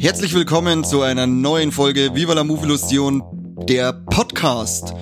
[0.00, 3.22] Herzlich willkommen zu einer neuen Folge Viva la Movilusion,
[3.68, 4.94] der Podcast.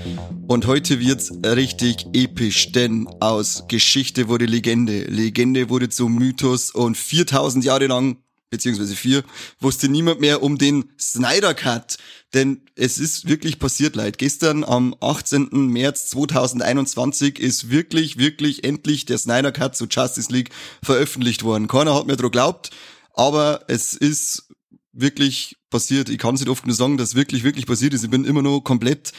[0.49, 5.03] Und heute wird's richtig episch, denn aus Geschichte wurde Legende.
[5.03, 8.19] Legende wurde zum Mythos und 4000 Jahre lang,
[8.49, 9.25] beziehungsweise vier,
[9.59, 11.97] wusste niemand mehr um den Snyder Cut.
[12.33, 14.19] Denn es ist wirklich passiert, Leid.
[14.19, 15.49] Gestern am 18.
[15.51, 21.67] März 2021 ist wirklich, wirklich endlich der Snyder Cut zu Justice League veröffentlicht worden.
[21.67, 22.71] Keiner hat mir daran geglaubt,
[23.15, 24.49] aber es ist
[24.93, 26.09] wirklich passiert.
[26.09, 28.05] Ich kann es nicht oft genug sagen, dass wirklich, wirklich passiert ist.
[28.05, 29.13] Ich bin immer noch komplett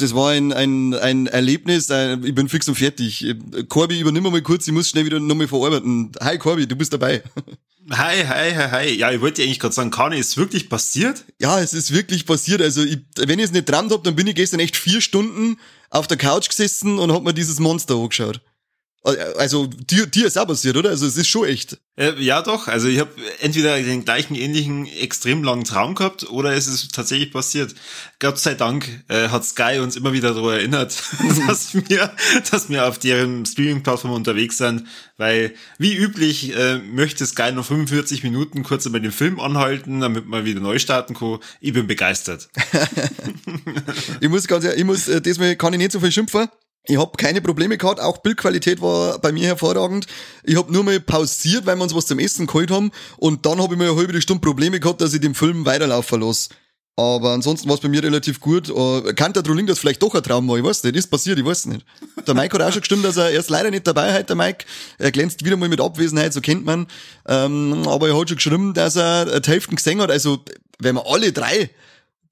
[0.00, 3.24] das war ein, ein, ein Erlebnis, ich bin fix und fertig.
[3.68, 6.12] Corby, übernimm mal kurz, ich muss schnell wieder nochmal verarbeiten.
[6.20, 7.22] Hi Corby, du bist dabei.
[7.90, 8.98] Hi, hi, hi, hi.
[8.98, 11.24] Ja, ich wollte eigentlich gerade sagen, Kane, ist wirklich passiert?
[11.40, 12.60] Ja, es ist wirklich passiert.
[12.60, 15.56] Also, ich, wenn ich es nicht dran hab, dann bin ich gestern echt vier Stunden
[15.88, 18.42] auf der Couch gesessen und hab mir dieses Monster angeschaut.
[19.04, 20.90] Also dir, dir ist auch passiert, oder?
[20.90, 21.78] Also es ist schon echt.
[21.96, 22.66] Äh, ja, doch.
[22.66, 23.10] Also ich habe
[23.40, 27.74] entweder den gleichen ähnlichen extrem langen Traum gehabt oder es ist tatsächlich passiert.
[28.18, 31.00] Gott sei Dank äh, hat Sky uns immer wieder darüber erinnert,
[31.46, 32.12] dass wir,
[32.50, 34.84] dass wir auf deren Streaming-Plattform unterwegs sind,
[35.16, 40.26] weil wie üblich äh, möchte Sky noch 45 Minuten kurz über den Film anhalten, damit
[40.26, 41.38] man wieder neu starten kann.
[41.60, 42.48] Ich bin begeistert.
[44.20, 46.48] ich muss ganz, ich muss, äh, diesmal kann ich nicht so viel schimpfen.
[46.84, 50.06] Ich habe keine Probleme gehabt, auch Bildqualität war bei mir hervorragend.
[50.42, 53.60] Ich habe nur mal pausiert, weil wir uns was zum Essen geholt haben und dann
[53.60, 56.48] habe ich mal eine halbe Stunde Probleme gehabt, dass ich den Film weiterlaufen lasse.
[56.98, 58.68] Aber ansonsten war es bei mir relativ gut.
[58.70, 60.58] Uh, kann der Trolling das vielleicht doch ein Traum war?
[60.58, 60.96] Ich weiß nicht.
[60.96, 61.86] Ist passiert, ich weiß nicht.
[62.26, 64.34] Der Mike hat auch schon gestimmt, dass er, er ist leider nicht dabei heute, der
[64.34, 64.64] Mike.
[64.98, 66.88] Er glänzt wieder mal mit Abwesenheit, so kennt man.
[67.28, 70.10] Ähm, aber er hat schon geschrieben, dass er die Hälfte gesehen hat.
[70.10, 70.40] Also,
[70.80, 71.70] wenn wir alle drei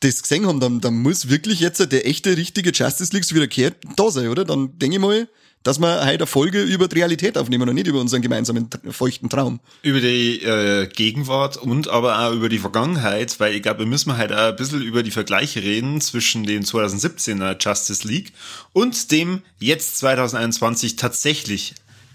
[0.00, 3.76] das gesehen haben, dann, dann muss wirklich jetzt der echte, richtige Justice League wieder kehrt
[3.96, 4.44] da sein, oder?
[4.44, 5.28] Dann denke ich mal,
[5.66, 9.28] dass wir heute eine Folge über die Realität aufnehmen und nicht über unseren gemeinsamen feuchten
[9.28, 9.58] Traum.
[9.82, 14.16] Über die äh, Gegenwart und aber auch über die Vergangenheit, weil ich glaube, wir müssen
[14.16, 18.32] halt auch ein bisschen über die Vergleiche reden zwischen dem 2017er Justice League
[18.72, 21.74] und dem jetzt 2021 tatsächlich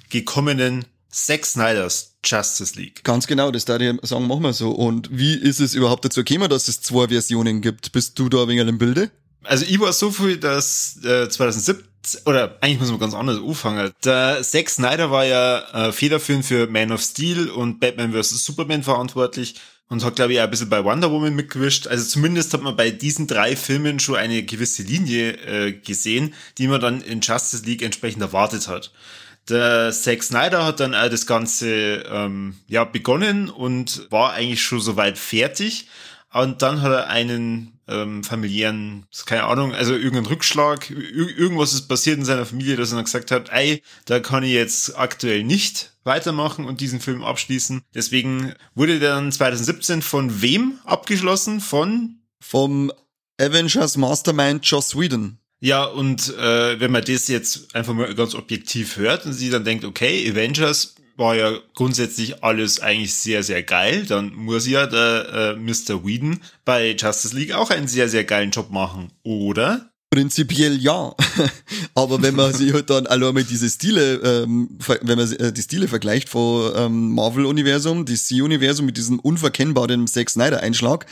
[0.09, 3.03] gekommenen Zack Snyders Justice League.
[3.03, 4.72] Ganz genau, das da ich sagen, machen wir so.
[4.72, 7.91] Und wie ist es überhaupt dazu gekommen, dass es zwei Versionen gibt?
[7.91, 9.11] Bist du da ein wenig im Bilde?
[9.44, 11.91] Also ich war so viel, dass äh, 2017
[12.25, 13.91] oder eigentlich muss man ganz anders anfangen.
[14.03, 18.44] Der Zack Snyder war ja äh, federführend für Man of Steel und Batman vs.
[18.44, 19.55] Superman verantwortlich
[19.88, 21.88] und hat, glaube ich, auch ein bisschen bei Wonder Woman mitgewischt.
[21.88, 26.67] Also zumindest hat man bei diesen drei Filmen schon eine gewisse Linie äh, gesehen, die
[26.67, 28.91] man dann in Justice League entsprechend erwartet hat.
[29.50, 34.79] Der Zack Snyder hat dann auch das Ganze ähm, ja, begonnen und war eigentlich schon
[34.79, 35.88] soweit fertig.
[36.34, 42.18] Und dann hat er einen ähm, familiären, keine Ahnung, also irgendeinen Rückschlag, irgendwas ist passiert
[42.18, 45.91] in seiner Familie, dass er dann gesagt hat, ey, da kann ich jetzt aktuell nicht
[46.03, 47.81] weitermachen und diesen Film abschließen.
[47.94, 51.59] Deswegen wurde der dann 2017 von wem abgeschlossen?
[51.59, 52.22] Von?
[52.40, 52.91] Vom
[53.40, 55.38] Avengers Mastermind Joss Whedon.
[55.63, 59.63] Ja, und äh, wenn man das jetzt einfach mal ganz objektiv hört und sie dann
[59.63, 65.55] denkt, okay, Avengers war ja grundsätzlich alles eigentlich sehr, sehr geil, dann muss ja der
[65.55, 66.03] äh, Mr.
[66.03, 69.91] Whedon bei Justice League auch einen sehr, sehr geilen Job machen, oder?
[70.09, 71.13] Prinzipiell ja.
[71.94, 75.61] Aber wenn man sich halt dann allein mal diese Stile, ähm, wenn man äh, die
[75.61, 81.05] Stile vergleicht von ähm, Marvel-Universum, DC-Universum mit diesem unverkennbaren Zack Snyder-Einschlag,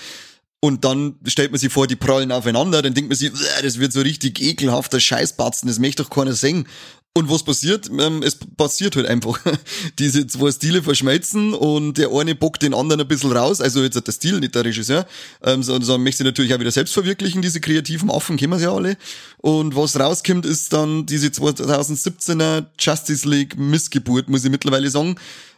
[0.62, 3.32] und dann stellt man sich vor, die prallen aufeinander, dann denkt man sich,
[3.62, 6.68] das wird so richtig ekelhafter Scheißbatzen, das möchte doch keiner sehen.
[7.16, 7.90] Und was passiert?
[7.90, 9.40] Ähm, es passiert halt einfach.
[10.00, 13.62] Diese zwei Stile verschmelzen und der eine bockt den anderen ein bisschen raus.
[13.62, 15.08] Also jetzt der Stil, nicht der Regisseur.
[15.44, 18.74] Ähm, sondern so möchte natürlich auch wieder selbst verwirklichen, diese kreativen Affen, kennen wir ja
[18.74, 18.96] alle.
[19.38, 25.16] Und was rauskommt, ist dann diese 2017er Justice League Missgeburt, muss ich mittlerweile sagen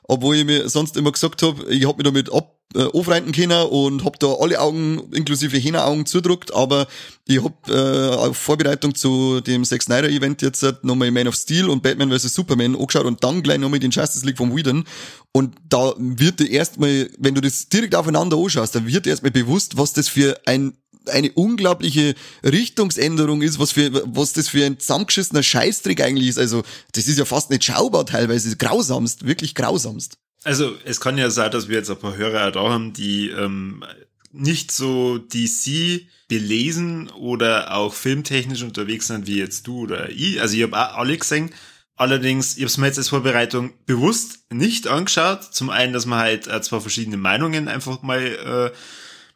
[0.07, 3.67] obwohl ich mir sonst immer gesagt habe, ich hab mich damit ab äh, aufreiten können
[3.67, 6.87] und hab da alle Augen, inklusive Hähneraugen zudruckt, aber
[7.27, 11.69] ich hab äh, auf Vorbereitung zu dem Zack Snyder Event jetzt nochmal Man of Steel
[11.69, 12.33] und Batman vs.
[12.33, 14.85] Superman angeschaut und dann gleich nochmal den Justice League von Whedon
[15.33, 19.31] und da wird dir erstmal, wenn du das direkt aufeinander anschaust, dann wird dir erstmal
[19.31, 20.73] bewusst, was das für ein
[21.07, 26.39] eine unglaubliche Richtungsänderung ist, was für, was das für ein zusammengeschissener Scheißtrick eigentlich ist.
[26.39, 26.63] Also,
[26.93, 28.55] das ist ja fast nicht schaubar teilweise.
[28.55, 30.17] Grausamst, wirklich grausamst.
[30.43, 33.83] Also, es kann ja sein, dass wir jetzt ein paar Hörer da haben, die ähm,
[34.31, 40.41] nicht so DC belesen oder auch filmtechnisch unterwegs sind wie jetzt du oder ich.
[40.41, 41.51] Also, ich habe auch alle gesehen.
[41.95, 45.43] Allerdings, ich habe es mir jetzt als Vorbereitung bewusst nicht angeschaut.
[45.53, 48.77] Zum einen, dass man halt äh, zwei verschiedene Meinungen einfach mal äh,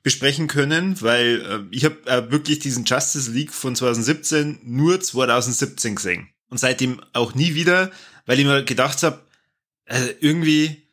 [0.06, 5.96] besprechen können, weil äh, ich habe äh, wirklich diesen Justice League von 2017 nur 2017
[5.96, 6.30] gesehen.
[6.48, 7.90] Und seitdem auch nie wieder,
[8.28, 9.20] weil ich mir gedacht habe,
[9.86, 10.84] äh, irgendwie,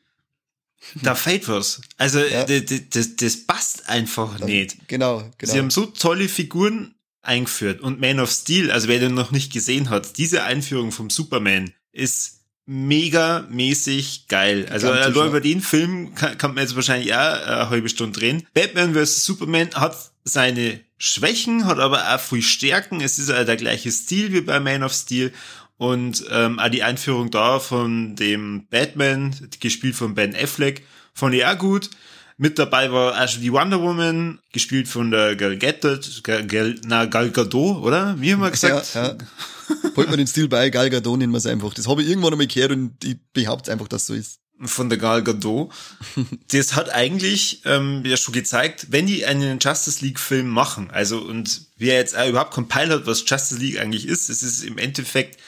[1.03, 1.83] da fehlt was.
[1.99, 2.47] Also Ja.
[2.47, 4.89] das, das, passt einfach nicht.
[4.89, 5.53] Genau, genau.
[5.53, 9.53] Sie haben so tolle Figuren eingeführt und Man of Steel, also wer den noch nicht
[9.53, 14.67] gesehen hat, diese Einführung vom Superman ist mega mäßig geil.
[14.71, 15.09] Also ja.
[15.09, 18.47] über den Film kann, kann man jetzt wahrscheinlich auch eine halbe Stunde drehen.
[18.55, 19.25] Batman vs.
[19.25, 23.01] Superman hat seine Schwächen, hat aber auch viel Stärken.
[23.01, 25.33] Es ist auch der gleiche Stil wie bei Man of Steel.
[25.77, 31.45] Und ähm, auch die Einführung da von dem Batman, gespielt von Ben Affleck, fand ich
[31.45, 31.91] auch gut.
[32.43, 37.05] Mit dabei war schon die Wonder Woman, gespielt von der Gal Gadot, Gal, Gal, na,
[37.05, 38.21] Gal Gadot, oder?
[38.21, 38.97] Wie haben wir gesagt?
[38.97, 39.19] Ja, ja.
[39.97, 41.73] Holt man den Stil bei, Gal Gadot nennen wir es einfach.
[41.73, 44.41] Das habe ich irgendwann einmal gehört und ich behaupte einfach, dass so ist.
[44.59, 45.73] Von der Gal Gadot.
[46.51, 51.21] Das hat eigentlich ähm, ja schon gezeigt, wenn die einen Justice League Film machen, also
[51.21, 54.79] und wer jetzt auch überhaupt Peil hat, was Justice League eigentlich ist, es ist im
[54.79, 55.39] Endeffekt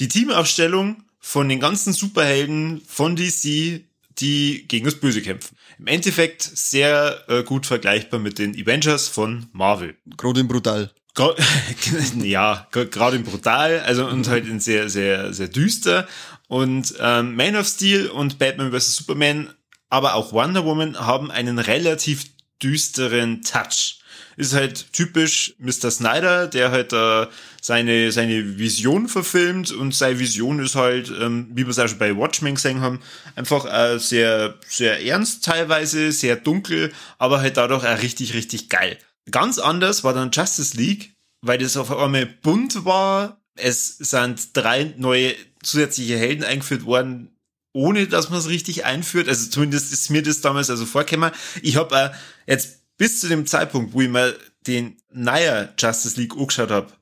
[0.00, 3.84] die Teamaufstellung von den ganzen Superhelden von DC,
[4.20, 5.56] die gegen das Böse kämpfen.
[5.78, 9.96] Im Endeffekt sehr äh, gut vergleichbar mit den Avengers von Marvel.
[10.16, 10.90] Gerade in brutal.
[11.14, 11.34] Gra-
[12.24, 16.06] ja, gerade in brutal, also und halt in sehr, sehr, sehr düster.
[16.48, 18.96] Und ähm, Man of Steel und Batman vs.
[18.96, 19.52] Superman,
[19.88, 22.26] aber auch Wonder Woman haben einen relativ
[22.62, 23.99] düsteren Touch.
[24.40, 25.90] Ist halt typisch Mr.
[25.90, 27.26] Snyder, der halt äh,
[27.60, 31.98] seine, seine Vision verfilmt und seine Vision ist halt, ähm, wie wir es auch schon
[31.98, 33.00] bei Watchmen gesehen haben,
[33.36, 38.96] einfach äh, sehr, sehr ernst teilweise, sehr dunkel, aber halt dadurch auch richtig, richtig geil.
[39.30, 43.42] Ganz anders war dann Justice League, weil das auf einmal bunt war.
[43.56, 47.36] Es sind drei neue zusätzliche Helden eingeführt worden,
[47.74, 49.28] ohne dass man es richtig einführt.
[49.28, 51.30] Also zumindest ist mir das damals also vorgekommen.
[51.60, 52.10] Ich habe äh,
[52.50, 54.36] jetzt bis zu dem Zeitpunkt, wo ich mal
[54.66, 56.92] den Naya Justice League angeschaut habe,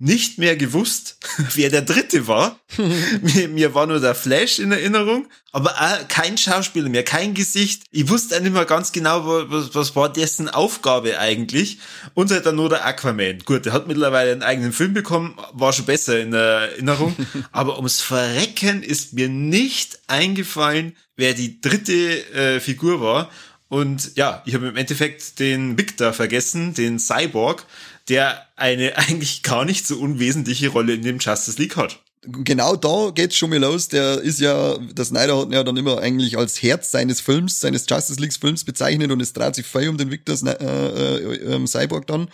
[0.00, 1.16] nicht mehr gewusst,
[1.54, 2.58] wer der dritte war.
[3.22, 7.84] mir, mir war nur der Flash in Erinnerung, aber auch kein Schauspieler mehr, kein Gesicht.
[7.92, 11.78] Ich wusste auch nicht mehr ganz genau, was, was war dessen Aufgabe eigentlich.
[12.14, 13.38] Und halt dann nur der Aquaman.
[13.44, 17.14] Gut, der hat mittlerweile einen eigenen Film bekommen, war schon besser in der Erinnerung.
[17.52, 21.92] aber ums Verrecken ist mir nicht eingefallen, wer die dritte
[22.34, 23.30] äh, Figur war.
[23.68, 27.64] Und ja, ich habe im Endeffekt den Victor vergessen, den Cyborg,
[28.08, 32.00] der eine eigentlich gar nicht so unwesentliche Rolle in dem Justice League hat.
[32.22, 33.88] Genau da geht's schon mal los.
[33.88, 37.60] Der ist ja, der Snyder hat ihn ja dann immer eigentlich als Herz seines Films,
[37.60, 41.16] seines Justice League Films bezeichnet und es dreht sich voll um den Victor Sny- äh,
[41.16, 42.28] äh, ähm, Cyborg dann.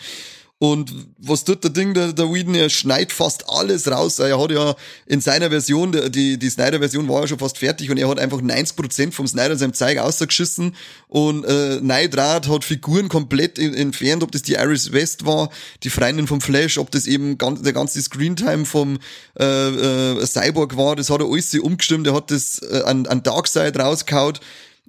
[0.60, 4.18] Und was tut der Ding, der, der Whedon, er schneidet fast alles raus.
[4.20, 7.98] Er hat ja in seiner Version, die, die Snyder-Version war ja schon fast fertig und
[7.98, 10.76] er hat einfach 90% vom Snyder in seinem Zeug ausgeschissen
[11.08, 15.50] und äh, Neidrat hat Figuren komplett entfernt, ob das die Iris West war,
[15.82, 19.00] die Freundin vom Flash, ob das eben ganz, der ganze Screentime vom
[19.38, 23.24] äh, äh, Cyborg war, das hat er alles umgestimmt, er hat das äh, an, an
[23.24, 24.38] Darkseid rausgehauen.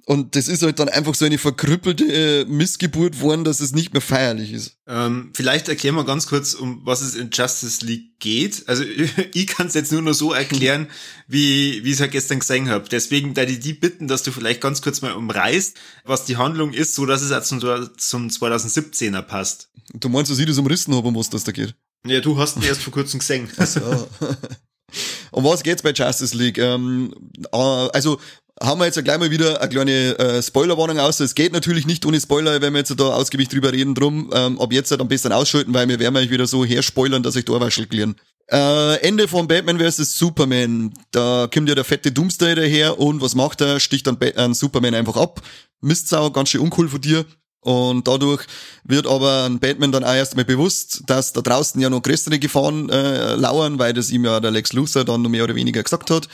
[0.08, 3.92] Und das ist halt dann einfach so eine verkrüppelte äh, Missgeburt worden, dass es nicht
[3.92, 4.76] mehr feierlich ist.
[4.86, 8.68] Ähm, vielleicht erklären wir ganz kurz, um was es in Justice League geht.
[8.68, 8.84] Also
[9.34, 10.86] ich kann es jetzt nur noch so erklären,
[11.26, 12.88] wie wie ich es halt gestern gesehen habe.
[12.88, 16.72] Deswegen da die die bitten, dass du vielleicht ganz kurz mal umreißt, was die Handlung
[16.72, 17.58] ist, so dass es auch zum,
[17.98, 19.70] zum 2017er passt.
[19.92, 21.74] Du meinst, dass ich das umrissen habe, um was das da geht?
[22.06, 23.48] Ja, du hast ihn erst vor kurzem gesehen.
[23.58, 23.80] So.
[25.32, 26.58] um was geht's bei Justice League?
[26.58, 27.12] Ähm,
[27.52, 28.20] äh, also
[28.62, 31.20] haben wir jetzt gleich mal wieder eine kleine äh, Spoilerwarnung aus.
[31.20, 33.94] Es geht natürlich nicht ohne Spoiler, wenn wir jetzt da ausgiebig drüber reden.
[33.94, 37.22] Drum ähm, ab jetzt halt am besten ausschalten, weil wir werden euch wieder so herspoilern,
[37.22, 38.16] dass euch da waschel klären.
[38.50, 40.18] Äh, Ende von Batman vs.
[40.18, 40.94] Superman.
[41.10, 43.80] Da kommt ja der fette Doomsday daher und was macht er?
[43.80, 45.42] Sticht dann Ba- an Superman einfach ab.
[45.80, 47.24] Mistsau, ganz schön uncool von dir.
[47.60, 48.44] Und dadurch
[48.84, 52.88] wird aber ein Batman dann auch erstmal bewusst, dass da draußen ja noch größere Gefahren
[52.90, 56.10] äh, lauern, weil das ihm ja der Lex Luthor dann noch mehr oder weniger gesagt
[56.10, 56.28] hat.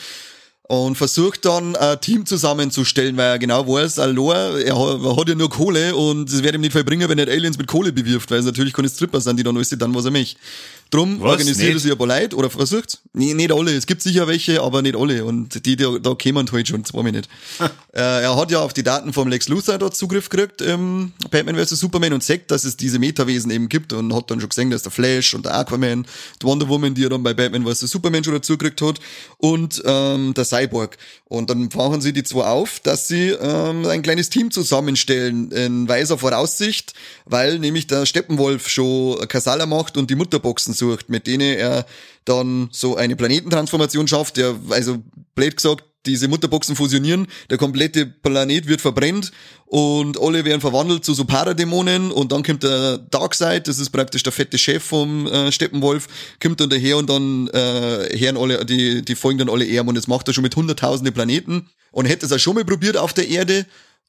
[0.72, 5.28] Und versucht dann ein Team zusammenzustellen, weil er genau weiß, Alor, er hat, er hat
[5.28, 7.92] ja nur Kohle und es wird ihm nicht viel bringen, wenn er Aliens mit Kohle
[7.92, 10.40] bewirft, weil es natürlich keine Stripper sind, die dann alles dann, was er möchte.
[10.92, 11.30] Drum Was?
[11.32, 13.74] organisiert er sich ein paar Leute oder versucht Nee, nicht alle.
[13.74, 15.24] Es gibt sicher welche, aber nicht alle.
[15.24, 17.26] Und die, die da kämen halt schon, zwei Minuten.
[17.94, 21.56] äh, er hat ja auf die Daten vom Lex Luthor dort Zugriff gekriegt, ähm, Batman
[21.56, 21.78] vs.
[21.80, 24.82] Superman und sagt, dass es diese Metawesen eben gibt und hat dann schon gesehen, dass
[24.82, 26.06] der Flash und der Aquaman,
[26.40, 27.80] die Wonder Woman, die er dann bei Batman vs.
[27.80, 28.98] Superman schon dazu gekriegt hat
[29.38, 30.96] und ähm, der Cyborg.
[31.26, 35.88] Und dann fahren sie die zwei auf, dass sie ähm, ein kleines Team zusammenstellen in
[35.88, 36.94] weiser Voraussicht,
[37.24, 41.86] weil nämlich der Steppenwolf schon Kasala macht und die Mutterboxen sucht, mit denen er
[42.24, 45.02] dann so eine Planetentransformation schafft, der, also
[45.34, 49.30] blöd gesagt, diese Mutterboxen fusionieren, der komplette Planet wird verbrennt
[49.66, 54.24] und alle werden verwandelt zu so Paradämonen und dann kommt der Darkseid, das ist praktisch
[54.24, 56.08] der fette Chef vom äh, Steppenwolf,
[56.42, 59.94] kommt dann daher und dann äh, hören alle, die, die folgen dann alle Erben und
[59.94, 63.12] das macht er schon mit hunderttausende Planeten und hätte es auch schon mal probiert auf
[63.12, 63.66] der Erde,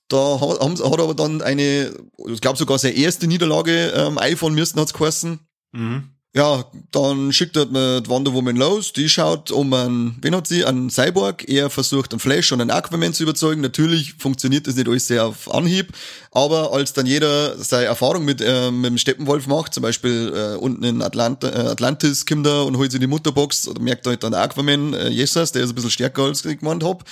[0.07, 1.93] da haben, hat er aber dann eine,
[2.27, 5.39] ich glaube sogar seine erste Niederlage ähm, iPhone müssen hat's geheißen.
[5.71, 6.09] Mhm.
[6.35, 10.65] Ja, dann schickt er mit Wonder Woman los, die schaut um einen, wen hat sie,
[10.65, 13.61] einen Cyborg, er versucht einen Flash und einen Aquaman zu überzeugen.
[13.61, 15.93] Natürlich funktioniert das nicht alles sehr auf Anhieb,
[16.31, 20.57] aber als dann jeder seine Erfahrung mit, äh, mit dem Steppenwolf macht, zum Beispiel äh,
[20.57, 24.23] unten in Atlant äh, Atlantis kommt er und holt sich die Mutterbox, oder merkt halt
[24.23, 27.03] dann der Aquaman, äh, Jesus, der ist ein bisschen stärker als ich gemeint hab.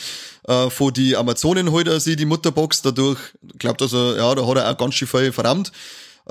[0.48, 3.20] Äh, von die Amazonen holt er sich die Mutterbox, dadurch
[3.60, 5.72] glaubt also, ja, da hat er auch ganz schön viel verrammt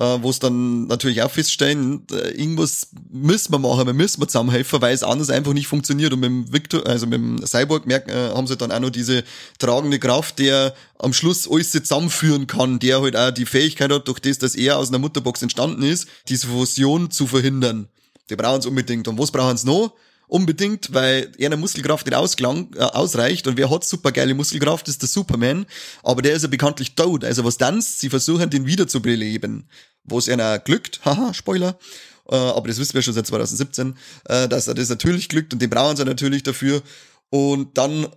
[0.00, 4.28] äh, wo es dann natürlich auch feststellen, äh, irgendwas müssen wir machen, wir müssen wir
[4.28, 6.14] zusammenhelfen, weil es anders einfach nicht funktioniert.
[6.14, 8.88] Und mit dem Victor, also mit dem Cyborg merken, äh, haben sie dann auch noch
[8.88, 9.24] diese
[9.58, 14.20] tragende Kraft, der am Schluss alles zusammenführen kann, der halt auch die Fähigkeit hat, durch
[14.20, 17.88] das, dass er aus einer Mutterbox entstanden ist, diese Fusion zu verhindern.
[18.30, 19.06] Die brauchen es unbedingt.
[19.06, 19.92] Und was brauchen sie noch?
[20.30, 23.46] Unbedingt, weil er eine Muskelkraft nicht ausklang, äh, ausreicht.
[23.46, 25.66] Und wer hat super geile Muskelkraft, ist der Superman,
[26.02, 27.80] aber der ist ja bekanntlich tot, also was dann?
[27.80, 29.68] Sie versuchen den wieder zu beleben,
[30.04, 31.78] wo es einer glückt, haha, Spoiler,
[32.28, 33.94] äh, aber das wissen wir schon seit 2017,
[34.24, 35.52] äh, dass er das natürlich glückt.
[35.52, 36.82] Und den brauchen sie natürlich dafür.
[37.30, 38.08] Und dann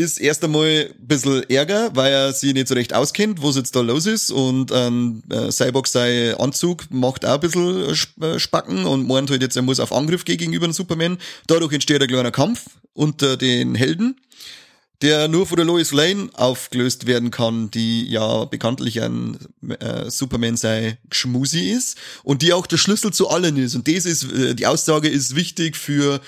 [0.00, 3.76] ist erst einmal ein bisschen Ärger, weil er sich nicht so recht auskennt, was jetzt
[3.76, 4.30] da los ist.
[4.30, 9.42] Und ähm, äh, Cyborg sein Anzug macht auch ein bisschen äh, Spacken und meint halt
[9.42, 11.18] jetzt, er muss auf Angriff gehen gegenüber dem Superman.
[11.46, 12.64] Dadurch entsteht ein kleiner Kampf
[12.94, 14.16] unter den Helden,
[15.02, 19.38] der nur von der Lois Lane aufgelöst werden kann, die ja bekanntlich ein
[19.80, 23.74] äh, Superman sei Schmusi ist und die auch der Schlüssel zu allen ist.
[23.74, 26.20] Und das ist, äh, die Aussage ist wichtig für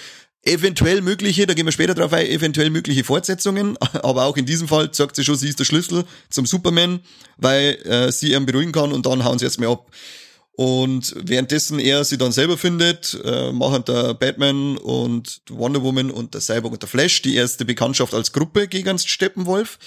[0.44, 4.68] eventuell mögliche, da gehen wir später drauf ein, eventuell mögliche Fortsetzungen, aber auch in diesem
[4.68, 7.00] Fall sagt sie schon, sie ist der Schlüssel zum Superman,
[7.36, 9.90] weil äh, sie ihn beruhigen kann und dann hauen sie erstmal ab.
[10.54, 16.34] Und währenddessen er sie dann selber findet, äh, machen der Batman und Wonder Woman und
[16.34, 19.78] der Cyborg und der Flash die erste Bekanntschaft als Gruppe gegen Steppenwolf.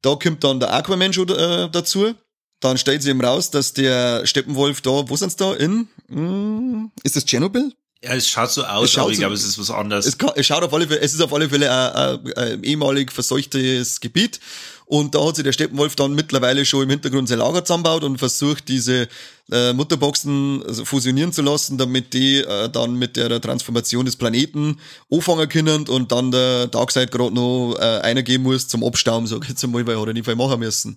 [0.00, 2.14] Da kommt dann der Aquaman schon äh, dazu.
[2.60, 5.52] Dann stellt sie ihm raus, dass der Steppenwolf da, wo sind's da?
[5.52, 5.88] In?
[6.08, 7.72] Hm, ist das Tschernobyl?
[8.06, 10.06] Ja, es schaut so aus, schaut aber ich so, glaube, es ist was anderes.
[10.06, 13.10] Es, es, schaut auf alle Fälle, es ist auf alle Fälle ein, ein, ein ehemalig
[13.10, 14.38] verseuchtes Gebiet.
[14.84, 18.18] Und da hat sich der Steppenwolf dann mittlerweile schon im Hintergrund sein Lager zusammenbaut und
[18.18, 19.08] versucht, diese
[19.50, 24.78] äh, Mutterboxen also fusionieren zu lassen, damit die äh, dann mit der Transformation des Planeten
[25.10, 29.42] anfangen können und dann der Darkseid gerade noch äh, einer geben muss zum Abstauben, sag
[29.42, 30.96] ich jetzt einmal, weil er hat er nicht viel machen müssen.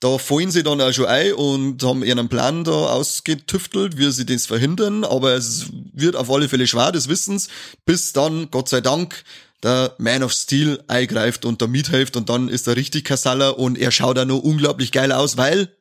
[0.00, 4.24] Da fallen sie dann auch schon ein und haben ihren Plan da ausgetüftelt, wie sie
[4.24, 7.48] das verhindern, aber es wird auf alle Fälle schwer des Wissens,
[7.84, 9.24] bis dann, Gott sei Dank,
[9.62, 13.76] der Man of Steel eingreift und da mithilft und dann ist er richtig Kasala und
[13.76, 15.76] er schaut da nur unglaublich geil aus, weil?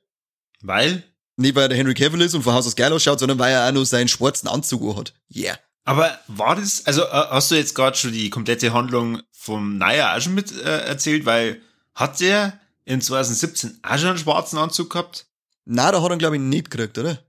[0.62, 1.04] Weil?
[1.38, 3.54] Nicht weil er der Henry Cavill ist und von Haus aus geil ausschaut, sondern weil
[3.54, 5.14] er auch noch seinen schwarzen Anzug hat.
[5.34, 5.58] Yeah.
[5.86, 10.16] Aber war das, also äh, hast du jetzt gerade schon die komplette Handlung vom Naya
[10.16, 11.62] auch schon mit äh, erzählt, weil
[11.96, 15.28] hat der in 2017 auch schon einen schwarzen Anzug gehabt?
[15.66, 17.20] Na, da hat er, glaube ich, nicht gekriegt, oder?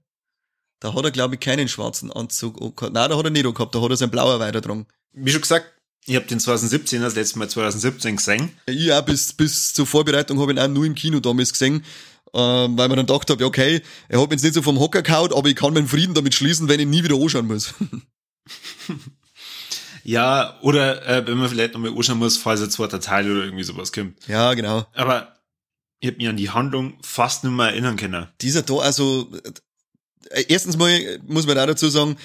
[0.80, 2.94] Da hat er, glaube ich, keinen schwarzen Anzug gehabt.
[2.94, 4.86] Nein, da hat er nicht gehabt, da hat er sein blauer weiter dran.
[5.12, 5.66] Wie schon gesagt,
[6.06, 8.50] ich habe den 2017 das letzte Mal 2017 gesehen.
[8.64, 11.84] Ich auch bis, bis zur Vorbereitung habe ich ihn auch nur im Kino damals gesehen,
[12.32, 15.02] ähm, weil man dann gedacht habe, okay, er hat mich jetzt nicht so vom Hocker
[15.02, 17.74] gehauen, aber ich kann meinen Frieden damit schließen, wenn ich nie wieder anschauen muss.
[20.04, 23.64] ja, oder äh, wenn man vielleicht nochmal anschauen muss, falls ein zweiter Teil oder irgendwie
[23.64, 24.26] sowas kommt.
[24.26, 24.86] Ja, genau.
[24.94, 25.36] Aber
[26.00, 28.26] ich habe mich an die Handlung fast nicht mehr erinnern können.
[28.40, 29.28] Dieser da, also
[30.30, 32.16] äh, erstens mal muss man da dazu sagen,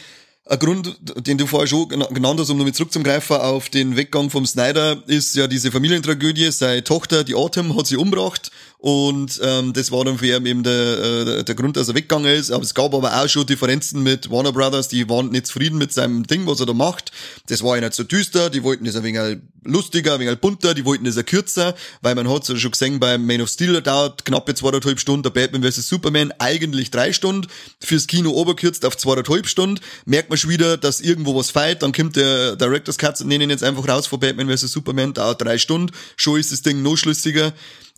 [0.47, 4.45] ein Grund, den du vorher schon genannt hast, um nochmal zurückzugreifen auf den Weggang vom
[4.45, 6.51] Snyder, ist ja diese Familientragödie.
[6.51, 8.51] Seine Tochter, die Autumn, hat sie umgebracht
[8.85, 12.31] und ähm, das war dann für ihn eben der, äh, der Grund, dass er weggegangen
[12.31, 12.51] ist.
[12.51, 15.91] Aber es gab aber auch schon Differenzen mit Warner Brothers, die waren nicht zufrieden mit
[15.91, 17.11] seinem Ding, was er da macht.
[17.47, 20.75] Das war ja nicht so düster, die wollten das ein wenig lustiger, ein wenig bunter,
[20.75, 21.73] die wollten das ein kürzer,
[22.03, 25.23] weil man hat es ja schon gesehen, beim Man of Steel dauert knappe zweieinhalb Stunden,
[25.23, 25.89] der Batman vs.
[25.89, 27.47] Superman eigentlich drei Stunden,
[27.79, 31.91] fürs Kino oberkürzt auf zweieinhalb Stunden, merkt man schon wieder, dass irgendwo was feit, dann
[31.91, 34.71] kommt der Director's Cut, nennen ihn jetzt einfach raus von Batman vs.
[34.71, 37.51] Superman, dauert drei Stunden, schon ist das Ding noch schlüssiger.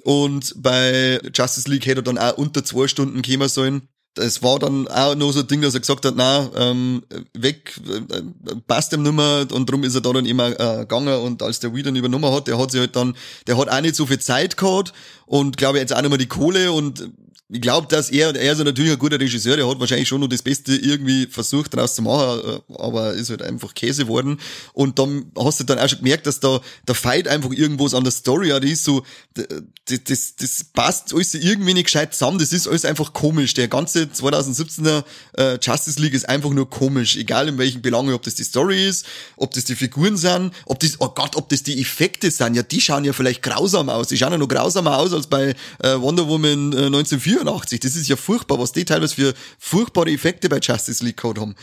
[0.03, 3.89] Und bei Justice League hätte er dann auch unter zwei Stunden kommen sollen.
[4.15, 7.79] es war dann auch noch so ein Ding, dass er gesagt hat, na ähm, weg,
[7.87, 8.21] äh,
[8.67, 9.45] passt ihm nimmer.
[9.51, 11.19] Und darum ist er da dann immer äh, gegangen.
[11.19, 13.15] Und als der Whedon übernommen hat, der hat sich halt dann,
[13.47, 14.93] der hat auch nicht so viel Zeit gehabt.
[15.25, 16.71] Und glaube jetzt auch nicht mehr die Kohle.
[16.71, 17.09] Und
[17.49, 20.27] ich glaube, dass er, er ist natürlich ein guter Regisseur, der hat wahrscheinlich schon noch
[20.27, 24.39] das Beste irgendwie versucht daraus zu machen, äh, aber ist halt einfach Käse geworden.
[24.73, 28.03] Und dann hast du dann auch schon gemerkt, dass da der Fight einfach irgendwo an
[28.03, 29.01] der Story, die ist so,
[29.33, 33.53] das, das, das passt alles irgendwie nicht gescheit zusammen, das ist alles einfach komisch.
[33.53, 35.05] Der ganze 2017er
[35.37, 38.89] äh, Justice League ist einfach nur komisch, egal in welchen Belangen, ob das die Story
[38.89, 39.05] ist,
[39.37, 42.63] ob das die Figuren sind, ob das, oh Gott, ob das die Effekte sind, ja,
[42.63, 45.95] die schauen ja vielleicht grausam aus, die schauen ja noch grausamer aus als bei äh,
[45.95, 47.79] Wonder Woman äh, 1984 84.
[47.79, 51.55] Das ist ja furchtbar, was die teilweise für furchtbare Effekte bei Justice League gehabt haben.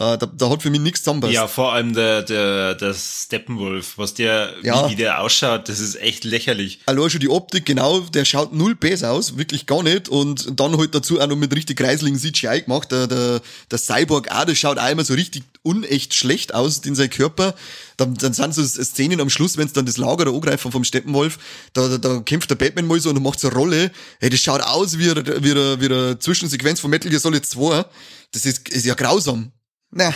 [0.00, 1.32] Äh, da, da hat für mich nichts zusammenpasst.
[1.34, 4.86] Ja, vor allem der, der, der Steppenwolf, was der, Ja.
[4.86, 6.78] wie, wie der ausschaut, das ist echt lächerlich.
[6.86, 10.08] Allein schon die Optik, genau, der schaut null besser aus, wirklich gar nicht.
[10.08, 12.92] Und dann halt dazu auch noch mit richtig kreisligen CGI gemacht.
[12.92, 13.40] Der, der,
[13.72, 17.54] der Cyborg auch, das schaut immer so richtig unecht schlecht aus in seinem Körper.
[17.96, 20.84] Dann, dann sind so Szenen am Schluss, wenn es dann das Lager da angreifen vom
[20.84, 21.40] Steppenwolf,
[21.72, 23.90] da, da, da kämpft der Batman mal so und macht so eine Rolle.
[24.20, 27.84] Hey, das schaut aus wie eine, wie wie eine Zwischensequenz von Metal Gear Solid 2.
[28.30, 29.50] Das ist, ist ja grausam.
[29.90, 30.12] Na,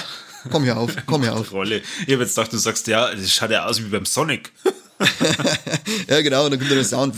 [0.50, 1.52] komm hier auf, komm hier auf.
[1.52, 1.82] Rolle.
[2.06, 4.52] Ich habe jetzt gedacht, du sagst, ja, das schaut ja aus wie beim Sonic.
[6.08, 7.16] Ja, genau, und dann kommt dann der Sound.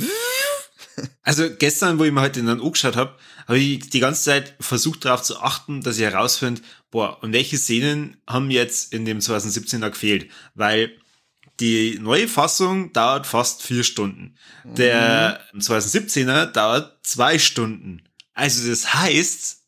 [1.22, 4.54] Also gestern, wo ich mir heute den dann angeschaut habe, habe ich die ganze Zeit
[4.60, 9.18] versucht darauf zu achten, dass ich herausfinde, boah, und welche Szenen haben jetzt in dem
[9.18, 10.30] 2017er gefehlt?
[10.54, 10.92] Weil
[11.60, 14.36] die neue Fassung dauert fast vier Stunden.
[14.64, 18.02] Der 2017er dauert zwei Stunden.
[18.32, 19.58] Also das heißt,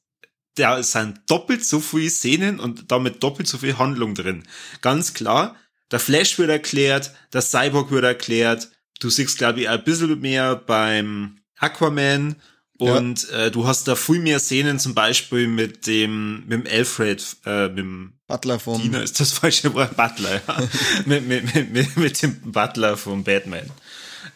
[0.56, 4.42] da sind doppelt so viele Szenen und damit doppelt so viel Handlung drin.
[4.80, 5.56] Ganz klar,
[5.90, 8.70] der Flash wird erklärt, der Cyborg wird erklärt,
[9.00, 12.36] du siehst, glaube ich, ein bisschen mehr beim Aquaman
[12.78, 17.24] und äh, du hast da viel mehr Szenen, zum Beispiel mit dem, mit dem Alfred,
[17.46, 20.68] äh, mit dem Butler vom, Diener ist das falsche Wort, Butler, ja.
[21.06, 23.70] mit, mit, mit, mit, mit dem Butler von Batman.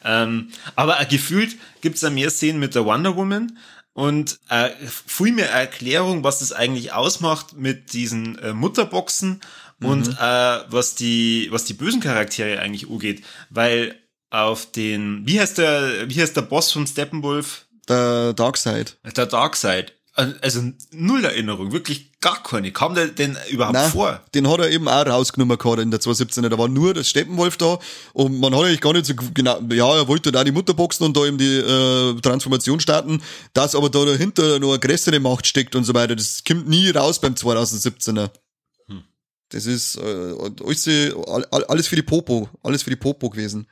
[0.05, 3.59] Ähm, aber gefühlt gibt's da mehr Szenen mit der Wonder Woman
[4.01, 9.43] und äh, viel mehr Erklärung, was das eigentlich ausmacht mit diesen äh, Mutterboxen
[9.83, 13.95] und äh, was die was die bösen Charaktere eigentlich angeht, weil
[14.31, 17.67] auf den wie heißt der wie heißt der Boss vom Steppenwolf?
[17.91, 18.97] Der Darkseid.
[19.05, 24.49] der Darkseid also null Erinnerung wirklich gar keine kam der denn überhaupt Nein, vor den
[24.49, 26.49] hat er eben auch rausgenommen gehabt in der 2017er.
[26.49, 27.79] Da war nur der Steppenwolf da
[28.13, 31.17] und man hat eigentlich gar nicht so genau, ja, er wollte da die Mutterboxen und
[31.17, 33.23] da eben die äh, Transformation starten,
[33.55, 36.17] dass aber da dahinter noch eine größere Macht steckt und so weiter.
[36.17, 38.31] Das kommt nie raus beim 2017er.
[39.53, 40.89] Das ist äh, alles,
[41.51, 43.67] all- alles für die Popo, alles für die Popo gewesen.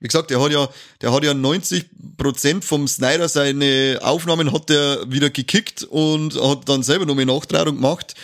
[0.00, 0.68] Wie gesagt, der hat ja,
[1.00, 1.86] der hat ja 90
[2.18, 7.76] Prozent vom Snyder seine Aufnahmen hat der wieder gekickt und hat dann selber nochmal Nachtragung
[7.76, 8.14] gemacht.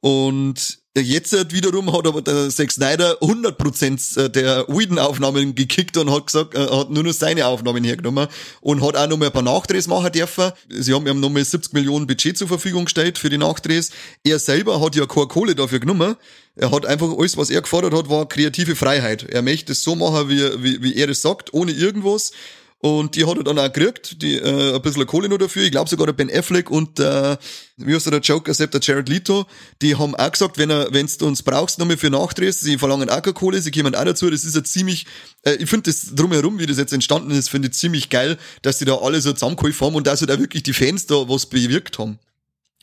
[0.00, 6.10] Und jetzt halt wiederum hat aber der Zack Snyder 100 Prozent der Whedon-Aufnahmen gekickt und
[6.12, 8.28] hat gesagt, äh, hat nur noch seine Aufnahmen hergenommen
[8.60, 10.52] und hat auch nochmal ein paar Nachdrehs machen dürfen.
[10.68, 13.90] Sie haben ihm nochmal 70 Millionen Budget zur Verfügung gestellt für die Nachdrehs.
[14.24, 16.16] Er selber hat ja keine Kohle dafür genommen.
[16.56, 19.24] Er hat einfach alles, was er gefordert hat, war kreative Freiheit.
[19.24, 22.32] Er möchte es so machen, wie, wie, wie er es sagt, ohne irgendwas.
[22.78, 25.64] Und die hat er dann auch gekriegt, die, äh, ein bisschen Kohle noch dafür.
[25.64, 27.38] Ich glaube sogar der Ben Affleck und der,
[27.76, 29.46] wie heißt der, Joker, selbst der Jared Leto,
[29.80, 33.08] die haben auch gesagt, wenn er, wenn du uns brauchst, nochmal für Nachdrehs, sie verlangen
[33.08, 34.28] auch keine Kohle, sie kommen auch dazu.
[34.30, 35.06] Das ist ja ziemlich,
[35.42, 38.78] äh, ich finde das drumherum, wie das jetzt entstanden ist, finde ich ziemlich geil, dass
[38.78, 41.46] die da alle so zusammengeholfen haben und dass halt auch wirklich die Fans da was
[41.46, 42.18] bewirkt haben.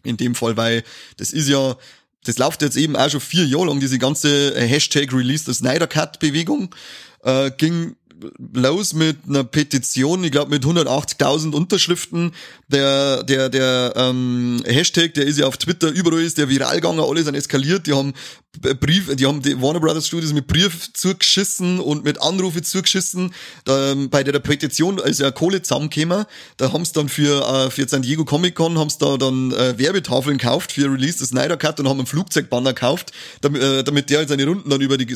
[0.04, 0.84] In dem Fall, weil
[1.18, 1.78] das ist ja,
[2.24, 5.88] das läuft jetzt eben auch schon vier Jahre lang, diese ganze Hashtag Release the Snyder
[5.88, 6.74] Cut Bewegung,
[7.24, 7.96] äh, ging
[8.54, 12.32] los mit einer Petition, ich glaube mit 180.000 Unterschriften.
[12.70, 17.00] Der, der, der ähm, Hashtag, der ist ja auf Twitter, überall ist der viral gegangen,
[17.00, 18.14] alle sind eskaliert, die haben
[18.62, 23.34] Brief, die haben die Warner Brothers Studios mit Brief zugeschissen und mit Anrufe zugeschissen.
[23.66, 26.26] Da, ähm, bei der Petition ist ja Kohle zusammengekommen.
[26.58, 29.52] Da haben sie dann für, äh, für San Diego Comic Con haben sie da dann
[29.54, 33.84] äh, Werbetafeln gekauft für Release des Snyder Cut und haben einen Flugzeugbanner gekauft, damit, äh,
[33.84, 35.08] damit der seine Runden dann über die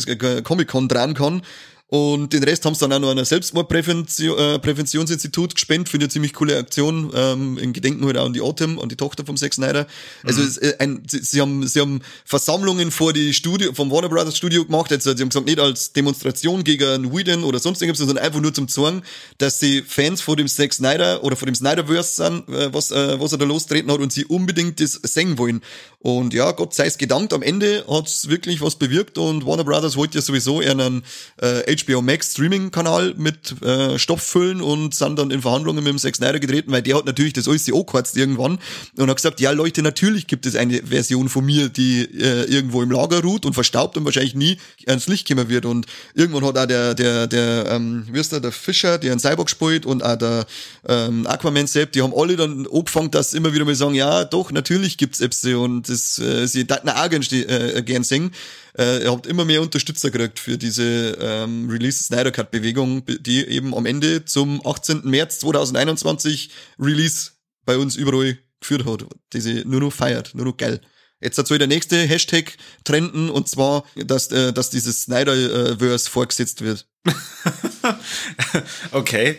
[0.41, 1.43] Comic Con dran kann.
[1.89, 6.07] Und den Rest haben sie dann auch noch an ein Selbstmordprävention, äh, gespendet, finde ich
[6.07, 9.25] eine ziemlich coole Aktion, ähm, in Gedenken halt auch an die Autumn, an die Tochter
[9.25, 9.87] vom Zack Snyder.
[10.23, 14.09] Also es, äh, ein, sie, sie haben sie haben Versammlungen vor die Studio, vom Warner
[14.09, 17.99] Brothers Studio gemacht, jetzt, sie haben gesagt, nicht als Demonstration gegen Whedon oder sonst irgendwas,
[17.99, 19.01] sondern einfach nur zum Zorn,
[19.37, 23.17] dass sie Fans vor dem Zack Snyder oder vor dem Snyderverse sind, äh, was, äh,
[23.17, 25.61] was er da lostreten hat und sie unbedingt das singen wollen.
[25.99, 29.95] Und ja, Gott sei es gedankt, am Ende hat's wirklich was bewirkt und Warner Brothers
[29.97, 31.03] wollte ja sowieso einen
[31.41, 35.97] äh, HBO Max Streaming-Kanal mit äh, Stoff füllen und sind dann in Verhandlungen mit dem
[35.97, 38.59] Zack Snyder getreten, weil der hat natürlich das alles angekürzt irgendwann
[38.95, 42.83] und hat gesagt, ja Leute, natürlich gibt es eine Version von mir, die äh, irgendwo
[42.83, 45.65] im Lager ruht und verstaubt und wahrscheinlich nie ans Licht kommen wird.
[45.65, 49.19] Und irgendwann hat auch der, der, der, ähm, wie ist der, der Fischer, der einen
[49.19, 50.45] Cyborg spielt und auch der
[50.87, 54.51] ähm, Aquaman selbst, die haben alle dann angefangen, dass immer wieder mal sagen, ja doch,
[54.51, 58.31] natürlich gibt's Epse und das, äh, sie daten auch äh, gern singen.
[58.77, 63.45] Äh, ihr habt immer mehr Unterstützer gekriegt für diese ähm, Release Snyder Cut Bewegung, die
[63.47, 65.01] eben am Ende zum 18.
[65.03, 67.31] März 2021 Release
[67.65, 70.81] bei uns überall geführt hat, die sie nur noch feiert, nur noch geil.
[71.19, 76.87] Jetzt soll der nächste Hashtag trenden und zwar, dass, äh, dass dieses Snyder-Verse vorgesetzt wird.
[78.91, 79.37] okay.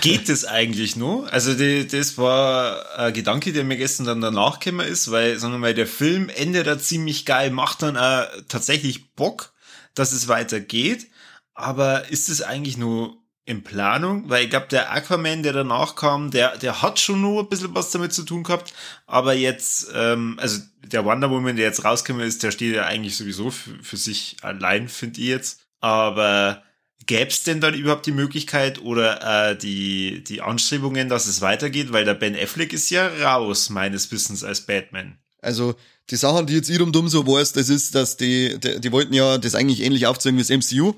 [0.00, 1.32] Geht das eigentlich nur?
[1.32, 5.48] Also die, das war ein Gedanke, der mir gestern dann danach gekommen ist, weil, wir
[5.48, 9.52] mal, der Film endet da ziemlich geil, macht dann auch tatsächlich Bock,
[9.94, 11.08] dass es weitergeht.
[11.54, 14.30] Aber ist es eigentlich nur in Planung?
[14.30, 17.74] Weil ich glaube, der Aquaman, der danach kam, der, der hat schon nur ein bisschen
[17.74, 18.72] was damit zu tun gehabt.
[19.08, 23.16] Aber jetzt, ähm, also der Wonder Woman, der jetzt rausgekommen ist, der steht ja eigentlich
[23.16, 25.66] sowieso für, für sich allein, finde ich jetzt.
[25.80, 26.62] Aber
[27.10, 31.92] Gäbe es denn dann überhaupt die Möglichkeit oder äh, die, die Anstrebungen, dass es weitergeht?
[31.92, 35.18] Weil der Ben Affleck ist ja raus, meines Wissens, als Batman.
[35.42, 35.74] Also
[36.08, 39.12] die Sachen, die jetzt ihrem dumm so weiß, das ist, dass die, die, die wollten
[39.12, 40.94] ja das eigentlich ähnlich aufzeigen wie das MCU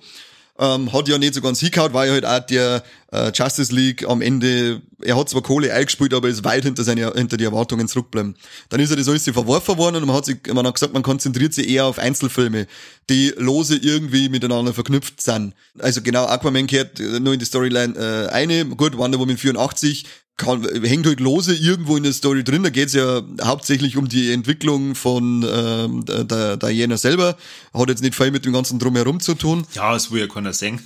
[0.58, 4.08] ähm, hat ja nicht so ganz hingehauen, war ja halt auch der äh, Justice League
[4.08, 7.86] am Ende, er hat zwar Kohle eingespielt, aber ist weit hinter seine, hinter die Erwartungen
[7.86, 8.34] zurückbleiben.
[8.70, 11.02] Dann ist er das alles verworfen worden und man hat sich, man hat gesagt, man
[11.02, 12.66] konzentriert sich eher auf Einzelfilme,
[13.10, 15.54] die lose irgendwie miteinander verknüpft sind.
[15.78, 20.06] Also genau, Aquaman kehrt nur in die Storyline äh, eine, gut, Wonder Woman 84,
[20.38, 22.62] kann, hängt halt lose irgendwo in der Story drin.
[22.62, 27.36] Da geht's ja hauptsächlich um die Entwicklung von ähm, der Diana selber.
[27.74, 29.66] Hat jetzt nicht viel mit dem ganzen Drumherum zu tun.
[29.74, 30.80] Ja, das will ja keiner sehen.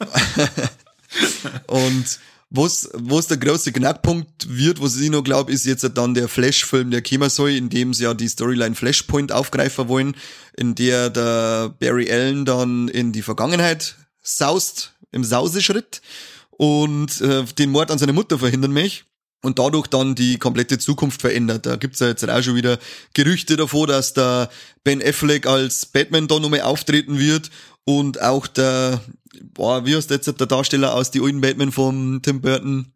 [1.66, 2.18] und
[2.54, 6.90] was, was der große Knackpunkt wird, was ich noch glaube, ist jetzt dann der Flash-Film,
[6.90, 10.14] der kommen soll, in dem sie ja die Storyline Flashpoint aufgreifen wollen,
[10.56, 16.02] in der der Barry Allen dann in die Vergangenheit saust, im Sauseschritt
[16.50, 19.04] und äh, den Mord an seiner Mutter verhindern mich
[19.42, 21.66] und dadurch dann die komplette Zukunft verändert.
[21.66, 22.78] Da gibt's ja jetzt auch schon wieder
[23.14, 24.50] Gerüchte davor, dass der
[24.84, 27.50] Ben Affleck als Batman da nochmal auftreten wird
[27.84, 29.00] und auch der,
[29.42, 32.92] boah, wie heißt jetzt der Darsteller aus die alten Batman von Tim Burton?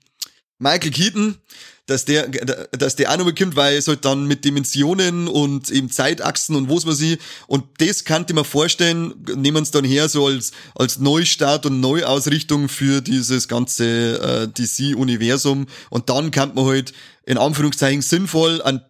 [0.59, 1.37] Michael Keaton,
[1.87, 5.90] dass der, dass der auch noch kommt, weil es halt dann mit Dimensionen und eben
[5.90, 10.27] Zeitachsen und was weiß ich, und das kannte man vorstellen, nehmen es dann her so
[10.27, 16.92] als, als Neustart und Neuausrichtung für dieses ganze äh, DC-Universum und dann kann man halt
[17.25, 18.81] in Anführungszeichen sinnvoll an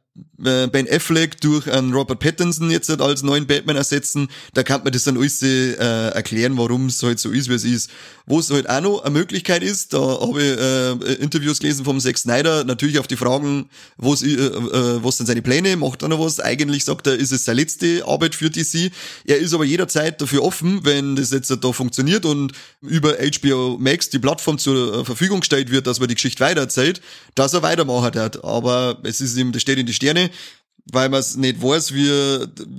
[0.44, 4.82] äh, Ben Affleck durch einen Robert Pattinson jetzt halt als neuen Batman ersetzen, da kann
[4.84, 5.74] man das dann alles äh,
[6.10, 7.90] erklären, warum es halt so ist, wie es ist.
[8.26, 12.00] Wo es halt auch noch eine Möglichkeit ist, da habe ich äh, Interviews gelesen vom
[12.00, 16.08] Zack Snyder, natürlich auf die Fragen, was, äh, äh, was denn seine Pläne, macht er
[16.08, 16.40] noch was?
[16.40, 18.90] Eigentlich sagt er, ist es seine letzte Arbeit für DC.
[19.24, 24.10] Er ist aber jederzeit dafür offen, wenn das jetzt da funktioniert und über HBO Max
[24.10, 27.00] die Plattform zur äh, Verfügung gestellt wird, dass man die Geschichte weitererzählt,
[27.34, 28.44] dass er weitermachen hat.
[28.44, 30.25] Aber es ist ihm, das steht in die Sterne,
[30.92, 32.08] weil man es nicht weiß, wie,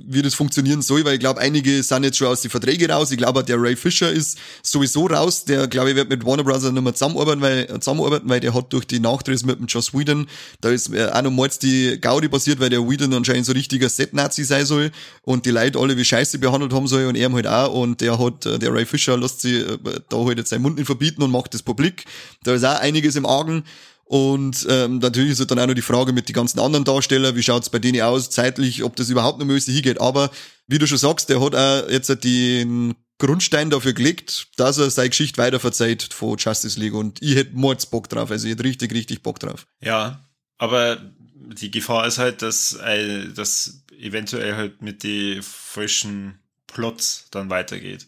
[0.06, 3.10] wie das funktionieren soll, weil ich glaube, einige sind jetzt schon aus den Verträgen raus.
[3.10, 5.44] Ich glaube, der Ray Fisher ist sowieso raus.
[5.44, 6.62] Der, glaube ich, wird mit Warner Bros.
[6.62, 10.26] nicht mehr zusammenarbeiten, weil, zusammenarbeiten, weil der hat durch die Nachdrehs mit dem Joss Whedon,
[10.62, 13.90] da ist äh, auch noch mal die Gaudi passiert, weil der Whedon anscheinend so richtiger
[13.90, 14.90] Set-Nazi sein soll
[15.22, 18.18] und die Leute alle wie Scheiße behandelt haben soll und er halt auch und der
[18.18, 19.76] hat, äh, der Ray Fisher lässt sich äh,
[20.08, 22.04] da halt jetzt seinen Mund nicht verbieten und macht das publik.
[22.42, 23.64] Da ist auch einiges im Argen.
[24.08, 27.42] Und ähm, natürlich ist dann auch noch die Frage mit den ganzen anderen Darstellern, wie
[27.42, 30.00] schaut's bei denen aus, zeitlich, ob das überhaupt noch möglich hingeht.
[30.00, 30.30] Aber
[30.66, 35.10] wie du schon sagst, der hat auch jetzt den Grundstein dafür gelegt, dass er seine
[35.10, 36.94] Geschichte weiterverzeiht von Justice League.
[36.94, 39.66] Und ich hätte Mords Bock drauf, also ich hätte richtig, richtig Bock drauf.
[39.82, 40.24] Ja,
[40.56, 40.98] aber
[41.34, 48.06] die Gefahr ist halt, dass, äh, dass eventuell halt mit den falschen Plots dann weitergeht.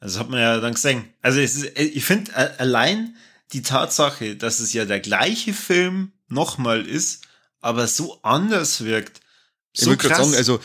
[0.00, 1.04] Also das hat man ja dann gesehen.
[1.20, 3.14] Also es ist, ich finde allein
[3.52, 7.22] die Tatsache, dass es ja der gleiche Film nochmal ist,
[7.60, 9.20] aber so anders wirkt.
[9.72, 10.18] So ich krass.
[10.18, 10.60] Sagen, also,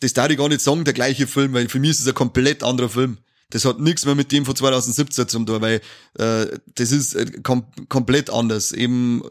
[0.00, 2.14] das darf ich gar nicht sagen, der gleiche Film, weil für mich ist es ein
[2.14, 3.18] komplett anderer Film.
[3.50, 5.80] Das hat nichts mehr mit dem von 2017 zu tun, weil
[6.18, 8.72] äh, das ist äh, kom komplett anders.
[8.72, 9.22] Eben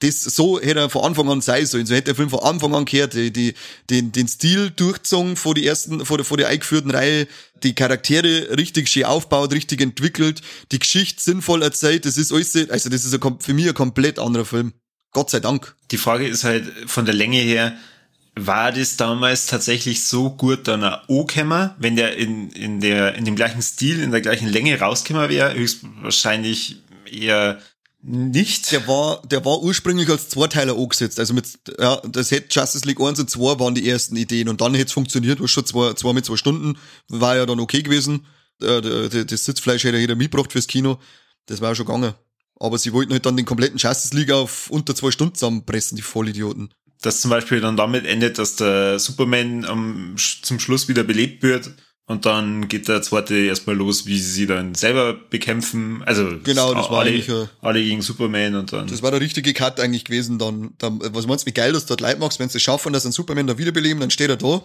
[0.00, 1.86] das so hätte er von Anfang an sein sollen.
[1.86, 3.54] So hätte der Film von Anfang an gehört, die, die,
[3.88, 7.26] den, den Stil durchgezogen vor die ersten, vor der, vor der eingeführten Reihe,
[7.62, 12.04] die Charaktere richtig schön aufbaut, richtig entwickelt, die Geschichte sinnvoll erzählt.
[12.04, 14.74] Das ist alles, also das ist ein, für mich ein komplett anderer Film.
[15.12, 15.74] Gott sei Dank.
[15.90, 17.76] Die Frage ist halt von der Länge her,
[18.36, 23.36] war das damals tatsächlich so gut dann O-Kämmer, wenn der in, in der, in dem
[23.36, 27.60] gleichen Stil, in der gleichen Länge rauskämmer wäre, höchstwahrscheinlich eher
[28.04, 28.70] nicht.
[28.70, 31.18] Der war, der war ursprünglich als Zweiteiler angesetzt.
[31.18, 31.46] Also mit,
[31.78, 34.86] ja, das hätte Justice League 1 und 2 waren die ersten Ideen und dann hätte
[34.86, 38.26] es funktioniert, was schon zwei, zwei mit zwei Stunden, war ja dann okay gewesen.
[38.62, 40.98] Äh, das Sitzfleisch hätte jeder mitgebracht fürs Kino.
[41.46, 42.14] Das war ja schon gegangen.
[42.60, 46.02] Aber sie wollten halt dann den kompletten Justice League auf unter zwei Stunden zusammenpressen, die
[46.02, 46.72] Vollidioten.
[47.00, 51.72] Das zum Beispiel dann damit endet, dass der Superman am, zum Schluss wieder belebt wird
[52.06, 56.02] und dann geht der zweite erstmal los, wie sie sie dann selber bekämpfen.
[56.04, 58.88] Also genau, das war alle, eigentlich ein, alle gegen Superman und dann.
[58.88, 60.38] Das war der richtige Cut eigentlich gewesen.
[60.38, 62.92] Dann, dann was meinst du, wie geil du dort Leid machst, wenn sie es schaffen,
[62.92, 64.62] dass ein Superman da wiederbeleben, dann steht er da.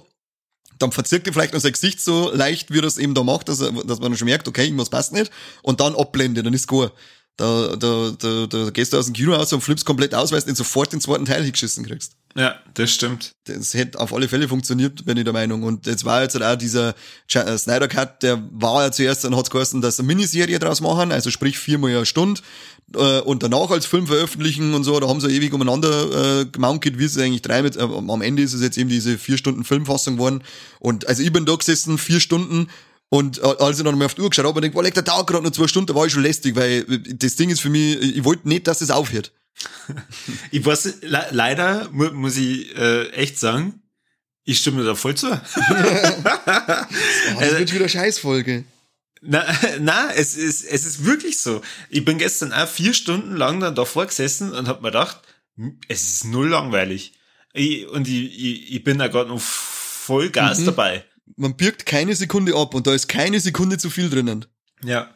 [0.79, 3.47] Dann verzirkt er vielleicht noch sein Gesicht so leicht, wie er es eben da macht,
[3.47, 5.31] dass, er, dass man schon merkt, okay, irgendwas passt nicht.
[5.61, 6.91] Und dann abblende, dann ist gut.
[7.37, 10.41] Da, da, da, da gehst du aus dem Kino aus und flippst komplett aus, weil
[10.41, 12.17] du sofort den zweiten Teil hingeschissen kriegst.
[12.35, 13.33] Ja, das stimmt.
[13.45, 15.63] Das hätte auf alle Fälle funktioniert, bin ich der Meinung.
[15.63, 16.93] Und jetzt war jetzt halt auch dieser
[17.33, 21.11] äh, Snyder Cut, der war ja zuerst, dann hat's geheißen, dass eine Miniserie draus machen,
[21.11, 22.41] also sprich viermal eine Stunde
[22.95, 26.99] äh, und danach als Film veröffentlichen und so, da haben sie ewig umeinander äh, gemountet,
[26.99, 29.63] wie es eigentlich drei mit, äh, am Ende ist es jetzt eben diese vier Stunden
[29.63, 30.43] Filmfassung geworden
[30.79, 32.67] und also ich bin da gesessen, vier Stunden
[33.09, 35.03] und äh, als ich dann mal auf die Uhr geschaut habe, denke, boah, leg der
[35.03, 37.69] Tag gerade nur zwei Stunden, da war ich schon lästig, weil das Ding ist für
[37.69, 39.31] mich, ich wollte nicht, dass es aufhört.
[40.51, 43.81] Ich weiß, le leider mu muss ich äh, echt sagen,
[44.43, 45.29] ich stimme da voll zu.
[45.29, 45.35] oh,
[47.39, 48.63] das wird wieder Scheißfolge.
[49.21, 49.45] Na,
[49.79, 51.61] na, es ist, es ist wirklich so.
[51.89, 55.19] Ich bin gestern auch vier Stunden lang dann davor gesessen und hab mir gedacht,
[55.55, 57.13] hm, es ist null langweilig.
[57.53, 60.65] Ich, und ich, ich, ich bin da gerade noch voll Gas mhm.
[60.65, 64.45] dabei man birgt keine Sekunde ab und da ist keine Sekunde zu viel drinnen.
[64.83, 65.13] Ja.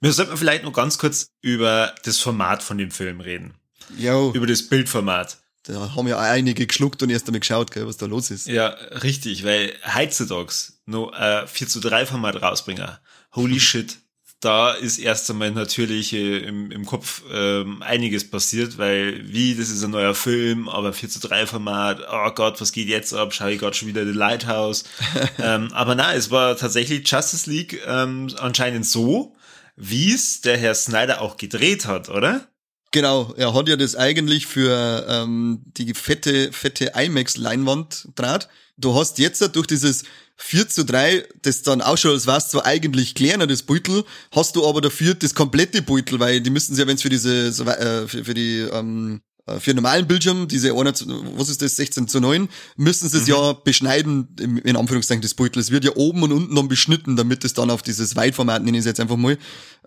[0.00, 3.54] Wir sollten vielleicht noch ganz kurz über das Format von dem Film reden.
[3.96, 4.32] Jo.
[4.34, 5.38] Über das Bildformat.
[5.64, 8.46] Da haben ja einige geschluckt und erst einmal geschaut, gell, was da los ist.
[8.46, 8.68] Ja,
[9.02, 10.52] richtig, weil heutzutage
[10.86, 12.88] noch äh, 4 zu 3 Format rausbringen.
[13.34, 13.98] Holy shit
[14.40, 19.70] da ist erst einmal natürlich äh, im, im Kopf ähm, einiges passiert, weil wie, das
[19.70, 23.32] ist ein neuer Film, aber 4 zu 3 Format, oh Gott, was geht jetzt ab?
[23.32, 24.84] Schau ich gerade schon wieder The Lighthouse.
[25.38, 29.34] ähm, aber na, es war tatsächlich Justice League ähm, anscheinend so,
[29.76, 32.48] wie es der Herr Snyder auch gedreht hat, oder?
[32.92, 38.48] Genau, er hat ja das eigentlich für ähm, die fette, fette IMAX-Leinwand draht.
[38.78, 40.04] Du hast jetzt durch dieses
[40.36, 44.56] 4 zu 3, das dann auch schon, das war's zwar eigentlich kleiner, das Beutel, hast
[44.56, 48.08] du aber dafür das komplette Beutel, weil die müssten ja, wenn es für diese, äh,
[48.08, 50.92] für, für die, ähm, äh, für normalen Bildschirm, diese einer,
[51.36, 53.32] was ist das, 16 zu 9, müssen sie es mhm.
[53.34, 55.60] ja beschneiden, in Anführungszeichen, das Beutel.
[55.60, 58.76] Es wird ja oben und unten dann beschnitten, damit es dann auf dieses Weitformat, nenne
[58.76, 59.38] ich es jetzt einfach mal,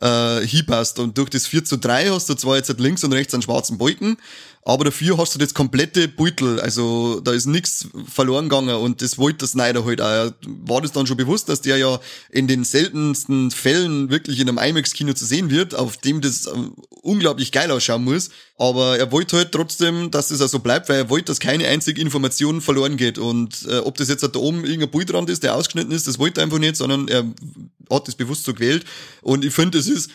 [0.02, 1.00] äh, hinpasst.
[1.00, 3.78] Und durch das 4 zu 3 hast du zwar jetzt links und rechts einen schwarzen
[3.78, 4.18] Balken,
[4.64, 9.18] aber dafür hast du das komplette Beutel, also da ist nichts verloren gegangen und das
[9.18, 10.32] wollte der Snyder halt auch.
[10.46, 14.58] War das dann schon bewusst, dass der ja in den seltensten Fällen wirklich in einem
[14.58, 18.30] IMAX-Kino zu sehen wird, auf dem das ähm, unglaublich geil ausschauen muss.
[18.58, 21.68] Aber er wollte halt trotzdem, dass es auch so bleibt, weil er wollte, dass keine
[21.68, 23.18] einzige Information verloren geht.
[23.18, 26.42] Und äh, ob das jetzt da oben irgendein Bildrand ist, der ausgeschnitten ist, das wollte
[26.42, 27.26] er einfach nicht, sondern er
[27.92, 28.86] hat das bewusst so gewählt.
[29.22, 30.10] Und ich finde, es ist,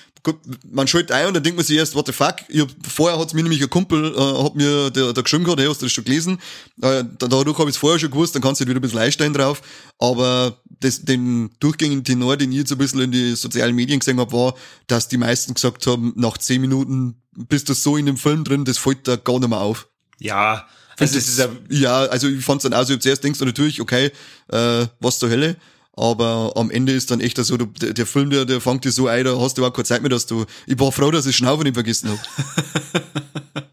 [0.70, 3.18] man schaut ein und dann denkt man sich erst, what the fuck, ich hab, vorher
[3.18, 5.86] hat's mir nämlich ein Kumpel, äh, hat mir der, der geschrieben gehabt, hey, hast du
[5.86, 6.38] das schon gelesen?
[6.80, 9.34] Äh, dadurch habe ich es vorher schon gewusst, dann kannst du wieder ein bisschen einsteigen
[9.34, 9.62] drauf.
[9.98, 14.18] Aber das, den durchgängigen Tenor, den ich jetzt ein bisschen in die sozialen Medien gesehen
[14.20, 14.54] habe, war,
[14.86, 18.64] dass die meisten gesagt haben, nach zehn Minuten bist du so in dem Film drin,
[18.64, 19.88] das fällt da gar nicht mehr auf.
[20.18, 20.66] Ja,
[20.98, 23.80] also das ist ja, ja, also ich fand's dann auch so, zuerst denkst du natürlich,
[23.80, 24.12] okay,
[24.48, 25.56] äh, was zur Hölle,
[25.96, 29.08] aber am Ende ist dann echt so, der, der Film, der, der fängt dir so
[29.08, 31.36] ein, da hast du auch keine Zeit mehr, dass du, ich war froh, dass ich
[31.36, 32.20] Schnaufen nicht vergessen habe.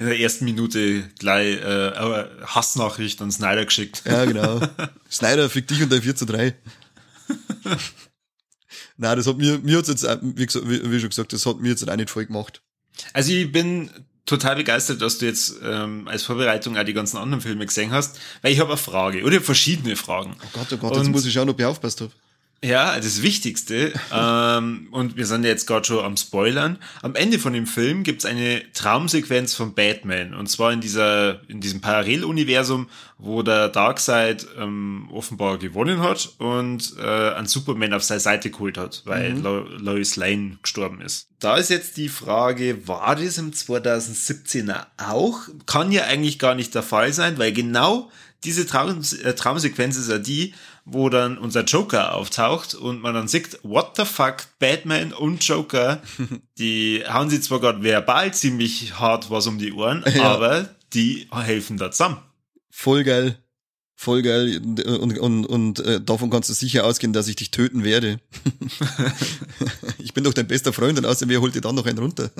[0.00, 4.02] In der ersten Minute gleich äh, Hassnachricht an Snyder geschickt.
[4.06, 4.60] Ja, genau.
[5.10, 6.54] Snyder fickt dich und der 4 zu 3.
[8.96, 11.58] Nein, das hat mir, mir hat's jetzt, wie, gesagt, wie, wie schon gesagt, das hat
[11.58, 12.62] mir jetzt auch nicht voll gemacht.
[13.12, 13.90] Also ich bin
[14.24, 18.18] total begeistert, dass du jetzt ähm, als Vorbereitung auch die ganzen anderen Filme gesehen hast,
[18.42, 20.36] weil ich habe eine Frage oder verschiedene Fragen.
[20.42, 22.12] Oh Gott, oh Gott, und, jetzt muss ich schauen, ob ich aufpasst habe.
[22.64, 27.52] Ja, das Wichtigste, ähm, und wir sind jetzt gerade schon am Spoilern, am Ende von
[27.52, 30.32] dem Film gibt's eine Traumsequenz von Batman.
[30.32, 36.94] Und zwar in dieser, in diesem Paralleluniversum, wo der Darkseid ähm, offenbar gewonnen hat und
[36.98, 39.42] äh, einen Superman auf seine Seite geholt hat, weil mhm.
[39.42, 41.28] Lo Lois Lane gestorben ist.
[41.40, 45.40] Da ist jetzt die Frage, war das im 2017er auch?
[45.66, 48.10] Kann ja eigentlich gar nicht der Fall sein, weil genau
[48.44, 53.28] diese Traum, äh, Traumsequenz ist ja die, wo dann unser Joker auftaucht und man dann
[53.28, 56.02] sieht, what the fuck, Batman und Joker,
[56.58, 60.24] die hauen sie zwar gerade verbal ziemlich hart was um die Ohren, ja.
[60.24, 62.18] aber die helfen da zusammen.
[62.70, 63.38] Voll geil.
[63.96, 64.60] Voll geil.
[64.62, 68.20] Und, und, und, und äh, davon kannst du sicher ausgehen, dass ich dich töten werde.
[69.98, 72.30] ich bin doch dein bester Freund und außerdem, wer holt dir dann noch einen runter?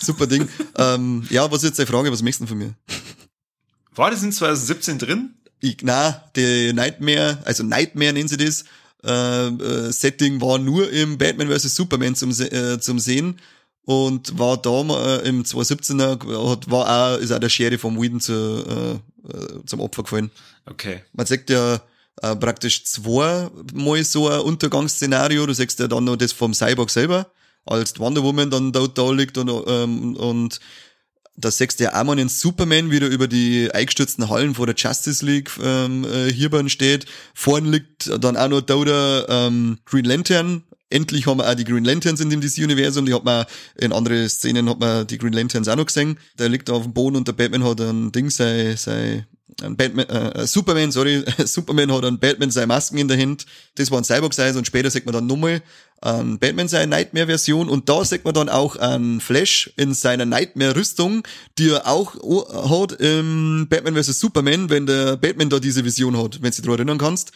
[0.00, 0.48] Super Ding.
[0.76, 2.12] ähm, ja, was ist jetzt die Frage?
[2.12, 2.74] Was möchtest du von mir?
[3.96, 5.34] War das in 2017 drin?
[5.60, 8.64] Ich, na, die Nightmare, also Nightmare nennen sie das,
[9.04, 11.74] äh, äh, Setting war nur im Batman vs.
[11.74, 13.38] Superman zum, äh, zum Sehen
[13.84, 14.80] und war da
[15.20, 18.94] äh, im 2017er, hat, war auch, ist auch der Schere vom Whedon zu, äh,
[19.32, 20.30] äh, zum Opfer gefallen.
[20.66, 21.02] Okay.
[21.12, 21.80] Man sagt ja
[22.22, 27.30] äh, praktisch zweimal so ein Untergangsszenario, du sagst ja dann noch das vom Cyborg selber,
[27.64, 30.60] als Wonder Woman dann dort da liegt und, ähm, und
[31.38, 35.24] da sechst du ja mal einen Superman wieder über die eingestürzten Hallen vor der Justice
[35.24, 37.06] League ähm, äh, hierbei steht.
[37.34, 40.64] Vorn liegt dann auch noch da der ähm, Green Lantern.
[40.90, 43.06] Endlich haben wir auch die Green Lanterns in dem DC-Universum.
[43.06, 43.44] Die hat man
[43.76, 46.18] in andere Szenen hat man die Green Lanterns auch noch gesehen.
[46.38, 49.26] Der liegt auf dem Boden und der Batman hat ein Ding, sei, sei
[49.62, 53.46] ein Batman, äh, Superman, sorry, Superman hat einen Batman seine Masken in der Hand.
[53.74, 55.62] Das war ein Cyborg sein und später sieht man dann nochmal
[56.00, 61.26] ein Batman seine Nightmare-Version und da sieht man dann auch einen Flash in seiner Nightmare-Rüstung,
[61.58, 62.14] die er auch
[62.70, 64.20] hat im Batman vs.
[64.20, 67.32] Superman, wenn der Batman da diese Vision hat, wenn du dich daran erinnern kannst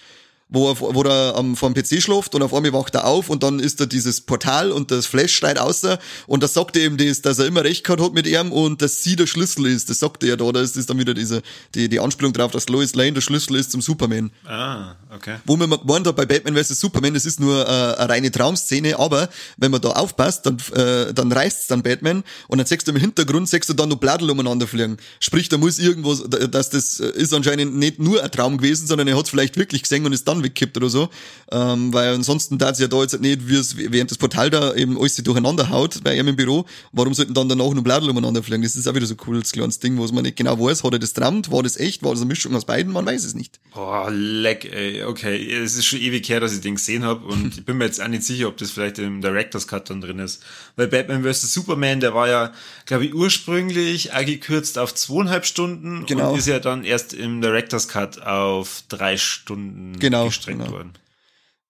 [0.52, 3.30] wo er, wo er am, vor dem PC schläft und auf einmal wacht er auf
[3.30, 6.82] und dann ist da dieses Portal und das Flash schreit außer und das sagt er
[6.82, 9.66] eben das, dass er immer recht gehabt hat mit ihm und dass sie der Schlüssel
[9.66, 9.88] ist.
[9.88, 11.42] Das sagt er ja da, da ist das dann wieder diese,
[11.74, 14.30] die, die Anspielung drauf, dass Lois Lane der Schlüssel ist zum Superman.
[14.44, 15.36] Ah, okay.
[15.46, 16.78] Wo man gemeint hat bei Batman vs.
[16.78, 21.14] Superman, das ist nur äh, eine reine Traumszene, aber wenn man da aufpasst, dann, äh,
[21.14, 24.30] dann reißt's dann Batman und dann siehst du im Hintergrund, siehst du dann noch Bladel
[24.30, 24.98] umeinander fliegen.
[25.18, 29.16] Sprich, da muss irgendwo, dass das ist anscheinend nicht nur ein Traum gewesen, sondern er
[29.16, 31.08] hat vielleicht wirklich gesehen und ist dann weggekippt oder so.
[31.50, 34.98] Ähm, weil ansonsten da ja da jetzt nicht, wie es während das Portal da eben
[34.98, 38.62] alles durcheinander haut bei ihm im Büro, warum sollten dann danach nur Bladel umeinander fliegen?
[38.62, 40.92] Das ist auch wieder so ein cooles kleines Ding, wo man nicht genau weiß, hat
[40.92, 43.34] er das trammt, war das echt, war das eine Mischung aus beiden, man weiß es
[43.34, 43.60] nicht.
[43.74, 45.52] Boah, leck, ey, okay.
[45.52, 48.02] Es ist schon ewig her, dass ich den gesehen habe und ich bin mir jetzt
[48.02, 50.42] auch nicht sicher, ob das vielleicht im Director's Cut dann drin ist.
[50.76, 51.52] Weil Batman vs.
[51.52, 52.52] Superman, der war ja,
[52.86, 56.32] glaube ich, ursprünglich gekürzt auf zweieinhalb Stunden genau.
[56.32, 60.72] und ist ja dann erst im Director's Cut auf drei Stunden genau, gestreckt genau.
[60.72, 60.92] worden.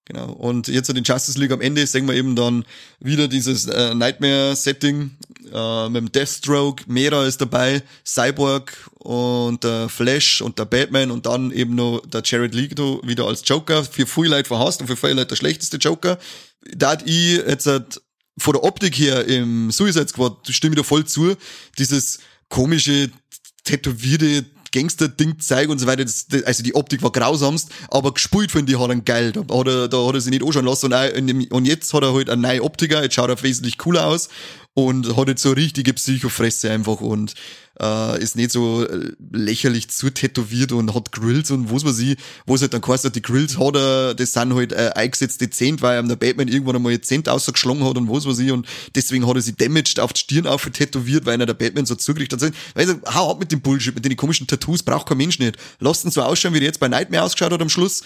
[0.04, 0.32] Genau.
[0.32, 2.64] Und jetzt in Justice League am Ende sehen wir eben dann
[2.98, 5.16] wieder dieses äh, Nightmare-Setting
[5.52, 11.26] äh, mit dem Deathstroke, Mera ist dabei, Cyborg und der Flash und der Batman und
[11.26, 13.84] dann eben noch der Jared Leto wieder als Joker.
[13.84, 16.18] Für viele Leute verhasst und für viele Leute der schlechteste Joker.
[16.74, 18.00] Da hat ich jetzt halt
[18.38, 21.36] von der Optik her im Suicide Squad stimme ich da voll zu.
[21.78, 23.10] Dieses komische,
[23.64, 26.04] tätowierte Gangster-Ding zeigen und so weiter.
[26.04, 29.32] Das, also die Optik war grausamst, aber gespielt finde ich hat geil.
[29.32, 31.66] Da hat er, da hat er sich nicht anschauen lassen und, auch in dem, und
[31.66, 34.28] jetzt hat er halt eine neue Optiker, jetzt schaut er wesentlich cooler aus
[34.74, 37.34] und hat jetzt so richtige Psychofresse einfach und
[37.80, 42.16] äh, ist nicht so äh, lächerlich zu tätowiert und hat Grills und was weiß ich,
[42.46, 45.82] wo es halt dann kostet, die Grills hat er, das sind halt äh, eingesetzt dezent,
[45.82, 49.26] weil ihm der Batman irgendwann einmal dezent ausgeschlagen hat und was weiß ich und deswegen
[49.26, 52.40] hat er sich damaged auf die Stirn auf tätowiert, weil er der Batman so zugerichtet
[52.40, 52.52] hat.
[52.74, 55.56] Weißt du, hau ab mit dem Bullshit, mit den komischen Tattoos, braucht kein Mensch nicht.
[55.80, 58.02] Lasst ihn so ausschauen, wie er jetzt bei Nightmare ausgeschaut hat am Schluss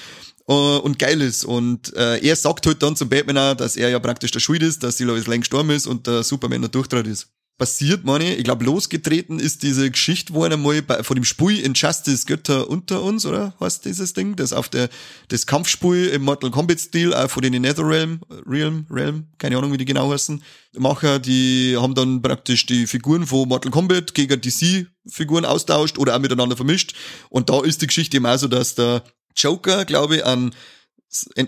[0.54, 1.44] und geil ist.
[1.44, 4.62] Und äh, er sagt halt dann zum Batman auch, dass er ja praktisch der Schuld
[4.62, 7.28] ist, dass die Lois Lane gestorben ist und der Superman der Durchtrat ist.
[7.58, 11.24] Passiert, meine ich, ich glaube, losgetreten ist diese Geschichte, wo er einmal bei, von dem
[11.24, 14.36] Spiel Injustice Götter unter uns, oder heißt dieses Ding?
[14.36, 14.90] Das auf der,
[15.28, 19.78] das Kampfspiel im Mortal Kombat Stil, auch von den Netherrealm, Realm, Realm, keine Ahnung, wie
[19.78, 20.42] die genau heißen.
[20.76, 26.14] Macher, die haben dann praktisch die Figuren von Mortal Kombat gegen DC Figuren austauscht oder
[26.14, 26.94] auch miteinander vermischt.
[27.30, 29.02] Und da ist die Geschichte eben auch so, dass der
[29.36, 30.52] Joker, glaube ich, an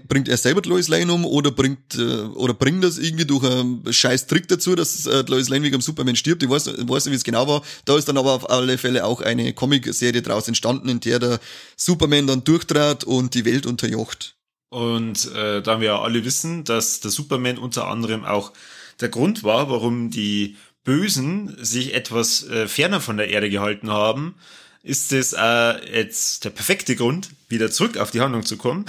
[0.08, 3.92] bringt er selber Lois Lane um oder bringt äh, oder bringt das irgendwie durch einen
[3.92, 6.42] scheiß Trick dazu, dass äh, Lois Lane wegen dem Superman stirbt.
[6.42, 7.62] Ich weiß, weiß nicht, wie es genau war.
[7.84, 11.40] Da ist dann aber auf alle Fälle auch eine Comic-Serie draus entstanden, in der der
[11.76, 14.36] Superman dann durchtrat und die Welt unterjocht.
[14.70, 18.52] Und äh, da wir ja alle wissen, dass der Superman unter anderem auch
[19.00, 24.34] der Grund war, warum die Bösen sich etwas äh, ferner von der Erde gehalten haben,
[24.82, 28.84] ist es äh, jetzt der perfekte Grund, wieder zurück auf die Handlung zu kommen,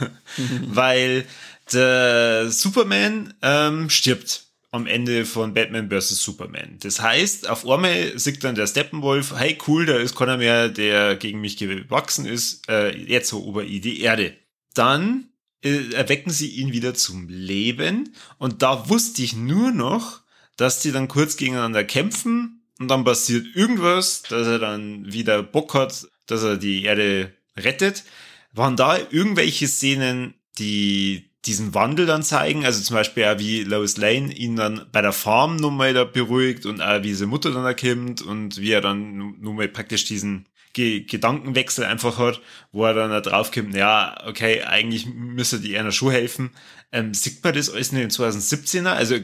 [0.66, 1.26] weil
[1.72, 6.22] der Superman ähm, stirbt am Ende von Batman vs.
[6.22, 6.78] Superman.
[6.80, 11.14] Das heißt, auf einmal sieht dann der Steppenwolf, hey cool, da ist keiner mehr, der
[11.14, 14.36] gegen mich gewachsen ist, äh, jetzt so über die Erde.
[14.74, 15.28] Dann
[15.62, 20.22] äh, erwecken sie ihn wieder zum Leben und da wusste ich nur noch,
[20.56, 25.74] dass die dann kurz gegeneinander kämpfen und dann passiert irgendwas, dass er dann wieder Bock
[25.74, 28.04] hat, dass er die Erde rettet.
[28.52, 32.64] Waren da irgendwelche Szenen, die diesen Wandel dann zeigen?
[32.64, 36.66] Also zum Beispiel auch wie Lois Lane ihn dann bei der Farm nochmal da beruhigt
[36.66, 41.04] und auch wie seine Mutter dann erkennt und wie er dann nochmal praktisch diesen Ge
[41.04, 42.40] Gedankenwechsel einfach hat,
[42.72, 46.50] wo er dann da draufkommt, ja, okay, eigentlich müsste die einer schon helfen.
[46.92, 48.88] Ähm, sieht man das alles in den 2017er?
[48.88, 49.16] Also,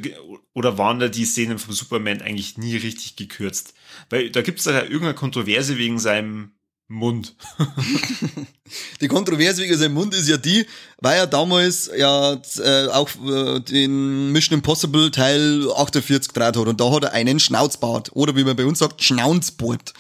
[0.55, 3.75] oder waren da die Szenen vom Superman eigentlich nie richtig gekürzt?
[4.09, 6.53] Weil da gibt es ja irgendeine Kontroverse wegen seinem
[6.91, 7.37] Mund.
[9.01, 10.67] die Kontroverse wegen seinem Mund ist ja die,
[10.99, 16.81] weil er damals ja äh, auch äh, den Mission Impossible Teil 48 gedreht hat und
[16.81, 19.95] da hat er einen Schnauzbart oder wie man bei uns sagt, Schnauzbart.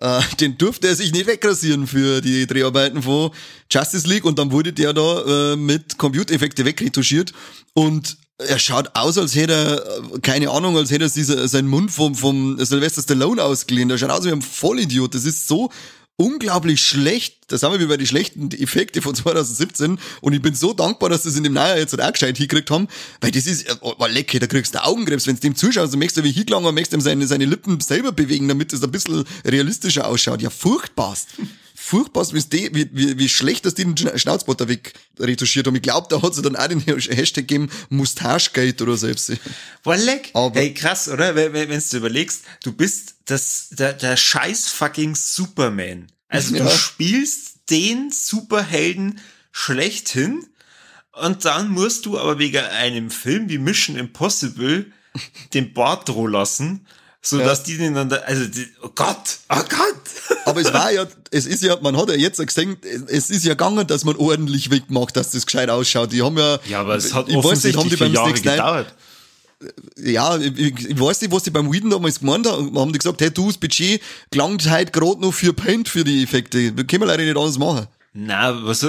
[0.00, 3.30] Äh, den durfte er sich nicht wegrasieren für die Dreharbeiten von
[3.70, 7.32] Justice League und dann wurde der da äh, mit Computereffekte wegretuschiert
[7.74, 11.90] und er schaut aus, als hätte er, keine Ahnung, als hätte er diese, seinen Mund
[11.90, 13.90] vom, vom Sylvester Stallone ausgeliehen.
[13.90, 15.12] Er schaut aus wie ein Vollidiot.
[15.12, 15.70] Das ist so
[16.18, 17.36] unglaublich schlecht.
[17.46, 19.98] Das haben wir wie bei den schlechten Effekte von 2017.
[20.20, 22.88] Und ich bin so dankbar, dass das in dem Neujahr jetzt auch gescheit hingekriegt haben,
[23.20, 26.00] weil das ist, oh, oh lecker, da kriegst du Augenkrebs, wenn du dem zuschaust, dann
[26.00, 28.90] möchtest du wie hingelangen und möchtest ihm seine, seine Lippen selber bewegen, damit es ein
[28.90, 30.42] bisschen realistischer ausschaut.
[30.42, 31.28] Ja, furchtbarst.
[31.88, 35.76] Furchtbar, wie, wie, wie, wie schlecht dass die den Schnauzbotter weg retuschiert haben.
[35.76, 39.32] Ich glaube, da hat sie dann auch den Hashtag gegeben, Mustachegate oder selbst.
[39.84, 40.30] War leck.
[40.34, 41.34] Aber hey, krass, oder?
[41.34, 46.08] Wenn, wenn du überlegst, du bist das, der, der scheiß fucking Superman.
[46.28, 46.64] Also ja.
[46.64, 49.20] du spielst den Superhelden
[49.50, 50.44] schlechthin
[51.12, 54.92] und dann musst du aber wegen einem Film wie Mission Impossible
[55.54, 56.86] den Bart drohen lassen
[57.20, 60.38] so dass die den dann, da, also, die, oh Gott, oh Gott.
[60.44, 62.76] Aber es war ja, es ist ja, man hat ja jetzt gesehen,
[63.08, 66.12] es ist ja gegangen, dass man ordentlich wegmacht, dass das gescheit ausschaut.
[66.12, 68.94] Die haben ja, ja, aber es hat ich weiß nicht, haben die beim Jahre gedauert.
[69.96, 72.78] Ja, ich, ich, weiß nicht, was die beim Whedon damals gemeint haben.
[72.78, 74.00] Haben die gesagt, hey, du, das Budget
[74.30, 76.72] gelangt halt gerade noch für Paint für die Effekte.
[76.72, 77.88] Können wir leider nicht alles machen.
[78.12, 78.86] Na, was,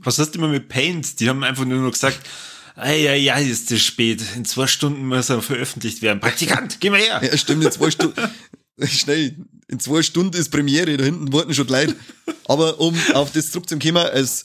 [0.00, 1.18] was hast du immer mit Paint?
[1.20, 2.20] Die haben einfach nur noch gesagt,
[2.86, 4.22] ja, ja, ist es spät.
[4.36, 6.20] In zwei Stunden muss er veröffentlicht werden.
[6.20, 7.20] Praktikant, geh mal her.
[7.22, 8.20] Ja, stimmt, in zwei Stunden.
[8.84, 9.36] Schnell.
[9.68, 11.94] In zwei Stunden ist Premiere, da hinten warten schon Leute.
[12.46, 14.44] Aber um auf das zurückzukommen, als,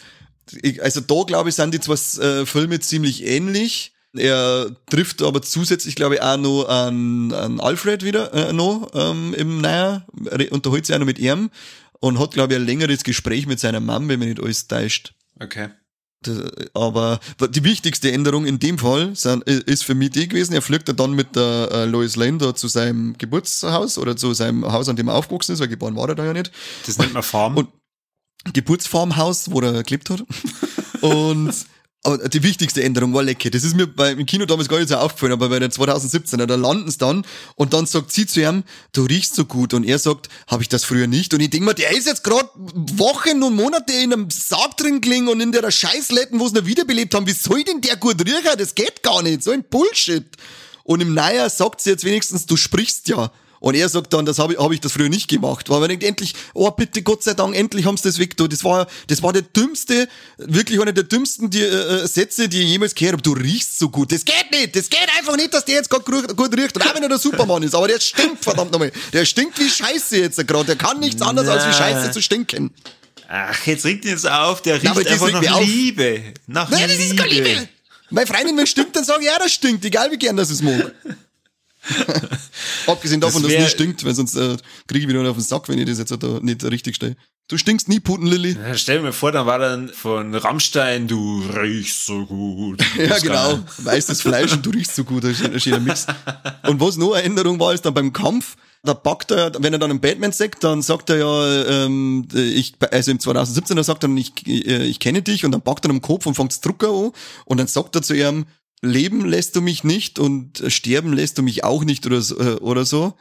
[0.81, 3.93] also da glaube ich, sind die zwei äh, Filme ziemlich ähnlich.
[4.15, 9.33] Er trifft aber zusätzlich, glaube ich, auch noch an, an Alfred wieder äh, noch ähm,
[9.33, 10.05] im Neujahr,
[10.51, 11.49] unterhält sich auch noch mit ihm
[11.99, 15.13] und hat, glaube ich, ein längeres Gespräch mit seiner Mom, wenn man nicht alles täuscht.
[15.39, 15.69] Okay.
[16.73, 17.19] Aber
[17.49, 21.35] die wichtigste Änderung in dem Fall ist für mich die gewesen, er fliegt dann mit
[21.35, 25.15] der äh, Lois Lane da zu seinem Geburtshaus oder zu seinem Haus, an dem er
[25.15, 26.51] aufgewachsen ist, weil geboren war er da ja nicht.
[26.85, 27.57] Das nennt man Farm.
[27.57, 27.69] Und
[28.51, 30.23] Geburtsfarmhaus, wo er gelebt hat.
[31.01, 31.53] Und
[32.05, 33.49] aber die wichtigste Änderung war lecker.
[33.49, 36.55] Das ist mir beim Kino damals gar nicht so aufgefallen, aber bei der 2017er, da
[36.55, 37.25] landen sie dann
[37.55, 39.73] und dann sagt sie zu ihm, du riechst so gut.
[39.73, 41.33] Und er sagt, habe ich das früher nicht?
[41.33, 44.99] Und ich denk mir, der ist jetzt gerade Wochen und Monate in einem Sarg drin
[44.99, 47.25] gelingen und in der Scheißletten, wo sie noch wiederbelebt haben.
[47.25, 48.57] Wie soll denn der gut riechen?
[48.57, 49.41] Das geht gar nicht.
[49.41, 50.25] So ein Bullshit.
[50.83, 53.31] Und im Neujahr sagt sie jetzt wenigstens, du sprichst ja.
[53.63, 55.69] Und er sagt dann, das habe ich, hab ich das früher nicht gemacht.
[55.69, 58.35] Weil man denkt, endlich, oh bitte, Gott sei Dank, endlich haben sie das weg.
[58.35, 62.61] Das war, das war der dümmste, wirklich einer der dümmsten die, äh, äh, Sätze, die
[62.61, 63.23] ich jemals gehört habe.
[63.23, 64.11] Du riechst so gut.
[64.11, 64.75] Das geht nicht.
[64.75, 66.75] Das geht einfach nicht, dass der jetzt gerade gut riecht.
[66.75, 67.73] Und auch wenn er der Supermann ist.
[67.73, 68.91] Aber der stinkt, verdammt nochmal.
[69.13, 70.65] Der stinkt wie Scheiße jetzt gerade.
[70.65, 72.73] Der kann nichts anderes als wie Scheiße zu stinken.
[73.29, 74.61] Ach, jetzt regt ihn jetzt auf.
[74.61, 76.33] Der riecht Na, einfach nach Liebe.
[76.47, 77.01] Nach Nein, Liebe.
[77.01, 77.69] das ist keine Liebe.
[78.09, 79.85] Meine Freundin, wenn stinkt, dann sage ich, ja, das stinkt.
[79.85, 80.91] Egal wie gern das es mag.
[82.87, 84.57] Abgesehen davon, das dass es nicht stinkt, weil sonst äh,
[84.87, 87.15] kriege ich wieder auf den Sack, wenn ich das jetzt da nicht richtig stelle.
[87.49, 88.53] Du stinkst nie, Putenlilly.
[88.53, 92.81] Ja, stell mir vor, dann war dann von Rammstein, du riechst so gut.
[92.97, 93.59] ja, genau.
[93.79, 95.25] Weißes Fleisch und du riechst so gut.
[95.25, 96.07] Das ist ein schöner Mix.
[96.63, 99.79] Und was noch eine Änderung war, ist dann beim Kampf, da packt er, wenn er
[99.79, 104.03] dann einen Batman sagt, dann sagt er ja, ähm, ich, also im 2017, da sagt
[104.03, 106.89] er, ich, äh, ich kenne dich und dann packt er am Kopf und fängt Drucker
[106.89, 107.11] an
[107.45, 108.45] und dann sagt er zu ihm,
[108.83, 112.39] leben lässt du mich nicht und sterben lässt du mich auch nicht oder so.
[112.39, 113.13] Äh, oder so.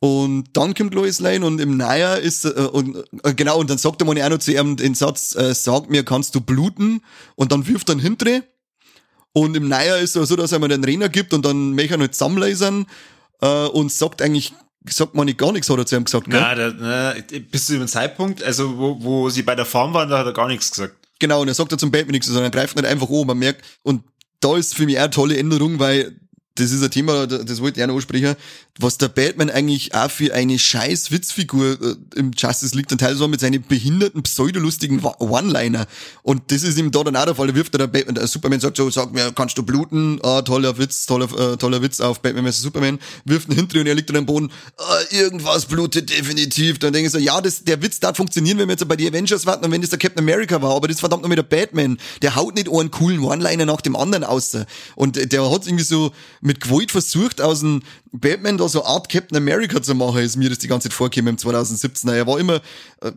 [0.00, 3.78] Und dann kommt Lois Lane und im Neujahr ist, äh, und, äh, genau, und dann
[3.78, 7.02] sagt er mal auch noch zu ihm den Satz, äh, sag mir, kannst du bluten?
[7.34, 8.44] Und dann wirft er ihn hintere.
[9.32, 11.94] Und im Neujahr ist es so, dass er mir den Trainer gibt und dann möchte
[11.94, 12.86] er halt zusammenlasern
[13.40, 14.52] äh, und sagt eigentlich,
[14.88, 16.40] sagt man nicht gar nichts, hat er zu ihm gesagt, gell?
[16.40, 17.14] Nein, na,
[17.50, 20.32] bis zu dem Zeitpunkt, also wo, wo sie bei der Farm waren, da hat er
[20.32, 20.94] gar nichts gesagt.
[21.18, 23.38] Genau, und er sagt er zum Batman nichts, sondern er greift nicht einfach um, man
[23.38, 24.04] merkt, und
[24.40, 26.18] da ist für mich auch eine tolle Änderung, weil
[26.58, 28.34] das ist ein Thema, das wollte ich noch ansprechen,
[28.78, 33.26] was der Batman eigentlich auch für eine scheiß Witzfigur äh, im Justice League dann teilweise
[33.28, 35.86] mit seinen behinderten, pseudolustigen One-Liner.
[36.22, 37.48] Und das ist ihm da dann auch der Fall.
[37.48, 40.20] Da wirft der, Batman, der Superman sagt so, sag mir, kannst du bluten?
[40.22, 42.62] Ah, toller Witz, toller, äh, toller Witz auf Batman vs.
[42.62, 42.98] Superman.
[43.24, 44.50] Wirft ihn hinter und er liegt dann am Boden.
[44.76, 46.78] Ah, irgendwas blutet definitiv.
[46.78, 49.08] Dann denke ich so, ja, das, der Witz darf funktionieren, wenn wir jetzt bei die
[49.08, 50.74] Avengers warten und wenn das der Captain America war.
[50.76, 51.98] Aber das verdammt noch mit der Batman.
[52.22, 54.56] Der haut nicht einen coolen One-Liner nach dem anderen aus.
[54.94, 56.12] Und der hat irgendwie so,
[56.48, 60.48] mit Gewalt versucht, aus dem Batman da so Art Captain America zu machen, ist mir
[60.48, 62.08] das die ganze Zeit vorgekommen im 2017.
[62.08, 62.60] Er war immer,
[63.02, 63.12] äh,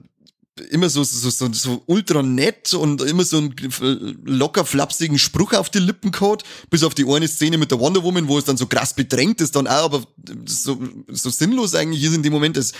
[0.70, 5.70] immer so, so, so, so ultra nett und immer so einen locker flapsigen Spruch auf
[5.70, 8.58] die Lippen gehabt, bis auf die eine Szene mit der Wonder Woman, wo es dann
[8.58, 10.04] so krass bedrängt ist, dann auch, aber
[10.46, 10.78] so,
[11.08, 12.74] so sinnlos eigentlich ist in dem Moment, das,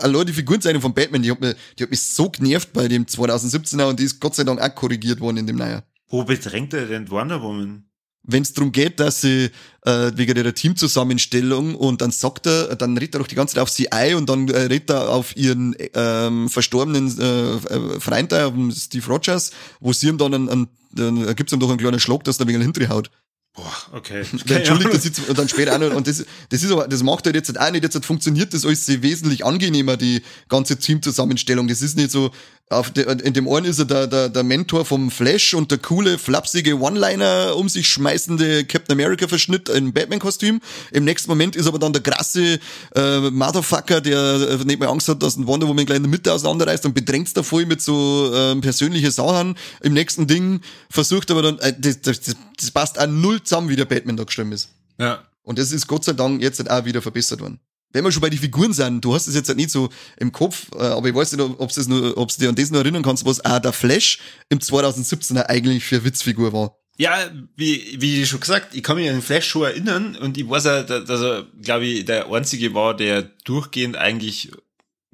[0.00, 3.06] allein die Figurenzeichnung von Batman, die hat, mich, die hat mich so genervt bei dem
[3.06, 5.82] 2017er und die ist Gott sei Dank auch korrigiert worden in dem Neuer.
[6.08, 7.87] Wo bedrängt er denn Wonder Woman?
[8.28, 9.50] Wenn es darum geht, dass sie
[9.84, 13.62] äh, wegen ihrer Teamzusammenstellung und dann sagt er, dann redet er doch die ganze Zeit
[13.62, 18.32] auf sie ein und dann äh, redet er auf ihren ähm, verstorbenen äh, äh Freund,
[18.32, 19.50] äh, Steve Rogers,
[19.80, 22.46] wo sie ihm dann, einen, einen, dann gibt's ihm doch einen kleinen Schlag, dass der
[22.46, 23.10] wegen hinterher haut.
[23.54, 24.24] Boah, okay.
[24.46, 27.24] Entschuldigt, das jetzt, und dann später auch noch, und das, das ist aber, das macht
[27.24, 31.66] halt jetzt auch nicht, jetzt funktioniert das alles wesentlich angenehmer, die ganze Teamzusammenstellung.
[31.66, 32.30] Das ist nicht so,
[32.70, 35.78] auf de, in dem einen ist er der, der, der Mentor vom Flash und der
[35.78, 40.60] coole, flapsige One-Liner um sich schmeißende Captain America-Verschnitt im Batman-Kostüm.
[40.92, 42.58] Im nächsten Moment ist aber dann der krasse
[42.94, 46.10] äh, Motherfucker, der äh, nicht mehr Angst hat, dass ein Wonder Woman gleich in der
[46.10, 49.56] Mitte auseinanderreißt und bedrängt da voll mit so äh, persönliche Sachen.
[49.80, 50.60] Im nächsten Ding
[50.90, 52.20] versucht aber dann, äh, das, das,
[52.56, 54.68] das passt auch null zusammen, wie der Batman da gestimmt ist.
[54.98, 55.22] Ja.
[55.42, 57.60] Und das ist Gott sei Dank jetzt auch wieder verbessert worden
[57.92, 60.32] wenn wir schon bei den Figuren sind, du hast es jetzt halt nicht so im
[60.32, 63.44] Kopf, äh, aber ich weiß nicht, ob du dir an das noch erinnern kannst, was
[63.44, 64.18] auch der Flash
[64.48, 66.76] im 2017er eigentlich für Witzfigur war.
[66.98, 67.16] Ja,
[67.54, 70.64] wie, wie schon gesagt, ich kann mich an den Flash schon erinnern und ich weiß
[70.64, 74.50] ja, dass er, glaube ich, der einzige war, der durchgehend eigentlich,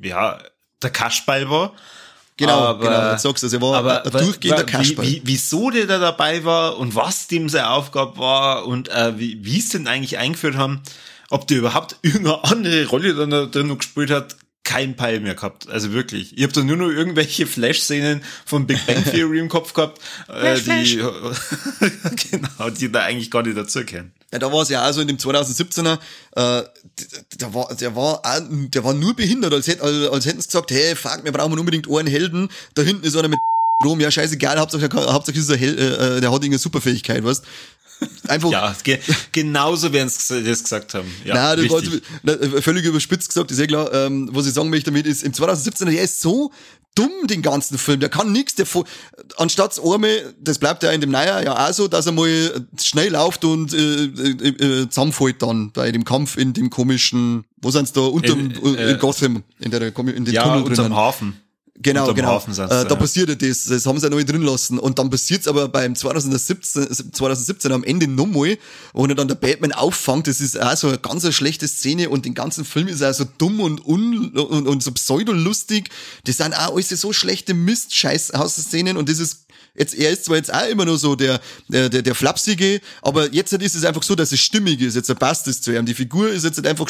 [0.03, 0.39] ja,
[0.83, 1.75] der Kaschball war.
[2.37, 5.07] Genau, aber, genau, jetzt sagst du, also er war aber, ein durchgehender Kasperl.
[5.07, 9.19] Wie, wie, wieso der da dabei war und was dem seine Aufgabe war und äh,
[9.19, 10.83] wie, wie es denn eigentlich eingeführt haben,
[11.35, 15.35] ob der überhaupt irgendeine andere Rolle dann da drin noch gespielt hat, kein Peil mehr
[15.35, 15.69] gehabt.
[15.69, 16.37] Also wirklich.
[16.39, 20.59] Ich habe da nur noch irgendwelche Flash-Szenen von Big Bang Theory im Kopf gehabt, äh,
[20.59, 20.97] die
[22.31, 24.13] genau, die da eigentlich gar nicht dazu kennen.
[24.33, 25.99] Ja, da war es ja also in dem 2017er,
[26.37, 26.63] äh,
[27.41, 30.97] der war, der war, der war nur behindert, als, hätt, als hätten sie gesagt, hey,
[30.97, 32.49] fuck, wir brauchen unbedingt einen Helden.
[32.75, 33.39] Da hinten ist einer mit
[33.85, 37.45] rum, ja scheißegal, Hauptsache, Hauptsache ist er hell, äh, der hat irgendeine Superfähigkeit, weißt
[38.29, 38.51] Einfach.
[38.51, 38.99] ja, ge
[39.33, 41.11] genauso werden sie das gesagt haben.
[41.25, 41.69] Ja, Nein,
[42.23, 43.93] das war völlig überspitzt gesagt, ist ja klar.
[43.93, 46.51] Ähm, was ich sagen möchte damit ist, im 2017er, der ist so
[46.95, 48.01] dumm, den ganzen Film.
[48.01, 48.55] Der kann nichts.
[48.55, 48.67] Der
[49.37, 53.13] anstatt einmal, das bleibt ja in dem Neujahr ja auch so, dass er mal schnell
[53.13, 57.93] läuft und äh, äh, äh, zusammenfällt dann bei dem Kampf in dem komischen, wo sind's
[57.93, 60.95] da, unterm, in, äh, in Gotham, in, der, in den ja, Tunnel drinnen.
[60.95, 61.41] Hafen.
[61.77, 62.39] Genau, genau.
[62.39, 62.95] Äh, da ja.
[62.95, 64.79] passiert ja das, das haben sie ja neu drin lassen.
[64.79, 68.59] Und dann passiert's aber beim 2017, 2017 am Ende nochmal,
[68.93, 70.29] wo er dann der Batman auffangt.
[70.29, 73.25] Das ist auch so eine ganz schlechte Szene und den ganzen Film ist auch so
[73.39, 75.91] dumm und, un, und, und so pseudolustig.
[76.25, 79.44] Das sind auch alles so schlechte Mist-Scheiß-Szenen und das ist
[79.77, 83.33] Jetzt, er ist zwar jetzt auch immer nur so der, der, der, der Flapsige, aber
[83.33, 84.95] jetzt ist es einfach so, dass es stimmig ist.
[84.95, 85.85] Jetzt passt es zu ihm.
[85.85, 86.87] Die Figur ist jetzt einfach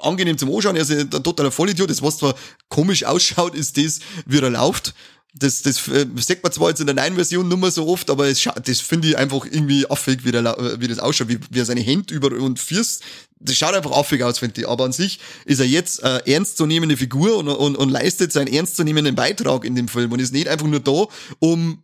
[0.00, 0.76] angenehm zum Anschauen.
[0.76, 1.90] Er ist ein totaler Vollidiot.
[1.90, 2.34] Das, was zwar
[2.70, 4.94] komisch ausschaut, ist das, wie er läuft.
[5.34, 8.10] Das, das äh, sagt man zwar jetzt in der neuen Version nur mal so oft,
[8.10, 10.44] aber es, das finde ich einfach irgendwie affig, wie, der,
[10.78, 13.02] wie das ausschaut, wie, wie er seine Hände über und Fürst.
[13.40, 14.68] Das schaut einfach affig aus, finde ich.
[14.68, 19.14] Aber an sich ist er jetzt eine ernstzunehmende Figur und, und, und leistet seinen ernstzunehmenden
[19.14, 21.06] Beitrag in dem Film und ist nicht einfach nur da,
[21.38, 21.82] um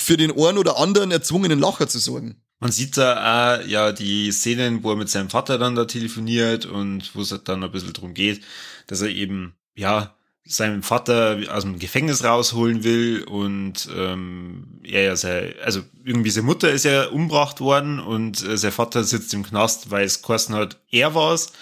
[0.00, 2.36] für den einen oder anderen erzwungenen Lacher zu sorgen.
[2.60, 6.64] Man sieht da auch, ja, die Szenen, wo er mit seinem Vater dann da telefoniert
[6.64, 8.42] und wo es halt dann ein bisschen drum geht,
[8.86, 10.14] dass er eben, ja,
[10.44, 16.46] seinen Vater aus dem Gefängnis rausholen will und ähm, er ja sei, also irgendwie seine
[16.46, 20.54] Mutter ist ja umgebracht worden und äh, sein Vater sitzt im Knast, weil es geheißen
[20.54, 21.52] hat, er war's.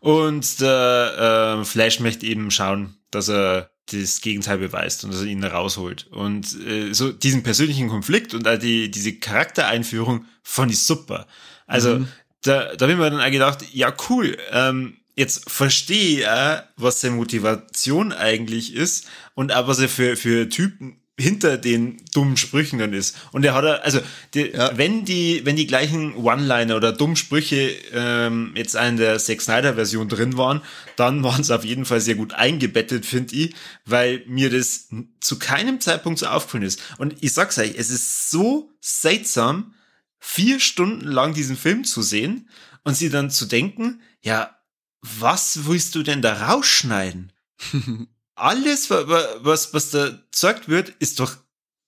[0.00, 5.26] Und der äh, Flash möchte eben schauen, dass er das Gegenteil beweist und dass er
[5.26, 6.06] ihn rausholt.
[6.10, 11.26] Und äh, so diesen persönlichen Konflikt und auch die, diese Charaktereinführung fand ich super.
[11.66, 12.08] Also mhm.
[12.42, 16.62] da, da habe ich mir dann auch gedacht, ja cool, ähm, jetzt verstehe ich auch,
[16.76, 22.36] was seine Motivation eigentlich ist und auch was er für, für Typen hinter den dummen
[22.36, 23.16] Sprüchen dann ist.
[23.32, 24.00] Und er hat, also
[24.34, 24.76] die, ja.
[24.78, 29.74] wenn die, wenn die gleichen One-Liner oder dummen Sprüche ähm, jetzt in der Zack Snyder
[29.74, 30.62] Version drin waren,
[30.96, 33.54] dann waren es auf jeden Fall sehr gut eingebettet, finde ich,
[33.84, 34.88] weil mir das
[35.20, 36.80] zu keinem Zeitpunkt so aufgefallen ist.
[36.98, 39.74] Und ich sag's euch, es ist so seltsam,
[40.20, 42.48] vier Stunden lang diesen Film zu sehen
[42.84, 44.56] und sie dann zu denken, ja,
[45.02, 47.32] was willst du denn da rausschneiden?
[48.38, 51.36] alles, was, was da gesagt wird, ist doch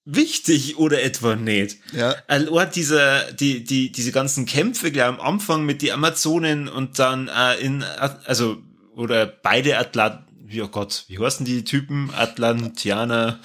[0.05, 1.79] wichtig oder etwa nicht.
[1.93, 2.17] Ja.
[2.27, 7.29] Also diese, die, die, diese ganzen Kämpfe gleich am Anfang mit die Amazonen und dann
[7.29, 8.59] äh, in, also,
[8.95, 10.23] oder beide Atlant,
[10.61, 12.11] oh Gott, wie heißen die Typen?
[12.15, 13.39] Atlantianer.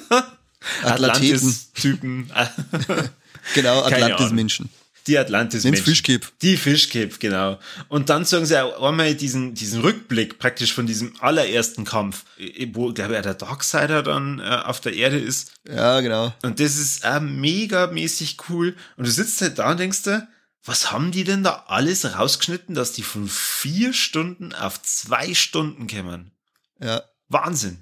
[0.82, 2.30] Atlantis-Typen.
[3.54, 4.68] genau, Atlantis-Menschen
[5.08, 6.26] Die Atlantis Nenn's Fischcape.
[6.42, 7.58] Die Fischcape, genau.
[7.88, 12.24] Und dann sagen sie auch einmal diesen, diesen Rückblick praktisch von diesem allerersten Kampf,
[12.72, 15.52] wo, glaube ich, der Darksider dann äh, auf der Erde ist.
[15.66, 16.34] Ja, genau.
[16.42, 18.76] Und das ist auch mega mäßig cool.
[18.96, 20.28] Und du sitzt halt da und denkst dir,
[20.62, 25.86] was haben die denn da alles rausgeschnitten, dass die von vier Stunden auf zwei Stunden
[25.86, 26.32] kämen?
[26.80, 27.02] Ja.
[27.28, 27.78] Wahnsinn.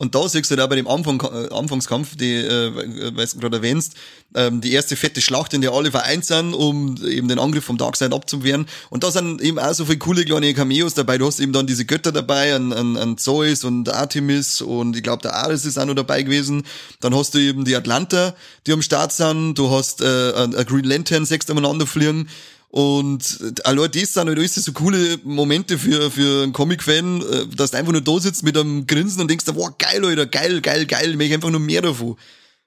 [0.00, 2.74] Und da siehst du da bei dem Anfang, äh, Anfangskampf, die, äh,
[3.14, 3.92] weil du gerade erwähnst,
[4.34, 7.76] ähm, die erste fette Schlacht, in der alle vereint sind, um eben den Angriff vom
[7.76, 8.64] Darkseid abzuwehren.
[8.88, 11.18] Und da sind eben auch so viele coole kleine Cameos dabei.
[11.18, 15.02] Du hast eben dann diese Götter dabei, an, an, an Zeus und Artemis und ich
[15.02, 16.62] glaube der Ares ist auch noch dabei gewesen.
[17.00, 18.34] Dann hast du eben die Atlanta,
[18.66, 19.56] die am Start sind.
[19.56, 22.26] Du hast äh, ein Green Lantern, sechs umeinander fliegen.
[22.72, 27.46] Und äh, allein das sind halt alles so coole Momente für, für einen Comic-Fan, äh,
[27.48, 30.60] dass du einfach nur da sitzt mit einem Grinsen und denkst, wow, geil, Alter, geil,
[30.60, 32.16] geil, geil, ich möchte einfach nur mehr davon.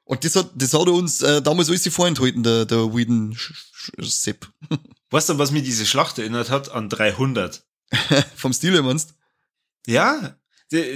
[0.03, 3.37] Und das hat, das hat er uns äh, damals alles vorenthalten, der, der Whedon
[3.99, 4.51] Sepp.
[5.09, 6.69] Weißt du, was mir diese Schlacht erinnert hat?
[6.69, 7.63] An 300.
[8.35, 9.13] Vom Stil her meinst
[9.87, 10.35] Ja,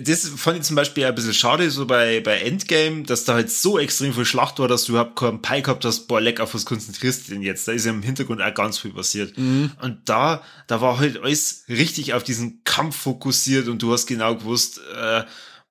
[0.02, 3.52] das fand ich zum Beispiel ein bisschen schade, so bei, bei Endgame, dass da halt
[3.52, 6.56] so extrem viel Schlacht war, dass du überhaupt keinen Pi gehabt hast, boah, leck, auf
[6.56, 7.68] was konzentrierst du denn jetzt?
[7.68, 9.38] Da ist ja im Hintergrund auch ganz viel passiert.
[9.38, 9.72] Mhm.
[9.82, 14.36] Und da, da war halt alles richtig auf diesen Kampf fokussiert und du hast genau
[14.36, 15.24] gewusst, äh,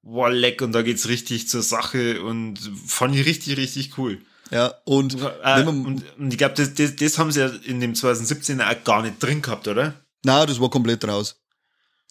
[0.02, 4.20] boah, leck, und da geht's richtig zur Sache und fand ich richtig, richtig cool.
[4.52, 7.96] Ja, und, äh, und, und, ich glaube, das, das, das haben sie ja in dem
[7.96, 9.94] 2017 auch gar nicht drin gehabt, oder?
[10.24, 11.40] Na, das war komplett raus.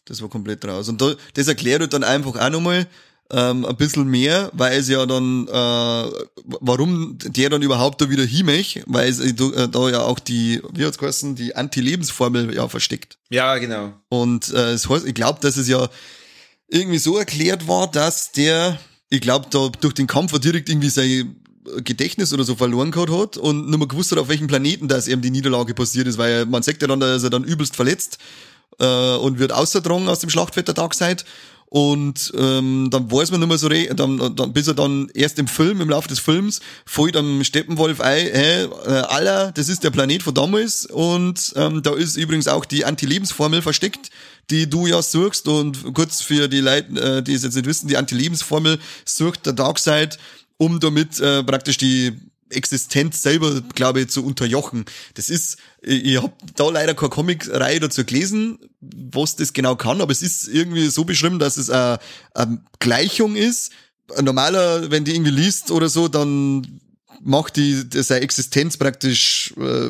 [0.05, 0.87] Das war komplett raus.
[0.89, 2.87] Und da, das erklärt dann einfach auch nochmal
[3.31, 6.11] ähm, ein bisschen mehr, weil es ja dann, äh,
[6.43, 10.85] warum der dann überhaupt da wieder hinmech, weil es äh, da ja auch die, wie
[10.85, 13.17] hat's geheißen, die Anti-Lebensformel ja versteckt.
[13.29, 13.93] Ja, genau.
[14.09, 15.89] Und äh, es heißt, ich glaube, dass es ja
[16.67, 18.79] irgendwie so erklärt war, dass der,
[19.09, 21.35] ich glaube, da durch den Kampf direkt irgendwie sein
[21.83, 25.07] Gedächtnis oder so verloren gehabt hat und nicht mehr gewusst hat, auf welchem Planeten das
[25.07, 28.19] eben die Niederlage passiert ist, weil man sagt ja dann, dass er dann übelst verletzt
[28.79, 31.25] äh, und wird ausgedrungen aus dem Schlachtfeld der Darkseid.
[31.67, 35.47] Und ähm, dann weiß man nicht mehr so, dann, dann, bis er dann erst im
[35.47, 39.89] Film, im Laufe des Films, fällt am Steppenwolf ein, hey, äh, Allah, das ist der
[39.89, 44.09] Planet von damals und ähm, da ist übrigens auch die Anti-Lebensformel versteckt,
[44.51, 47.87] die du ja suchst und kurz für die Leute, äh, die es jetzt nicht wissen,
[47.87, 50.19] die Anti-Lebensformel sucht der Darkseid,
[50.57, 52.13] um damit äh, praktisch die
[52.49, 54.85] Existenz selber, glaube ich, zu unterjochen.
[55.15, 60.11] Das ist, ich habe da leider keine Comic-Reihe dazu gelesen, was das genau kann, aber
[60.11, 61.99] es ist irgendwie so beschrieben, dass es eine,
[62.33, 63.71] eine Gleichung ist.
[64.21, 66.81] Normaler, wenn die irgendwie liest oder so, dann
[67.21, 69.89] macht die seine Existenz praktisch äh,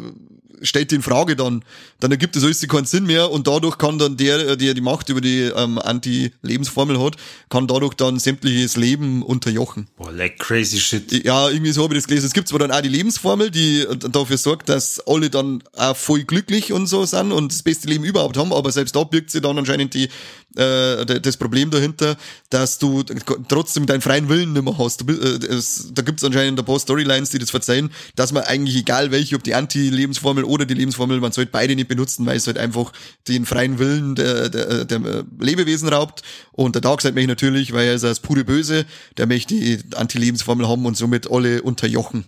[0.65, 1.63] stellt die in Frage dann.
[1.99, 5.09] Dann ergibt das alles keinen Sinn mehr und dadurch kann dann der, der die Macht
[5.09, 7.15] über die ähm, Anti-Lebensformel hat,
[7.49, 9.87] kann dadurch dann sämtliches Leben unterjochen.
[9.97, 11.25] Boah, like crazy shit.
[11.25, 12.27] Ja, irgendwie so habe ich das gelesen.
[12.27, 16.23] Es gibt zwar dann auch die Lebensformel, die dafür sorgt, dass alle dann auch voll
[16.23, 19.41] glücklich und so sind und das beste Leben überhaupt haben, aber selbst da birgt sie
[19.41, 20.09] dann anscheinend die
[20.55, 22.15] äh, das Problem dahinter,
[22.49, 23.03] dass du
[23.47, 25.01] trotzdem deinen freien Willen nicht mehr hast.
[25.01, 28.43] Du, äh, es, da gibt es anscheinend ein paar Storylines, die das verzeihen, dass man
[28.43, 32.37] eigentlich egal welche, ob die Anti-Lebensformel oder die Lebensformel, man sollte beide nicht benutzen, weil
[32.37, 32.91] es halt einfach
[33.27, 36.23] den freien Willen der, der, der Lebewesen raubt.
[36.51, 38.85] Und der Darkseid möchte natürlich, weil er ist das pure Böse,
[39.17, 42.25] der möchte die Anti-Lebensformel haben und somit alle unterjochen.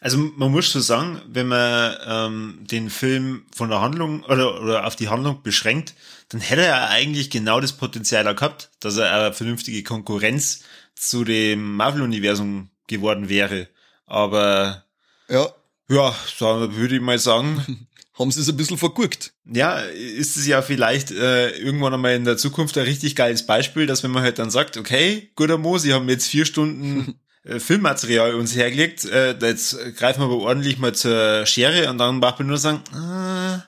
[0.00, 4.86] Also man muss so sagen, wenn man ähm, den Film von der Handlung oder, oder
[4.86, 5.94] auf die Handlung beschränkt,
[6.28, 10.60] dann hätte er eigentlich genau das Potenzial gehabt, dass er eine vernünftige Konkurrenz
[10.94, 13.68] zu dem Marvel-Universum geworden wäre.
[14.06, 14.84] Aber
[15.28, 15.48] ja,
[15.88, 17.86] ja, würde ich mal sagen.
[18.18, 19.32] Haben sie es ein bisschen verguckt.
[19.44, 23.86] Ja, ist es ja vielleicht äh, irgendwann einmal in der Zukunft ein richtig geiles Beispiel,
[23.86, 27.14] dass wenn man halt dann sagt, okay, guter Mo, Sie haben jetzt vier Stunden
[27.44, 32.18] äh, Filmmaterial uns hergelegt, äh, jetzt greifen wir aber ordentlich mal zur Schere und dann
[32.18, 33.62] macht man nur sagen, ah,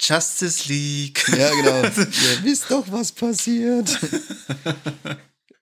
[0.00, 1.24] Justice League.
[1.38, 1.82] Ja, genau.
[1.98, 3.96] Ihr wisst doch, was passiert.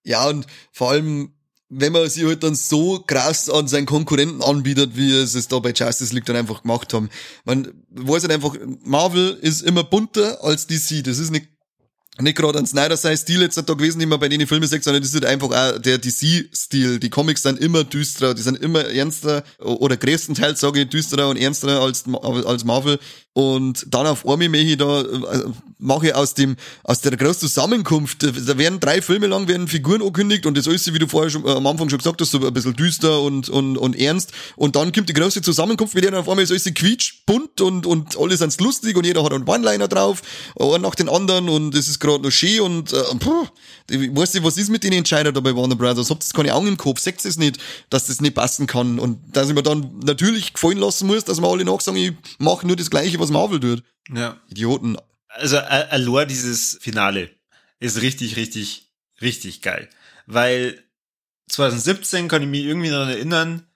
[0.05, 1.36] ja, und vor allem
[1.69, 5.59] wenn man sich halt dann so krass an seinen Konkurrenten anbietet, wie es es da
[5.59, 7.11] bei Justice League dann einfach gemacht haben.
[7.45, 11.03] Man weiß halt einfach, Marvel ist immer bunter als DC.
[11.03, 11.49] Das ist nicht
[12.19, 14.85] nicht gerade ein Snyder sein Stil jetzt da gewesen, den man bei denen Filme sagt,
[14.85, 16.99] sondern das ist halt einfach auch der DC-Stil.
[16.99, 21.37] Die Comics sind immer düsterer, die sind immer ernster oder größtenteils sage ich düsterer und
[21.37, 22.99] ernster als, als Marvel.
[23.37, 25.45] Und dann auf einmal mache ich da, äh,
[25.78, 30.01] mache ich aus dem, aus der großen Zusammenkunft, da werden drei Filme lang werden Figuren
[30.01, 32.39] angekündigt und das alles, wie du vorher schon, äh, am Anfang schon gesagt hast, so
[32.39, 34.32] ein bisschen düster und, und, und ernst.
[34.57, 37.84] Und dann kommt die große Zusammenkunft, der dann auf einmal so alles quietscht, bunt und,
[37.84, 40.22] und alles sind lustig und jeder hat einen One-Liner drauf,
[40.59, 43.47] einen nach den anderen und es ist gerade noch schön und äh, puh,
[43.91, 46.11] ich weiß nicht, was ist mit den Entscheidern da bei Warner Brothers?
[46.11, 47.01] Habt ihr keine Augen im Kopf?
[47.01, 47.59] Seht ihr es nicht,
[47.89, 48.99] dass das nicht passen kann?
[48.99, 52.66] Und dass ich mir dann natürlich gefallen lassen muss, dass wir alle nachsagen, ich mache
[52.66, 53.83] nur das Gleiche, was Marvel tut.
[54.12, 54.41] Ja.
[54.49, 54.97] Idioten.
[55.29, 57.31] Also Allure dieses Finale
[57.79, 59.89] ist richtig, richtig, richtig geil.
[60.27, 60.83] Weil
[61.49, 63.66] 2017 kann ich mich irgendwie daran erinnern,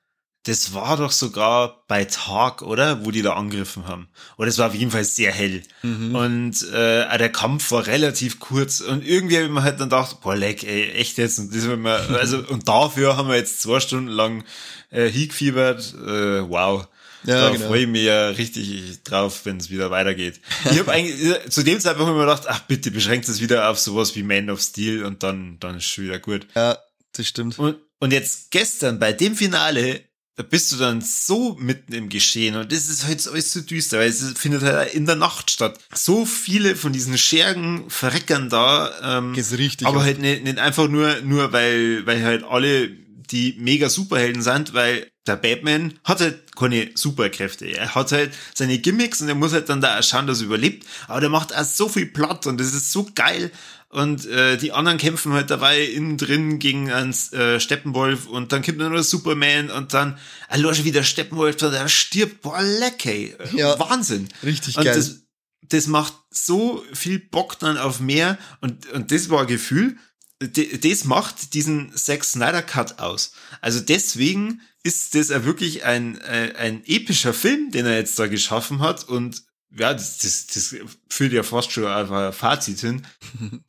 [0.44, 3.04] das war doch sogar bei Tag, oder?
[3.04, 4.08] Wo die da angegriffen haben.
[4.38, 5.62] Oder es war auf jeden Fall sehr hell.
[5.82, 6.14] Mhm.
[6.14, 8.80] Und äh, der Kampf war relativ kurz.
[8.80, 11.38] Und irgendwie habe ich mir halt dann gedacht, boah, leck, ey, echt jetzt.
[11.38, 14.44] Und, das wir, also, und dafür haben wir jetzt zwei Stunden lang
[14.90, 15.94] äh, hingefiebert.
[15.94, 16.86] Äh, wow.
[17.24, 17.66] Ja, da genau.
[17.66, 20.40] freue ich mich ja richtig drauf, wenn es wieder weitergeht.
[20.70, 24.16] Ich habe eigentlich zu dem Zeitpunkt immer gedacht, ach bitte beschränkt es wieder auf sowas
[24.16, 26.46] wie Man of Steel und dann, dann ist schon wieder gut.
[26.54, 26.78] Ja,
[27.12, 27.58] das stimmt.
[27.58, 30.00] Und, und jetzt gestern bei dem Finale
[30.40, 33.98] da bist du dann so mitten im Geschehen und das ist halt alles so düster,
[33.98, 35.78] weil es findet halt in der Nacht statt.
[35.92, 40.88] So viele von diesen Schergen verreckern da, ähm, ist richtig, aber halt nicht, nicht einfach
[40.88, 42.88] nur, nur weil, weil halt alle
[43.30, 47.66] die mega Superhelden sind, weil der Batman hat halt keine Superkräfte.
[47.66, 50.86] Er hat halt seine Gimmicks und er muss halt dann da schauen, dass er überlebt.
[51.06, 53.50] Aber der macht auch so viel platt und das ist so geil
[53.90, 58.62] und äh, die anderen kämpfen halt dabei innen drin gegen einen äh, Steppenwolf und dann
[58.62, 60.16] kommt dann nur Superman und dann
[60.48, 63.34] allein wie der Steppenwolf der stirbt, boah, leck, ey.
[63.52, 64.28] Ja, Wahnsinn.
[64.44, 64.94] Richtig und geil.
[64.94, 65.22] Das,
[65.62, 69.96] das macht so viel Bock dann auf mehr und, und das war ein Gefühl,
[70.40, 73.32] das macht diesen Zack Snyder Cut aus.
[73.60, 78.18] Also deswegen ist das ja wirklich ein, ein, äh, ein epischer Film, den er jetzt
[78.18, 80.74] da geschaffen hat und ja, das, das, das
[81.08, 83.06] führt ja fast schon einfach ein Fazit hin.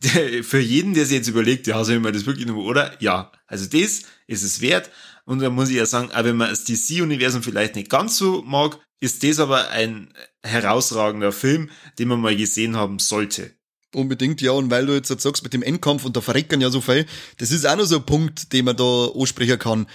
[0.44, 2.96] Für jeden, der sich jetzt überlegt, ja, soll ich mir das wirklich nur, oder?
[3.02, 4.90] Ja, also das ist es wert.
[5.26, 8.42] Und da muss ich ja sagen, auch wenn man das DC-Universum vielleicht nicht ganz so
[8.42, 10.12] mag, ist das aber ein
[10.42, 11.70] herausragender Film,
[12.00, 13.56] den man mal gesehen haben sollte.
[13.94, 14.52] Unbedingt, ja.
[14.52, 17.06] Und weil du jetzt sagst, mit dem Endkampf und da verreckern ja so viel,
[17.38, 19.88] das ist auch noch so ein Punkt, den man da ansprechen kann.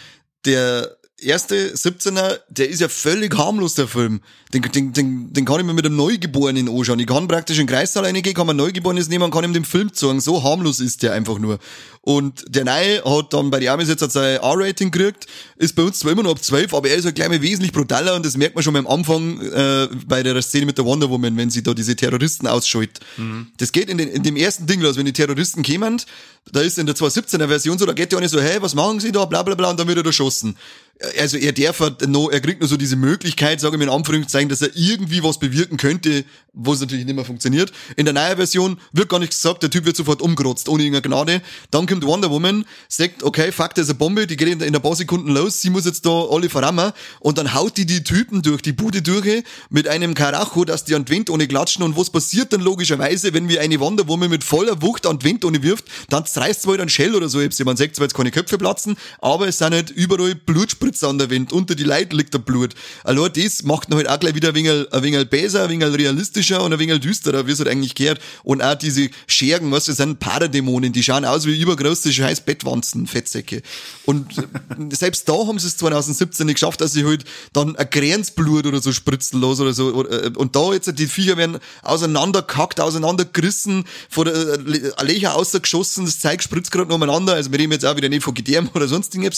[0.44, 4.20] Der erste 17er, der ist ja völlig harmlos, der Film.
[4.52, 7.00] Den, den, den, den kann ich mir mit einem Neugeborenen anschauen.
[7.00, 9.64] Ich kann praktisch in den Kreissaal reingehen, kann man Neugeborenes nehmen und kann ihm den
[9.64, 10.20] Film zeigen.
[10.20, 11.58] So harmlos ist der einfach nur.
[12.06, 15.26] Und der Neue hat dann bei den Amis jetzt sein R-Rating gekriegt,
[15.56, 17.72] ist bei uns zwar immer noch ab 12, aber er ist halt gleich mal wesentlich
[17.72, 21.10] brutaler und das merkt man schon am Anfang äh, bei der Szene mit der Wonder
[21.10, 23.00] Woman, wenn sie da diese Terroristen ausschaltet.
[23.16, 23.48] Mhm.
[23.56, 26.00] Das geht in, den, in dem ersten Ding los, wenn die Terroristen kämen,
[26.52, 29.00] da ist in der 217er Version so, da geht der eine so, hey, was machen
[29.00, 30.56] sie da, bla bla bla, und dann wird er erschossen
[31.18, 33.90] also er darf halt noch, er kriegt nur so diese Möglichkeit, sage ich mal in
[33.90, 37.70] Anführungszeichen, dass er irgendwie was bewirken könnte, wo es natürlich nicht mehr funktioniert.
[37.96, 41.14] In der neuen Version wird gar nichts gesagt, der Typ wird sofort umgerotzt, ohne irgendeine
[41.14, 41.42] Gnade.
[41.70, 44.82] Dann kommt Wonder Woman, sagt, okay, fuck, da ist eine Bombe, die geht in, ein
[44.82, 48.42] paar Sekunden los, sie muss jetzt da alle verrammen und dann haut die die Typen
[48.42, 51.96] durch die Bude durch mit einem Karacho, dass die an die Wind ohne klatschen und
[51.96, 55.44] was passiert dann logischerweise, wenn wir eine Wonder Woman mit voller Wucht an die Wind
[55.44, 58.58] ohne wirft, dann zerreißt zwar ein Shell oder so, man sagt zwar jetzt keine Köpfe
[58.58, 62.40] platzen, aber es sind nicht überall Blutspritzer an der Wind, unter die Leute liegt der
[62.40, 62.74] Blut.
[63.04, 66.72] Also das macht halt auch gleich wieder ein wenig, ein besser, ein wenig realistischer und
[66.74, 68.20] ein wenig düsterer, wie es halt eigentlich gehört.
[68.42, 71.52] Und auch diese Schergen, was das sind Paradämonen, die schauen aus wie
[71.86, 73.62] übergroße scheiß Bettwanzen, Fettsäcke.
[74.04, 74.26] Und
[74.90, 78.80] selbst da haben sie es 2017 nicht geschafft, dass sie halt dann ein Grenzblut oder
[78.80, 79.88] so spritzen los oder so.
[80.36, 86.42] Und da jetzt, die Viecher werden auseinanderkackt, auseinandergerissen, vor der äh, Löcher ausgeschossen, das Zeug
[86.42, 87.34] spritzt gerade noch umeinander.
[87.34, 89.30] Also wir reden jetzt auch wieder nicht von Gedärm oder sonst Dinge,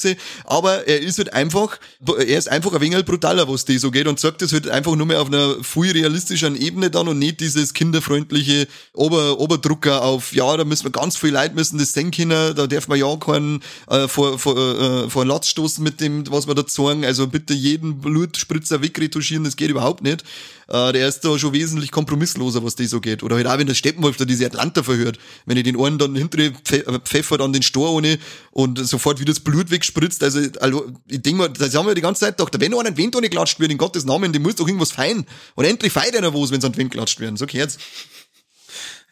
[0.45, 4.07] aber er ist halt einfach, er ist einfach ein wenig brutaler, was die so geht
[4.07, 7.41] und sagt das halt einfach nur mehr auf einer viel realistischen Ebene dann und nicht
[7.41, 12.11] dieses kinderfreundliche Ober Oberdrucker auf, ja, da müssen wir ganz viel Leute müssen das sehen
[12.55, 16.47] da darf man ja keinen äh, vor, vor, äh, vor Latz stoßen mit dem, was
[16.47, 17.05] wir da sagen.
[17.05, 20.25] Also bitte jeden Blutspritzer wegretuschieren, das geht überhaupt nicht.
[20.69, 23.23] Äh, der ist da schon wesentlich kompromissloser, was das so geht.
[23.23, 26.15] Oder halt auch, wenn der Steppenwolf da diese Atlanta verhört, wenn ich den einen dann
[26.15, 28.19] hintere äh, pfeffert an den Stor ohne
[28.51, 30.23] und sofort wieder das Blut wegspritzt.
[30.23, 32.87] Also, also ich denke mal, das haben wir die ganze Zeit gedacht, wenn einer an
[32.87, 35.25] den Wind ohne klatscht wird, in Gottes Namen, dem muss doch irgendwas fein.
[35.55, 37.37] Und endlich feiert einer was, wenn sie an den Wind klatscht werden.
[37.37, 37.79] So geht's.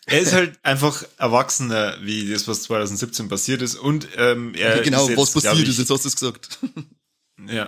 [0.08, 3.74] Er ist halt einfach erwachsener, wie das, was 2017 passiert ist.
[3.74, 6.58] Und ähm, er Genau, ist jetzt, was passiert ich, ist, jetzt hast du es gesagt.
[7.48, 7.66] Ja.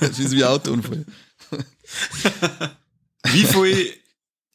[0.00, 1.04] das ist wie ein Autounfall.
[3.26, 3.92] Wie viel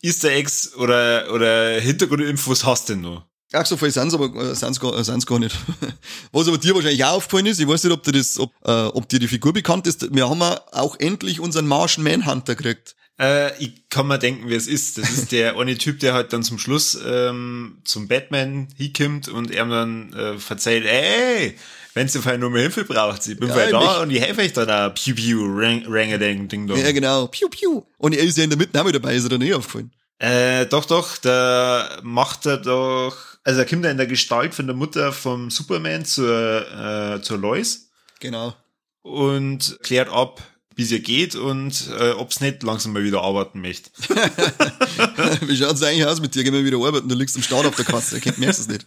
[0.01, 3.25] Easter Eggs oder, oder Hintergrundinfos hast du denn noch?
[3.53, 5.55] Ach, so viel sind's aber äh, sind's gar, sind's gar nicht.
[6.31, 8.71] Was aber dir wahrscheinlich auch aufgefallen ist, ich weiß nicht, ob dir das, ob, äh,
[8.71, 12.95] ob dir die Figur bekannt ist, wir haben auch endlich unseren Martian Manhunter gekriegt.
[13.19, 14.97] Äh, ich kann mir denken, wer es ist.
[14.97, 19.51] Das ist der eine Typ, der halt dann zum Schluss ähm, zum Batman hinkommt und
[19.51, 21.57] er dann äh, verzeiht, ey,
[21.95, 24.69] wenn vielleicht nur mehr Hilfe braucht, ich bin ja, da und ich helfe euch dann
[24.69, 24.93] auch.
[24.93, 26.77] Piu, piu, rang, rang, ding, ding, dong.
[26.77, 27.25] Ja, genau.
[27.27, 27.81] Piu, piu.
[27.97, 29.91] Und er ist ja in der Mitte auch mit dabei, ist er dann eh aufgefallen.
[30.19, 34.67] Äh, doch, doch, da macht er doch, also er kommt da in der Gestalt von
[34.67, 37.89] der Mutter vom Superman zur, äh, zur Lois.
[38.19, 38.55] Genau.
[39.01, 40.41] Und klärt ab,
[40.77, 43.89] wie es ihr geht und äh, ob es nicht langsam mal wieder arbeiten möchte.
[45.47, 46.43] wie schaut es eigentlich aus mit dir?
[46.43, 48.85] Gehen wir wieder arbeiten, du liegst im Start auf der Kasse, merkst es nicht.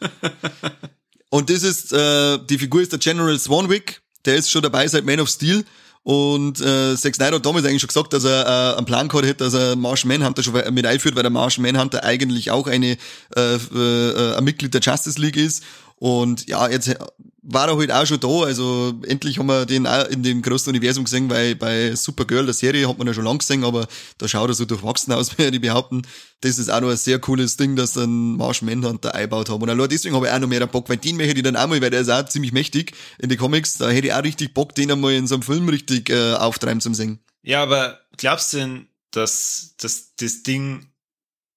[1.30, 5.04] Und das ist, äh, die Figur ist der General Swanwick, der ist schon dabei seit
[5.04, 5.64] Man of Steel.
[6.04, 9.26] Und äh, Zack Snyder hat damals eigentlich schon gesagt, dass er äh, einen Plan gehabt
[9.26, 12.96] hätte, dass er Martian Manhunter schon mit einführt, weil der Martian Manhunter eigentlich auch eine
[13.36, 15.64] äh, äh, ein Mitglied der Justice League ist.
[15.96, 16.96] Und ja, jetzt
[17.42, 18.42] war er halt auch schon da.
[18.44, 22.54] Also endlich haben wir den auch in dem großen Universum gesehen, weil bei Supergirl, der
[22.54, 23.86] Serie, hat man ja schon lang gesehen, aber
[24.18, 26.02] da schaut er so durchwachsen aus, wie die behaupten.
[26.42, 29.62] Das ist auch noch ein sehr cooles Ding, dass dann Marsh Manhunter eingebaut haben.
[29.62, 31.66] Und allein deswegen habe ich auch noch mehr Bock, weil den möchte ich dann auch
[31.66, 33.78] mal, weil der ist auch ziemlich mächtig in den Comics.
[33.78, 36.80] Da hätte ich auch richtig Bock, den einmal in so einem Film richtig äh, auftreiben
[36.80, 37.20] zum Singen.
[37.42, 40.90] Ja, aber glaubst du denn, dass, dass das Ding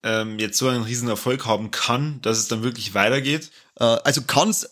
[0.04, 3.52] ähm, jetzt so einen riesen Erfolg haben kann, dass es dann wirklich weitergeht?
[3.80, 4.70] Äh, also kann's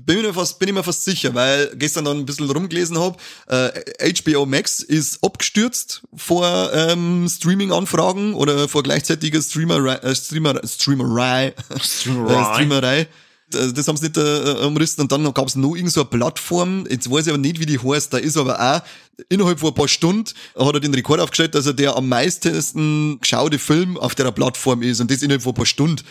[0.00, 2.98] bin ich, mir fast, bin ich mir fast sicher, weil gestern dann ein bisschen rumgelesen
[2.98, 3.16] habe,
[3.46, 10.00] äh, HBO Max ist abgestürzt vor ähm, Streaming-Anfragen oder vor gleichzeitiger äh, Streamer,
[10.66, 11.54] Streamerei.
[11.80, 12.34] Streamerei.
[12.40, 13.08] äh, Streamerei.
[13.50, 16.86] Das haben sie nicht äh, umrissen und dann gab es noch irgendeine so eine Plattform,
[16.90, 18.80] jetzt weiß ich aber nicht, wie die heißt, da ist aber auch
[19.28, 20.24] innerhalb von ein paar Stunden
[20.58, 24.82] hat er den Rekord aufgestellt, dass er der am meisten geschaute Film auf der Plattform
[24.82, 26.02] ist und das innerhalb von ein paar Stunden.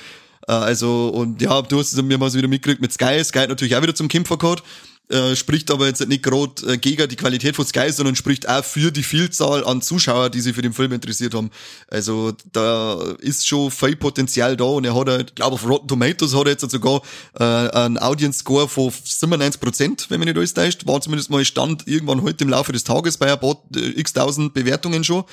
[0.48, 3.24] Äh, also, und ja, du hast es mir mal so wieder mitgekriegt mit Sky.
[3.24, 4.64] Sky hat natürlich auch wieder zum Kämpfer gehabt.
[5.10, 8.64] Äh, spricht aber jetzt nicht gerade äh, gegen die Qualität von Sky, sondern spricht auch
[8.64, 11.52] für die Vielzahl an Zuschauer, die sich für den Film interessiert haben.
[11.90, 16.34] Also da ist schon viel Potenzial da und er hat, halt, glaube auf Rotten Tomatoes
[16.34, 17.02] hat er jetzt sogar
[17.38, 20.88] äh, einen Audience Score von 97% wenn man nicht alles täuscht.
[20.88, 24.54] War zumindest mal Stand irgendwann heute im Laufe des Tages bei ein paar äh, x-tausend
[24.54, 25.26] Bewertungen schon.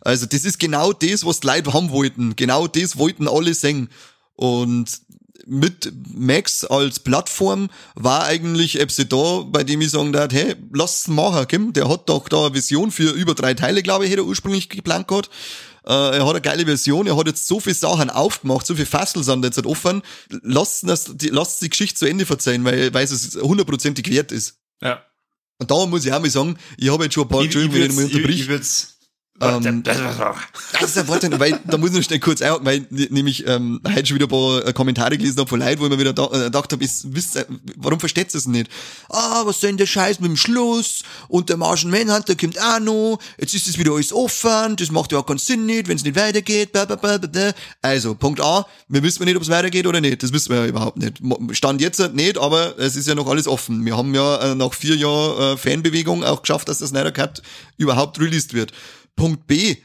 [0.00, 2.34] Also das ist genau das, was die Leute haben wollten.
[2.34, 3.90] Genau das wollten alle sehen.
[4.38, 5.00] Und
[5.46, 11.00] mit Max als Plattform war eigentlich Epsi da, bei dem ich sagen darf, hey, lass
[11.00, 11.72] es machen, Kim.
[11.72, 14.68] Der hat doch da eine Vision für über drei Teile, glaube ich, hätte er ursprünglich
[14.68, 15.28] geplant gehabt.
[15.84, 18.86] Äh, er hat eine geile Version, er hat jetzt so viele Sachen aufgemacht, so viele
[18.86, 20.02] Fassel sind jetzt halt offen.
[20.42, 24.58] Lasst das, die, lasst die Geschichte zu Ende verzeihen, weil, weil es hundertprozentig wert ist.
[24.80, 25.02] Ja.
[25.58, 27.90] Und da muss ich auch mal sagen, ich habe jetzt schon ein paar, Entschuldigung, wenn
[27.90, 28.48] ich mal unterbrich.
[28.48, 28.97] Ich,
[29.40, 29.96] ähm, das
[30.82, 34.06] ist ein Wort, weil da muss ich noch schnell kurz einhaken, weil nämlich ähm, heute
[34.06, 36.26] schon wieder ein paar äh, Kommentare gelesen habe von Leuten, wo ich mir wieder da,
[36.26, 38.70] äh, gedacht habe, ist, wisst, warum versteht ihr es nicht?
[39.08, 41.02] Ah, was soll denn der Scheiß mit dem Schluss?
[41.28, 45.12] Und der Martian Manhunter kommt auch noch, jetzt ist es wieder alles offen, das macht
[45.12, 46.72] ja auch keinen Sinn nicht, wenn es nicht weitergeht.
[46.72, 47.52] Blablabla.
[47.82, 50.66] Also, Punkt A, wir wissen nicht, ob es weitergeht oder nicht, das wissen wir ja
[50.66, 51.20] überhaupt nicht.
[51.52, 53.84] Stand jetzt nicht, aber es ist ja noch alles offen.
[53.84, 57.42] Wir haben ja äh, nach vier Jahren äh, Fanbewegung auch geschafft, dass das Snyder Cut
[57.76, 58.72] überhaupt released wird.
[59.18, 59.76] Punkt B,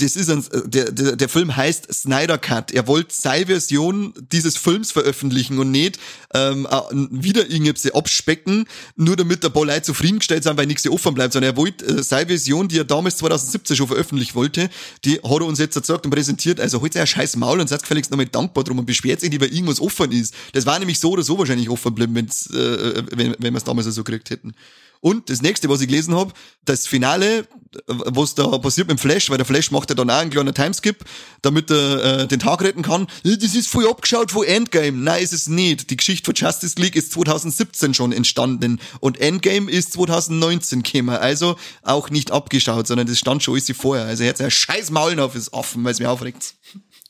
[0.00, 2.70] das ist ein, der, der, der Film heißt Snyder Cut.
[2.70, 5.98] Er wollte seine Version dieses Films veröffentlichen und nicht
[6.32, 6.68] ähm,
[7.10, 11.54] wieder irgendwie abspecken, nur damit der paar Leute zufriedengestellt sind, weil nichts offen bleibt, sondern
[11.54, 14.70] er wollte äh, seine Version, die er damals 2017 schon veröffentlichen wollte,
[15.04, 16.60] die hat er uns jetzt erzeugt und präsentiert.
[16.60, 19.30] Also holt er ein scheiß Maul und seid gefälligst nochmal dankbar drum und beschwert sich
[19.30, 20.32] nicht, weil irgendwas offen ist.
[20.52, 23.64] Das war nämlich so oder so wahrscheinlich offen geblieben, wenn's, äh, wenn, wenn wir es
[23.64, 24.54] damals so gekriegt hätten.
[25.00, 26.32] Und das nächste, was ich gelesen habe,
[26.64, 27.46] das Finale,
[27.86, 30.54] was da passiert mit dem Flash, weil der Flash macht ja dann auch einen kleinen
[30.54, 31.04] Timeskip,
[31.42, 33.06] damit er äh, den Tag retten kann.
[33.22, 34.98] Das ist voll abgeschaut von Endgame.
[34.98, 35.90] Nein, ist es nicht.
[35.90, 41.16] Die Geschichte von Justice League ist 2017 schon entstanden und Endgame ist 2019 gekommen.
[41.16, 44.06] Also auch nicht abgeschaut, sondern das stand schon alles vorher.
[44.06, 46.54] Also hat ja scheiß Maulen auf ist offen, weil es mir aufregt.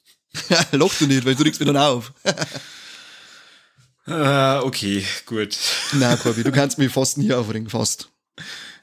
[0.72, 2.12] Loch du nicht, weil du regst mir dann auf.
[4.08, 5.56] Uh, okay, gut.
[5.92, 8.10] Na, Corby, du kannst mich fast nie aufregen, fast.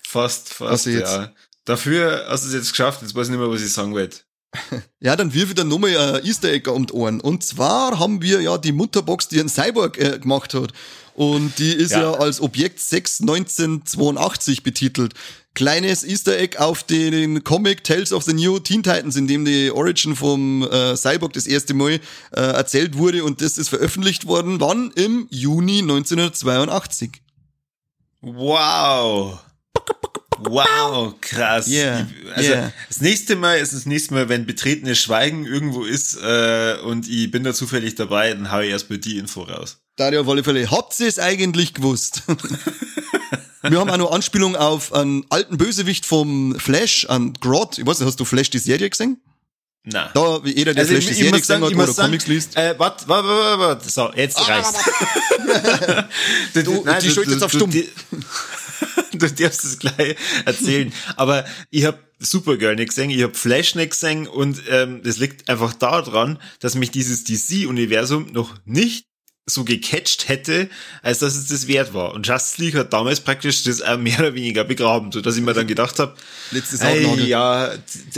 [0.04, 1.34] Fast, fast, ja.
[1.66, 4.20] Dafür hast du es jetzt geschafft, jetzt weiß ich nicht mehr, was ich sagen wollte.
[5.00, 7.20] Ja, dann wirf ich dann nochmal ein Easter Egg um die Ohren.
[7.20, 10.72] Und zwar haben wir ja die Mutterbox, die ein Cyborg äh, gemacht hat.
[11.14, 12.02] Und die ist ja.
[12.02, 15.14] ja als Objekt 61982 betitelt
[15.56, 19.72] kleines Easter Egg auf den Comic Tales of the New Teen Titans, in dem die
[19.72, 22.00] Origin vom äh, Cyborg das erste Mal
[22.32, 24.92] äh, erzählt wurde und das ist veröffentlicht worden, wann?
[24.96, 27.12] Im Juni 1982.
[28.22, 29.40] Wow.
[30.38, 31.68] Wow, krass.
[31.68, 32.74] Yeah, also yeah.
[32.90, 37.32] das nächste Mal ist das nächste Mal, wenn betretenes Schweigen irgendwo ist äh, und ich
[37.32, 39.78] bin da zufällig dabei, dann hau ich erstmal die Info raus.
[39.96, 40.70] Da auf alle Fälle.
[40.70, 42.24] Habt ihr es eigentlich gewusst?
[43.70, 47.78] Wir haben auch noch Anspielung auf einen alten Bösewicht vom Flash, an Grodd.
[47.78, 49.22] Ich weiß nicht, hast du Flash die Serie gesehen?
[49.84, 50.10] Nein.
[50.14, 52.58] Da, wie jeder, der Also Flash die Serie gesehen hat oder sagen, Comics liest.
[52.58, 53.90] Äh, warte, warte, warte, warte.
[53.90, 54.74] So, jetzt reicht's.
[56.54, 57.70] Du- die schaltet jetzt auf stumm.
[57.72, 57.84] Du,
[59.18, 60.92] du darfst es gleich erzählen.
[61.16, 65.50] Aber ich hab Supergirl nicht gesehen, ich habe Flash nicht gesehen und ähm, das liegt
[65.50, 69.06] einfach daran, dass mich dieses DC-Universum noch nicht
[69.48, 70.70] so gecatcht hätte,
[71.04, 72.14] als dass es das wert war.
[72.14, 75.44] Und Justice League hat damals praktisch das auch mehr oder weniger begraben, so dass ich
[75.44, 76.16] mir dann gedacht habe,
[76.80, 77.72] hey, ja,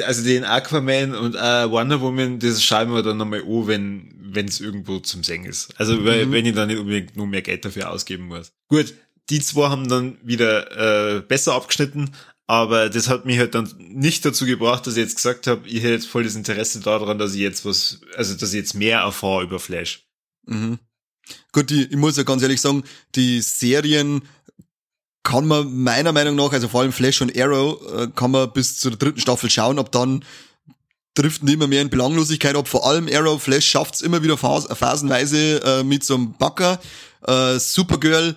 [0.05, 4.47] also den Aquaman und äh, Wonder Woman, das schreiben wir dann nochmal an, wenn wenn
[4.47, 5.69] es irgendwo zum Singen ist.
[5.77, 6.31] Also mhm.
[6.31, 8.51] wenn ich dann nicht unbedingt nur mehr Geld dafür ausgeben muss.
[8.67, 8.93] Gut,
[9.29, 12.11] die zwei haben dann wieder äh, besser abgeschnitten,
[12.45, 15.77] aber das hat mich halt dann nicht dazu gebracht, dass ich jetzt gesagt habe, ich
[15.77, 18.99] hätte jetzt voll das Interesse daran, dass ich jetzt was, also dass ich jetzt mehr
[18.99, 20.05] erfahre über Flash.
[20.45, 20.79] Mhm.
[21.51, 22.83] Gut, die, ich muss ja ganz ehrlich sagen,
[23.15, 24.21] die Serien
[25.23, 28.77] kann man meiner Meinung nach, also vor allem Flash und Arrow, äh, kann man bis
[28.77, 30.23] zur dritten Staffel schauen, ob dann
[31.15, 32.67] driften immer mehr in Belanglosigkeit ab.
[32.67, 36.79] Vor allem Arrow Flash schafft's immer wieder phasenweise äh, mit so einem Backer.
[37.25, 38.35] Äh, Supergirl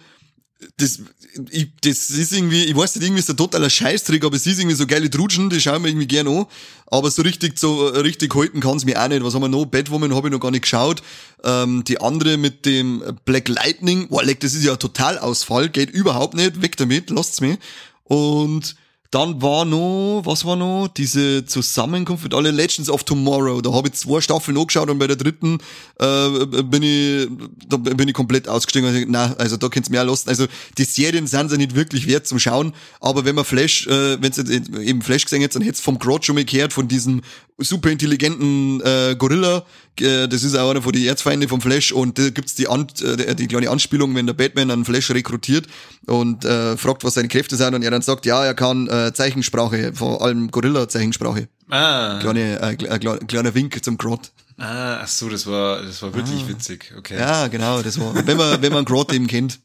[0.76, 1.00] das,
[1.50, 4.58] ich, das ist irgendwie, ich weiß nicht, irgendwie ist der totaler Scheißtrick, aber es ist
[4.58, 6.46] irgendwie so geile Drutschen, die schauen wir irgendwie gerne an.
[6.86, 9.22] Aber so richtig, so richtig halten kann's mir auch nicht.
[9.22, 9.64] Was haben wir noch?
[9.66, 11.02] Batwoman habe ich noch gar nicht geschaut.
[11.44, 15.90] Ähm, die andere mit dem Black Lightning, boah, leck, das ist ja total Ausfall, geht
[15.90, 17.58] überhaupt nicht, weg damit, lasst's mir.
[18.04, 18.74] Und
[19.10, 20.86] dann war noch, was war noch?
[20.88, 23.60] Diese Zusammenkunft mit alle Legends of Tomorrow.
[23.60, 25.58] Da habe ich zwei Staffeln angeschaut und bei der dritten
[25.98, 27.28] äh, bin ich
[27.66, 28.88] da bin ich komplett ausgestiegen.
[28.88, 30.28] Also, na, also da könnt's mehr lassen.
[30.28, 30.46] Also
[30.78, 34.80] die Serien sind ja nicht wirklich wert zum Schauen, aber wenn man Flash, äh, wenn
[34.80, 37.22] eben Flash gesehen hätte, dann hätte vom Grot schon mal gehört, von diesem
[37.60, 39.64] super intelligenten äh, Gorilla.
[39.98, 42.86] Äh, das ist auch einer von den Erzfeinde vom Flash und da gibt's die, An
[43.02, 45.66] äh, die kleine Anspielung, wenn der Batman einen Flash rekrutiert
[46.06, 49.12] und äh, fragt, was seine Kräfte sind und er dann sagt, ja, er kann äh,
[49.12, 51.48] Zeichensprache, vor allem Gorilla-Zeichensprache.
[51.68, 52.18] Ah.
[52.20, 54.32] Kleine, äh, kleiner, kleiner Wink zum Grot.
[54.58, 56.48] Ah, ach so, das war, das war wirklich ah.
[56.48, 57.18] witzig, okay.
[57.18, 59.58] Ja, genau, das war, wenn man, wenn man Grot eben kennt.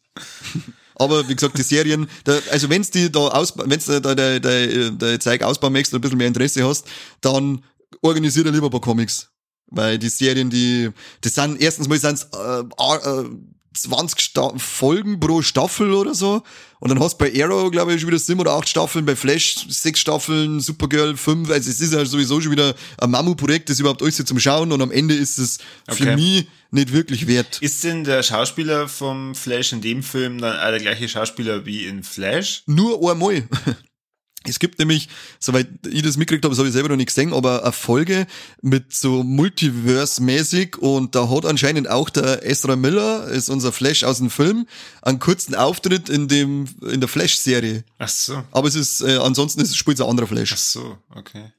[0.96, 4.92] Aber wie gesagt, die Serien, da, also wenn's die da aus, wenn's da der, der,
[4.92, 6.88] der Zeig ausbauen möchtest und ein bisschen mehr Interesse hast,
[7.22, 7.64] dann
[8.06, 9.30] organisiert er lieber ein paar Comics.
[9.68, 10.92] Weil die Serien, die,
[11.22, 13.26] das sind, erstens mal sind's, äh, äh,
[13.76, 16.44] 20 Sta Folgen pro Staffel oder so.
[16.80, 19.16] Und dann hast du bei Arrow, glaube ich, schon wieder sieben oder acht Staffeln, bei
[19.16, 21.50] Flash sechs Staffeln, Supergirl fünf.
[21.50, 24.82] Also es ist ja sowieso schon wieder ein Mammutprojekt, das überhaupt alles zum Schauen und
[24.82, 26.04] am Ende ist es okay.
[26.04, 27.60] für mich nicht wirklich wert.
[27.62, 31.86] Ist denn der Schauspieler vom Flash in dem Film dann auch der gleiche Schauspieler wie
[31.86, 32.64] in Flash?
[32.68, 33.48] Nur einmal.
[34.48, 37.34] Es gibt nämlich, soweit ich das mitgekriegt habe, das habe ich selber noch nicht gesehen,
[37.34, 38.28] aber eine Folge
[38.62, 44.20] mit so Multiverse-mäßig und da hat anscheinend auch der Ezra Miller, ist unser Flash aus
[44.20, 44.68] dem Film,
[45.02, 47.84] einen kurzen Auftritt in dem, in der Flash-Serie.
[47.98, 48.44] Ach so.
[48.52, 50.54] Aber es ist, äh, ansonsten ist, spielt es ein anderer Flash.
[50.54, 51.52] Ach so, okay.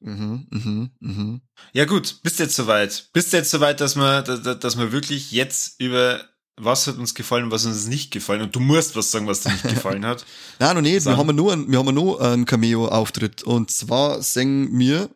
[0.00, 1.40] Mhm, mhm, mhm.
[1.72, 3.10] Ja gut, bist jetzt soweit.
[3.12, 6.24] Bist jetzt soweit, dass wir, dass, wir wirklich jetzt über
[6.56, 8.42] was hat uns gefallen, was uns nicht gefallen.
[8.42, 10.24] Und du musst was sagen, was dir nicht gefallen hat.
[10.58, 11.04] Nein, noch nicht.
[11.06, 13.42] Wir haben nur, wir haben nur einen Cameo-Auftritt.
[13.42, 15.08] Und zwar singen wir,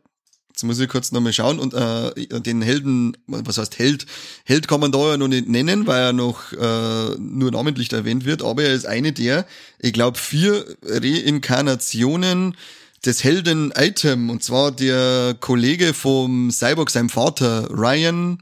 [0.49, 4.07] jetzt muss ich kurz nochmal schauen, und äh, den Helden, was heißt Held?
[4.45, 8.25] Held kann man da ja noch nicht nennen, weil er noch äh, nur namentlich erwähnt
[8.25, 9.47] wird, aber er ist eine der,
[9.79, 12.57] ich glaube, vier Reinkarnationen
[13.05, 14.31] des Helden Item.
[14.31, 18.39] Und zwar der Kollege vom Cyborg, seinem Vater, Ryan,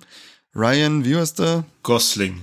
[0.54, 1.64] Ryan, wie heißt der?
[1.82, 2.42] Gosling.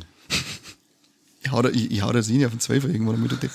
[1.42, 3.52] Ich hau, da, ich, ich hau das rein auf den Zweifel irgendwann mit der Tipp.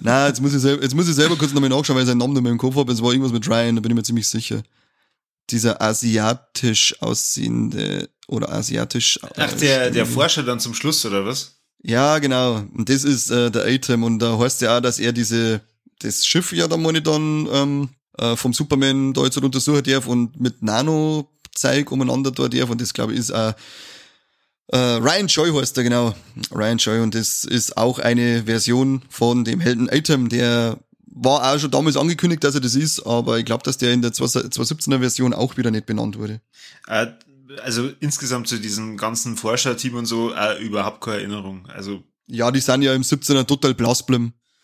[0.00, 2.18] Nein, jetzt muss, ich selber, jetzt muss ich selber kurz nochmal nachschauen, weil ich seinen
[2.18, 2.92] Namen nicht mehr im Kopf habe.
[2.92, 4.62] Es war irgendwas mit Ryan, da bin ich mir ziemlich sicher.
[5.50, 9.18] Dieser asiatisch aussehende oder asiatisch.
[9.36, 11.56] Ach, der, der Forscher dann zum Schluss, oder was?
[11.82, 12.64] Ja, genau.
[12.74, 14.04] Und das ist äh, der Atem.
[14.04, 15.60] Und da heißt ja auch, dass er diese,
[16.00, 17.88] das Schiff ja dann ähm,
[18.18, 22.70] äh, vom Superman da jetzt untersuchen darf und mit Nano-Zeug umeinander da darf.
[22.70, 23.54] Und das, glaube ich, ist auch
[24.72, 26.14] äh, Ryan Joy heißt er genau.
[26.52, 30.78] Ryan Joy und das ist auch eine Version von dem Helden Item, der
[31.12, 34.00] war auch schon damals angekündigt, dass er das ist, aber ich glaube, dass der in
[34.02, 36.40] der 2017er Version auch wieder nicht benannt wurde.
[36.86, 37.08] Äh,
[37.62, 41.66] also insgesamt zu diesem ganzen Forscherteam und so äh, überhaupt keine Erinnerung.
[41.66, 44.04] Also ja, die sind ja im 17er total blass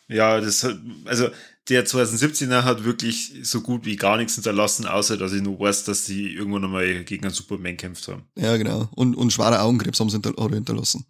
[0.09, 0.65] Ja, das
[1.05, 1.31] also
[1.69, 5.85] der 2017er hat wirklich so gut wie gar nichts hinterlassen, außer dass ich nur weiß,
[5.85, 8.23] dass die irgendwann einmal gegen einen Superman kämpft haben.
[8.37, 8.89] Ja, genau.
[8.95, 11.07] Und, und schwere Augenkrebs haben sie hinterlassen.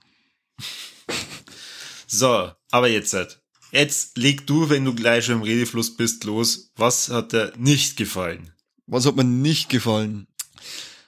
[2.06, 3.40] so, aber jetzt halt.
[3.72, 6.70] Jetzt leg du, wenn du gleich schon im Redefluss bist, los.
[6.76, 8.52] Was hat dir nicht gefallen?
[8.86, 10.26] Was hat mir nicht gefallen?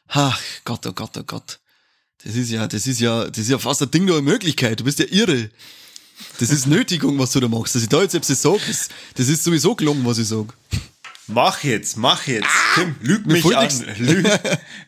[0.08, 1.60] Ach, Gott, oh Gott, oh Gott.
[2.24, 4.80] Das ist ja, das ist ja, das ist ja fast ein Ding der Möglichkeit.
[4.80, 5.50] Du bist ja irre.
[6.38, 7.74] Das ist Nötigung, was du da machst.
[7.74, 10.48] Dass ich da jetzt etwas sage, das, das ist sowieso gelungen, was ich sage.
[11.26, 12.48] Mach jetzt, mach jetzt.
[12.74, 13.68] Tim, lüg mich an.
[13.98, 14.26] Lüg,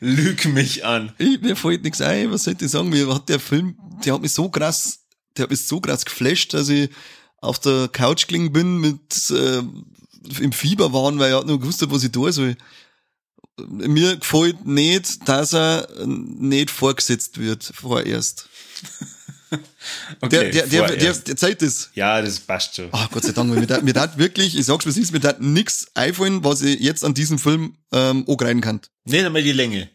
[0.01, 1.13] lüg, mich an.
[1.19, 2.31] Ich, mir fällt nichts ein.
[2.33, 2.89] Was soll ich sagen?
[2.89, 5.01] Mir hat der Film, der hat mich so krass,
[5.37, 6.89] der hat mich so krass geflasht, dass ich
[7.43, 9.63] auf der Couch gelegen bin mit, äh,
[10.41, 12.57] im Fieber waren, weil er hat nur gewusst, was ich tun soll.
[13.69, 18.49] Mir gefällt nicht, dass er nicht vorgesetzt wird, vorerst.
[20.21, 21.91] Okay, der, der, der, der, der Zeit ist.
[21.95, 22.89] ja, das passt schon.
[22.93, 25.87] Ah, Gott sei Dank, mir da, mir da wirklich, ich sag's ist, mir da nix
[25.95, 28.81] einfallen, was ich jetzt an diesem Film ähm, angreifen kann.
[29.05, 29.89] Nicht einmal die Länge.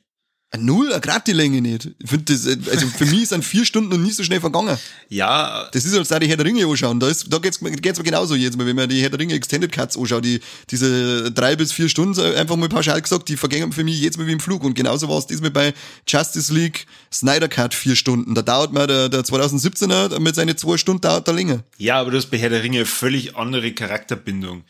[0.56, 1.90] Ein Null, gerade die Länge nicht.
[2.00, 4.78] Ich finde das, äh, also für mich sind vier Stunden noch nie so schnell vergangen.
[5.10, 7.00] Ja, Das ist, als da die Herr der Ringe anschauen.
[7.00, 9.20] Da, ist, da geht's, mir- geht's mir genauso jetzt mal, wenn man die Herr der
[9.20, 10.40] Ringe Extended Cuts anschaut, die,
[10.72, 14.18] diese drei bis vier Stunden, äh, einfach mal pauschal gesagt, die vergängen für mich jetzt
[14.18, 14.64] mal wie im Flug.
[14.64, 15.74] Und genauso war es diesmal bei
[16.08, 18.36] Justice League Snyder Cut vier Stunden.
[18.36, 21.64] Da dauert mir der, der 2017er mit seinen zwei Stunden dauert der länger.
[21.78, 24.64] ja, aber du hast bei Herr der Ringe eine völlig andere Charakterbindung.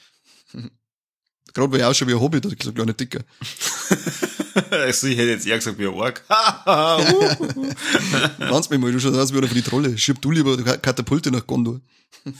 [1.53, 3.21] Gerade weil ich auch schon wie ein Hobbit, so ein kleiner Dicker.
[4.71, 6.23] also ich hätte jetzt eher gesagt wie ein Ork.
[8.39, 9.97] Wann's mir mal, du schaust aus wie einer von die Trolle.
[9.97, 11.81] Schieb du lieber Katapulte nach Gondor.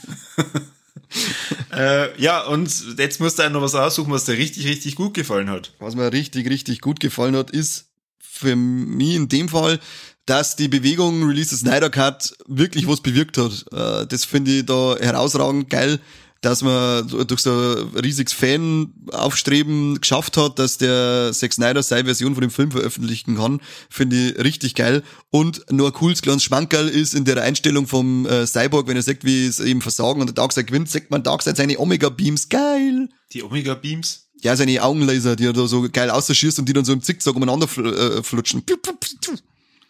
[1.72, 5.14] äh, ja, und jetzt musst du auch noch was aussuchen, was dir richtig, richtig gut
[5.14, 5.72] gefallen hat.
[5.78, 7.86] Was mir richtig, richtig gut gefallen hat, ist
[8.18, 9.78] für mich in dem Fall,
[10.26, 13.64] dass die Bewegung Release the Snyder Cut wirklich was bewirkt hat.
[13.72, 16.00] Äh, Das finde ich da herausragend geil,
[16.46, 22.34] dass man durch so ein riesiges Fan-Aufstreben geschafft hat, dass der Zack Snyder seine Version
[22.34, 23.60] von dem Film veröffentlichen kann.
[23.90, 25.02] Finde ich richtig geil.
[25.30, 29.02] Und nur ein cooles kleines Schmankerl ist in der Einstellung vom äh, Cyborg, wenn er
[29.02, 32.48] sagt, wie es eben versagen und der Darkseid gewinnt, sagt man Darkseid seine Omega-Beams.
[32.48, 33.08] Geil!
[33.32, 34.28] Die Omega-Beams?
[34.40, 37.34] Ja, seine Augenlaser, die er da so geil ausschießt und die dann so im Zickzack
[37.34, 38.62] umeinander fl äh, flutschen.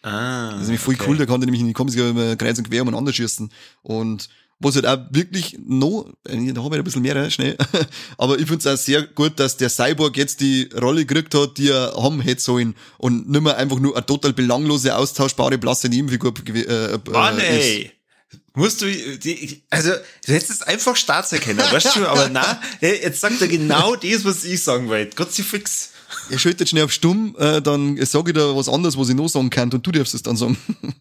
[0.01, 0.53] Ah.
[0.53, 2.81] Das ist nämlich voll cool, der kann der nämlich in die Comics kreuz und quer
[2.81, 3.51] umeinander schießen.
[3.83, 7.57] Und was halt auch wirklich noch, äh, da habe ich ein bisschen mehr, schnell,
[8.19, 11.59] aber ich finde es auch sehr gut, dass der Cyborg jetzt die Rolle gekriegt hat,
[11.59, 15.89] die er haben hätte sollen und nicht mehr einfach nur eine total belanglose, austauschbare, blasse
[15.89, 17.93] Nebenfigur äh, äh, Mann, ey!
[18.55, 19.91] Musst du, die, also,
[20.27, 24.45] du hättest es einfach Staatserkenner, weißt du, aber na, jetzt sagt er genau das, was
[24.45, 25.15] ich sagen wollte.
[25.15, 25.91] Gott sei fix.
[26.31, 29.29] Er schaltet schnell auf stumm, äh, dann sage ich da was anderes, was ich noch
[29.29, 30.57] sagen kann und du darfst es dann sagen.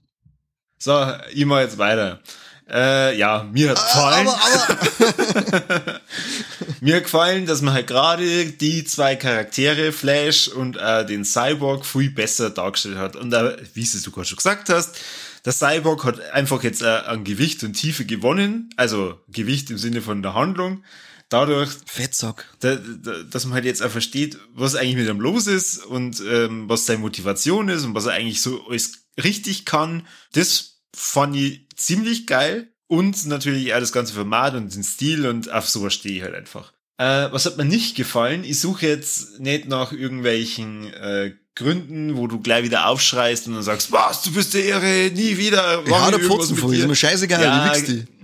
[0.77, 1.03] So,
[1.33, 2.21] ich mach jetzt weiter.
[2.67, 4.27] Äh, ja, mir hat gefallen.
[4.27, 6.01] aber, aber,
[6.81, 11.85] Mir hat gefallen, dass man halt gerade die zwei Charaktere, Flash und äh, den Cyborg,
[11.85, 13.15] viel besser dargestellt hat.
[13.15, 14.97] Und äh, wie es du gerade schon gesagt hast,
[15.45, 18.71] der Cyborg hat einfach jetzt äh, an Gewicht und Tiefe gewonnen.
[18.77, 20.83] Also Gewicht im Sinne von der Handlung.
[21.29, 22.45] Dadurch, Fettsack.
[22.59, 26.21] da, da, dass man halt jetzt auch versteht, was eigentlich mit ihm los ist und
[26.27, 30.07] ähm, was seine Motivation ist und was er eigentlich so alles richtig kann.
[30.33, 32.69] Das fand ich ziemlich geil.
[32.87, 36.35] Und natürlich auch das ganze Format und den Stil und auf sowas stehe ich halt
[36.35, 36.71] einfach.
[36.97, 38.43] Äh, was hat mir nicht gefallen?
[38.43, 43.63] Ich suche jetzt nicht nach irgendwelchen äh, Gründen, wo du gleich wieder aufschreist und dann
[43.63, 45.81] sagst, was, du bist der Ehre, nie wieder.
[45.83, 48.05] ich der irgendwas Pfotzen voll, ist dir." mir scheißegal, Ja, wie wichst die.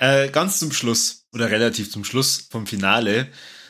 [0.00, 3.26] Äh, ganz zum Schluss, oder relativ zum Schluss vom Finale,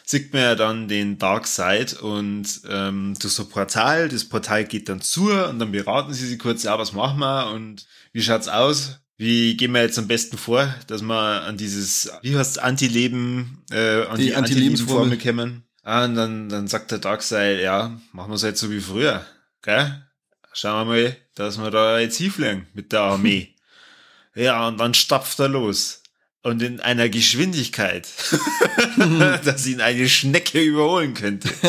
[0.08, 4.64] sieht man ja dann den Dark Side und ähm, durch so ein Portal, das Portal
[4.64, 8.22] geht dann zu und dann beraten sie sich kurz, ja, was machen wir und wie
[8.22, 9.00] schaut's aus?
[9.18, 14.06] Wie gehen wir jetzt am besten vor, dass wir an dieses, wie heißt Anti-Leben, äh,
[14.06, 15.18] an Die die, Anti-Lebensformel.
[15.18, 15.64] Kommen?
[15.82, 19.26] Ah, und dann, dann sagt der Darkseid, ja, machen wir es halt so wie früher,
[19.60, 20.06] gell?
[20.54, 23.54] Schauen wir mal, dass wir da jetzt hinfliegen mit der Armee.
[24.34, 26.02] ja, und dann stapft er los.
[26.48, 28.08] Und in einer Geschwindigkeit,
[29.44, 31.48] dass ihn eine Schnecke überholen könnte.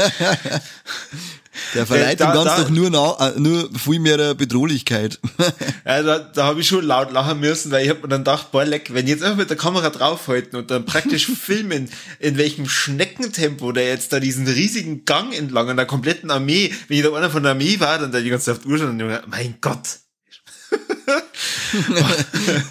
[1.73, 5.19] Der verleiht Da- dem Ganzen da- doch nur, na, äh, nur viel mehr Bedrohlichkeit.
[5.86, 8.51] Ja, da, da habe ich schon laut lachen müssen, weil ich habe mir dann gedacht,
[8.51, 12.69] boah, leck, wenn jetzt einfach mit der Kamera draufhalten und dann praktisch filmen, in welchem
[12.69, 17.11] Schneckentempo der jetzt da diesen riesigen Gang entlang an der kompletten Armee, wenn ich da
[17.13, 19.55] einer von der Armee war, dann da die ganze Zeit auf die Uhr mir, mein
[19.61, 19.99] Gott.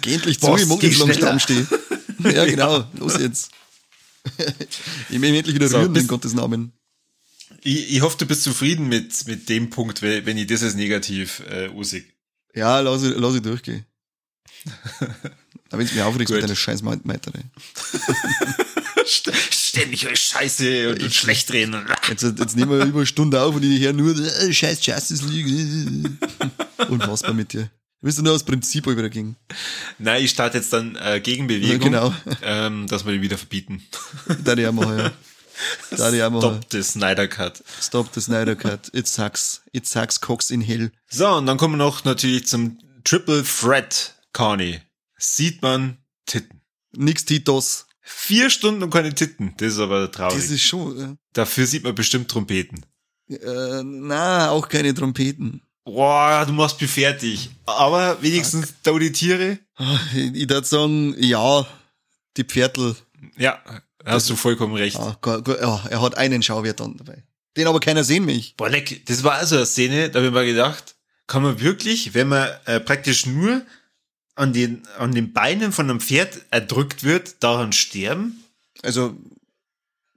[0.01, 1.13] Geh endlich zu, ich lange schneller.
[1.13, 1.67] Stamm stehen.
[2.33, 3.51] Ja, genau, los jetzt.
[5.09, 6.73] ich will endlich wieder So, rühren, in Gottes Namen.
[7.61, 11.41] Ich, ich hoffe, du bist zufrieden mit, mit dem Punkt, wenn ich das als negativ
[11.49, 12.13] äh, usig.
[12.53, 13.85] Ja, lass ich, lass ich durchgehen.
[15.69, 17.39] Aber wenn es mich aufregst mit deiner scheiß Meitere.
[19.05, 21.75] St- Ständig als Scheiße und, und schlecht reden.
[22.07, 25.25] Jetzt, jetzt nehmen wir über eine Stunde auf und ich höre nur, äh, scheiß Justice
[25.25, 26.09] League.
[26.89, 27.69] Unfassbar mit dir.
[28.01, 29.35] Du bist nur aus Prinzip wieder gegen.
[29.97, 32.13] Nein, ich starte jetzt dann äh, Gegenbewegung, Ja, genau.
[32.43, 33.83] ähm, dass wir die wieder verbieten.
[34.45, 35.11] Da die auch machen, ja.
[35.97, 36.61] Da die auch machen.
[36.61, 37.61] Stop the Snyder Cut.
[37.81, 38.89] Stop the Snyder Cut.
[38.93, 39.61] It sucks.
[39.73, 40.91] It sucks Cox in Hell.
[41.09, 44.79] So, und dann kommen wir noch natürlich zum Triple Threat, Carney.
[45.17, 46.61] Sieht man Titten.
[46.93, 47.85] Nix Titos.
[48.01, 49.53] Vier Stunden und keine Titten.
[49.57, 50.35] Das ist aber traurig.
[50.37, 52.85] Das ist schon, Dafür sieht man bestimmt Trompeten.
[53.29, 55.61] äh, äh, na, auch keine Trompeten.
[55.89, 57.49] Boah, du machst mich fertig.
[57.65, 59.57] Aber wenigstens da die Tiere.
[60.13, 61.65] Ich, ich würde sagen, ja,
[62.37, 62.95] die Pferdl
[63.37, 63.59] Ja,
[64.05, 64.97] hast du vollkommen recht.
[64.97, 67.23] Ja, ja, er hat einen Schauwert dann dabei.
[67.57, 68.55] Den aber keiner sehen mich.
[68.55, 70.95] Boah, leck, das war also eine Szene, da habe ich mir gedacht,
[71.25, 73.63] kann man wirklich, wenn man äh, praktisch nur
[74.35, 78.43] an den, an den Beinen von einem Pferd erdrückt wird, daran sterben?
[78.83, 79.17] Also,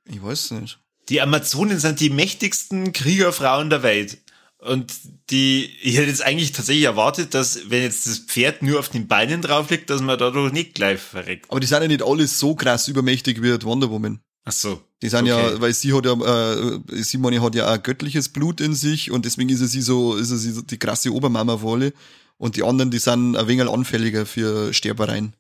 [0.05, 0.79] ich weiß nicht.
[1.09, 4.19] Die Amazonen sind die mächtigsten Kriegerfrauen der Welt.
[4.65, 4.93] Und
[5.31, 9.09] die, ich hätte jetzt eigentlich tatsächlich erwartet, dass wenn jetzt das Pferd nur auf den
[9.09, 11.51] Beinen drauf liegt, dass man dadurch nicht gleich verreckt.
[11.51, 14.21] Aber die sind ja nicht alle so krass übermächtig wie Wonder Woman.
[14.45, 14.81] Ach so.
[15.03, 15.61] Die sind ja, Okay.
[15.61, 19.49] weil sie hat ja, äh, Simone hat ja auch göttliches Blut in sich und deswegen
[19.49, 21.93] ist sie so, ist sie so die krasse Obermama von alle.
[22.39, 25.35] Und die anderen, die sind ein wenig anfälliger für Sterbereien.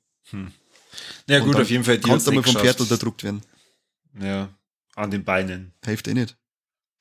[1.28, 1.99] Ja Und gut, auf jeden Fall.
[1.99, 3.43] Die Kannst einmal nicht vom Pferd unterdrückt werden.
[4.20, 4.49] Ja,
[4.97, 5.73] an den Beinen.
[5.85, 6.36] Hilft eh nicht.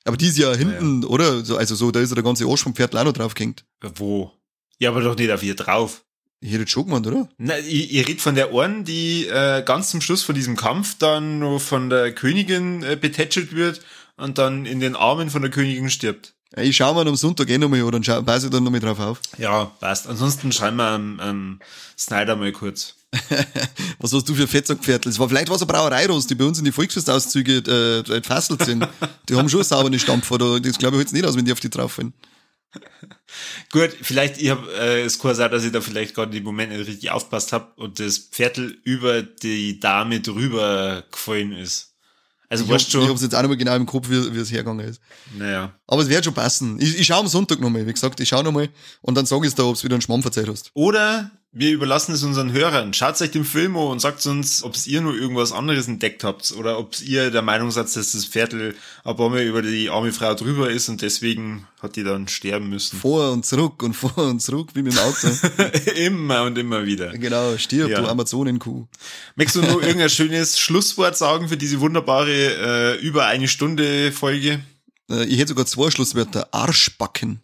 [0.04, 1.44] Aber die ist ja hinten, oder?
[1.44, 3.64] So, also so, da ist ja der ganze Arsch vom Pferd auch noch drauf gehängt.
[3.94, 4.32] Wo?
[4.78, 6.04] Ja, aber doch nicht auf ihr drauf.
[6.40, 7.28] Jetzt schon gemeint, oder?
[7.38, 10.98] Na, ich, ich red von der Ohren, die äh, ganz zum Schluss von diesem Kampf
[10.98, 13.80] dann noch von der Königin äh, betätschelt wird
[14.16, 16.34] und dann in den Armen von der Königin stirbt.
[16.56, 19.20] Ich schau mal am Sonntag eh nochmal an, dann passe ich dann nochmal drauf auf.
[19.38, 20.06] Ja, passt.
[20.06, 21.60] Ansonsten schreiben wir ähm, ähm,
[21.98, 22.94] Snyder mal kurz.
[23.98, 25.08] Was hast du für Fettsackpferdl?
[25.08, 28.88] Es war vielleicht was eine Brauereirost, die bei uns in die Volksfestauszüge äh, gefasselt sind.
[29.28, 31.52] Die haben schon sauber eine Stampfer, da, das glaube ich jetzt nicht aus, wenn die
[31.52, 32.14] auf die drauf fallen.
[33.70, 36.72] Gut, vielleicht, ich habe äh, es kann sein, dass ich da vielleicht gerade im Moment
[36.72, 41.91] nicht richtig aufpasst habe und das Pferdl über die Dame drüber gefallen ist.
[42.52, 43.10] Also Ich, weißt hab, du ich schon.
[43.10, 45.00] hab's jetzt auch nicht mehr genau im Kopf, wie, wie es hergegangen ist.
[45.36, 45.72] Naja.
[45.86, 46.78] Aber es wird schon passen.
[46.80, 48.68] Ich, ich schau am Sonntag nochmal, wie gesagt, ich schau nochmal
[49.00, 50.70] und dann sag ich da, ob's wieder einen Schmamm verzeiht hast.
[50.74, 52.94] Oder wir überlassen es unseren Hörern.
[52.94, 56.50] Schaut euch den Film an und sagt uns, ob ihr nur irgendwas anderes entdeckt habt
[56.52, 58.14] oder ob ihr der Meinung seid, dass das
[59.04, 62.70] ein paar Mal über die arme Frau drüber ist und deswegen hat die dann sterben
[62.70, 62.98] müssen.
[62.98, 65.28] Vor und zurück und vor und zurück, wie mit dem Auto.
[65.96, 67.10] immer und immer wieder.
[67.18, 68.00] genau, stirb, Ja.
[68.00, 68.86] du Amazonenkuh.
[69.36, 74.60] Möchtest du noch irgendein schönes Schlusswort sagen für diese wunderbare äh, über eine Stunde Folge?
[75.10, 76.48] Äh, ich hätte sogar zwei Schlusswörter.
[76.52, 77.40] Arschbacken.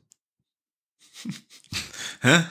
[2.20, 2.42] Hä?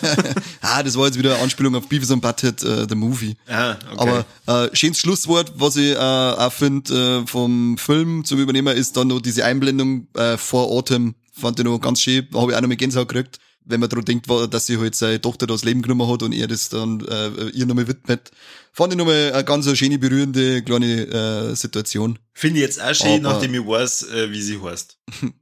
[0.62, 3.36] ah, das war jetzt wieder eine Anspielung auf Beavis and Butthead, äh, the movie.
[3.46, 4.24] Ah, okay.
[4.46, 8.96] Aber äh, schönes Schlusswort, was ich äh, auch finde äh, vom Film zum Übernehmen, ist
[8.96, 11.14] dann noch diese Einblendung äh, vor Autumn.
[11.32, 14.04] Fand ich noch ganz schön, habe ich auch noch mal Gänsehaut gekriegt, wenn man daran
[14.04, 17.48] denkt, dass sie halt seine Tochter das Leben genommen hat und er das dann äh,
[17.50, 18.30] ihr nochmal widmet.
[18.72, 22.18] Fand ich nochmal eine ganz schöne, berührende kleine äh, Situation.
[22.32, 24.98] Finde ich jetzt auch schön, Aber- nachdem ich weiß, äh, wie sie heißt.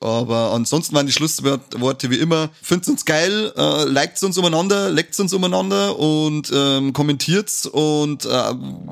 [0.00, 2.50] Aber ansonsten waren die Schlussworte wie immer.
[2.60, 8.28] Find's uns geil, äh, liked uns umeinander, leckt uns umeinander und ähm, kommentiert's und äh,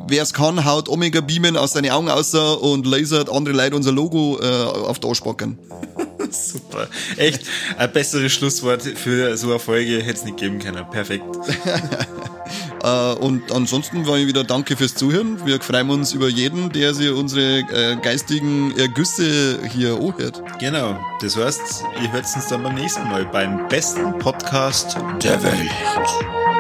[0.07, 3.93] wer es kann, haut Omega Beamen aus seinen Augen außer und lasert andere Leute unser
[3.93, 5.59] Logo äh, auf den Arsch packen.
[6.31, 6.87] Super.
[7.17, 7.43] Echt,
[7.77, 10.85] ein besseres Schlusswort für so eine Folge hätte es nicht geben können.
[10.91, 11.25] Perfekt.
[12.83, 15.45] Äh, und ansonsten war ich wieder danke fürs Zuhören.
[15.45, 20.43] Wir freuen uns über jeden, der sich unsere äh, geistigen Ergüsse hier anhört.
[20.59, 20.99] Genau.
[21.21, 25.71] Das heißt, ihr hört uns dann beim nächsten Mal beim besten Podcast der Welt.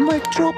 [0.00, 0.54] Mic drop.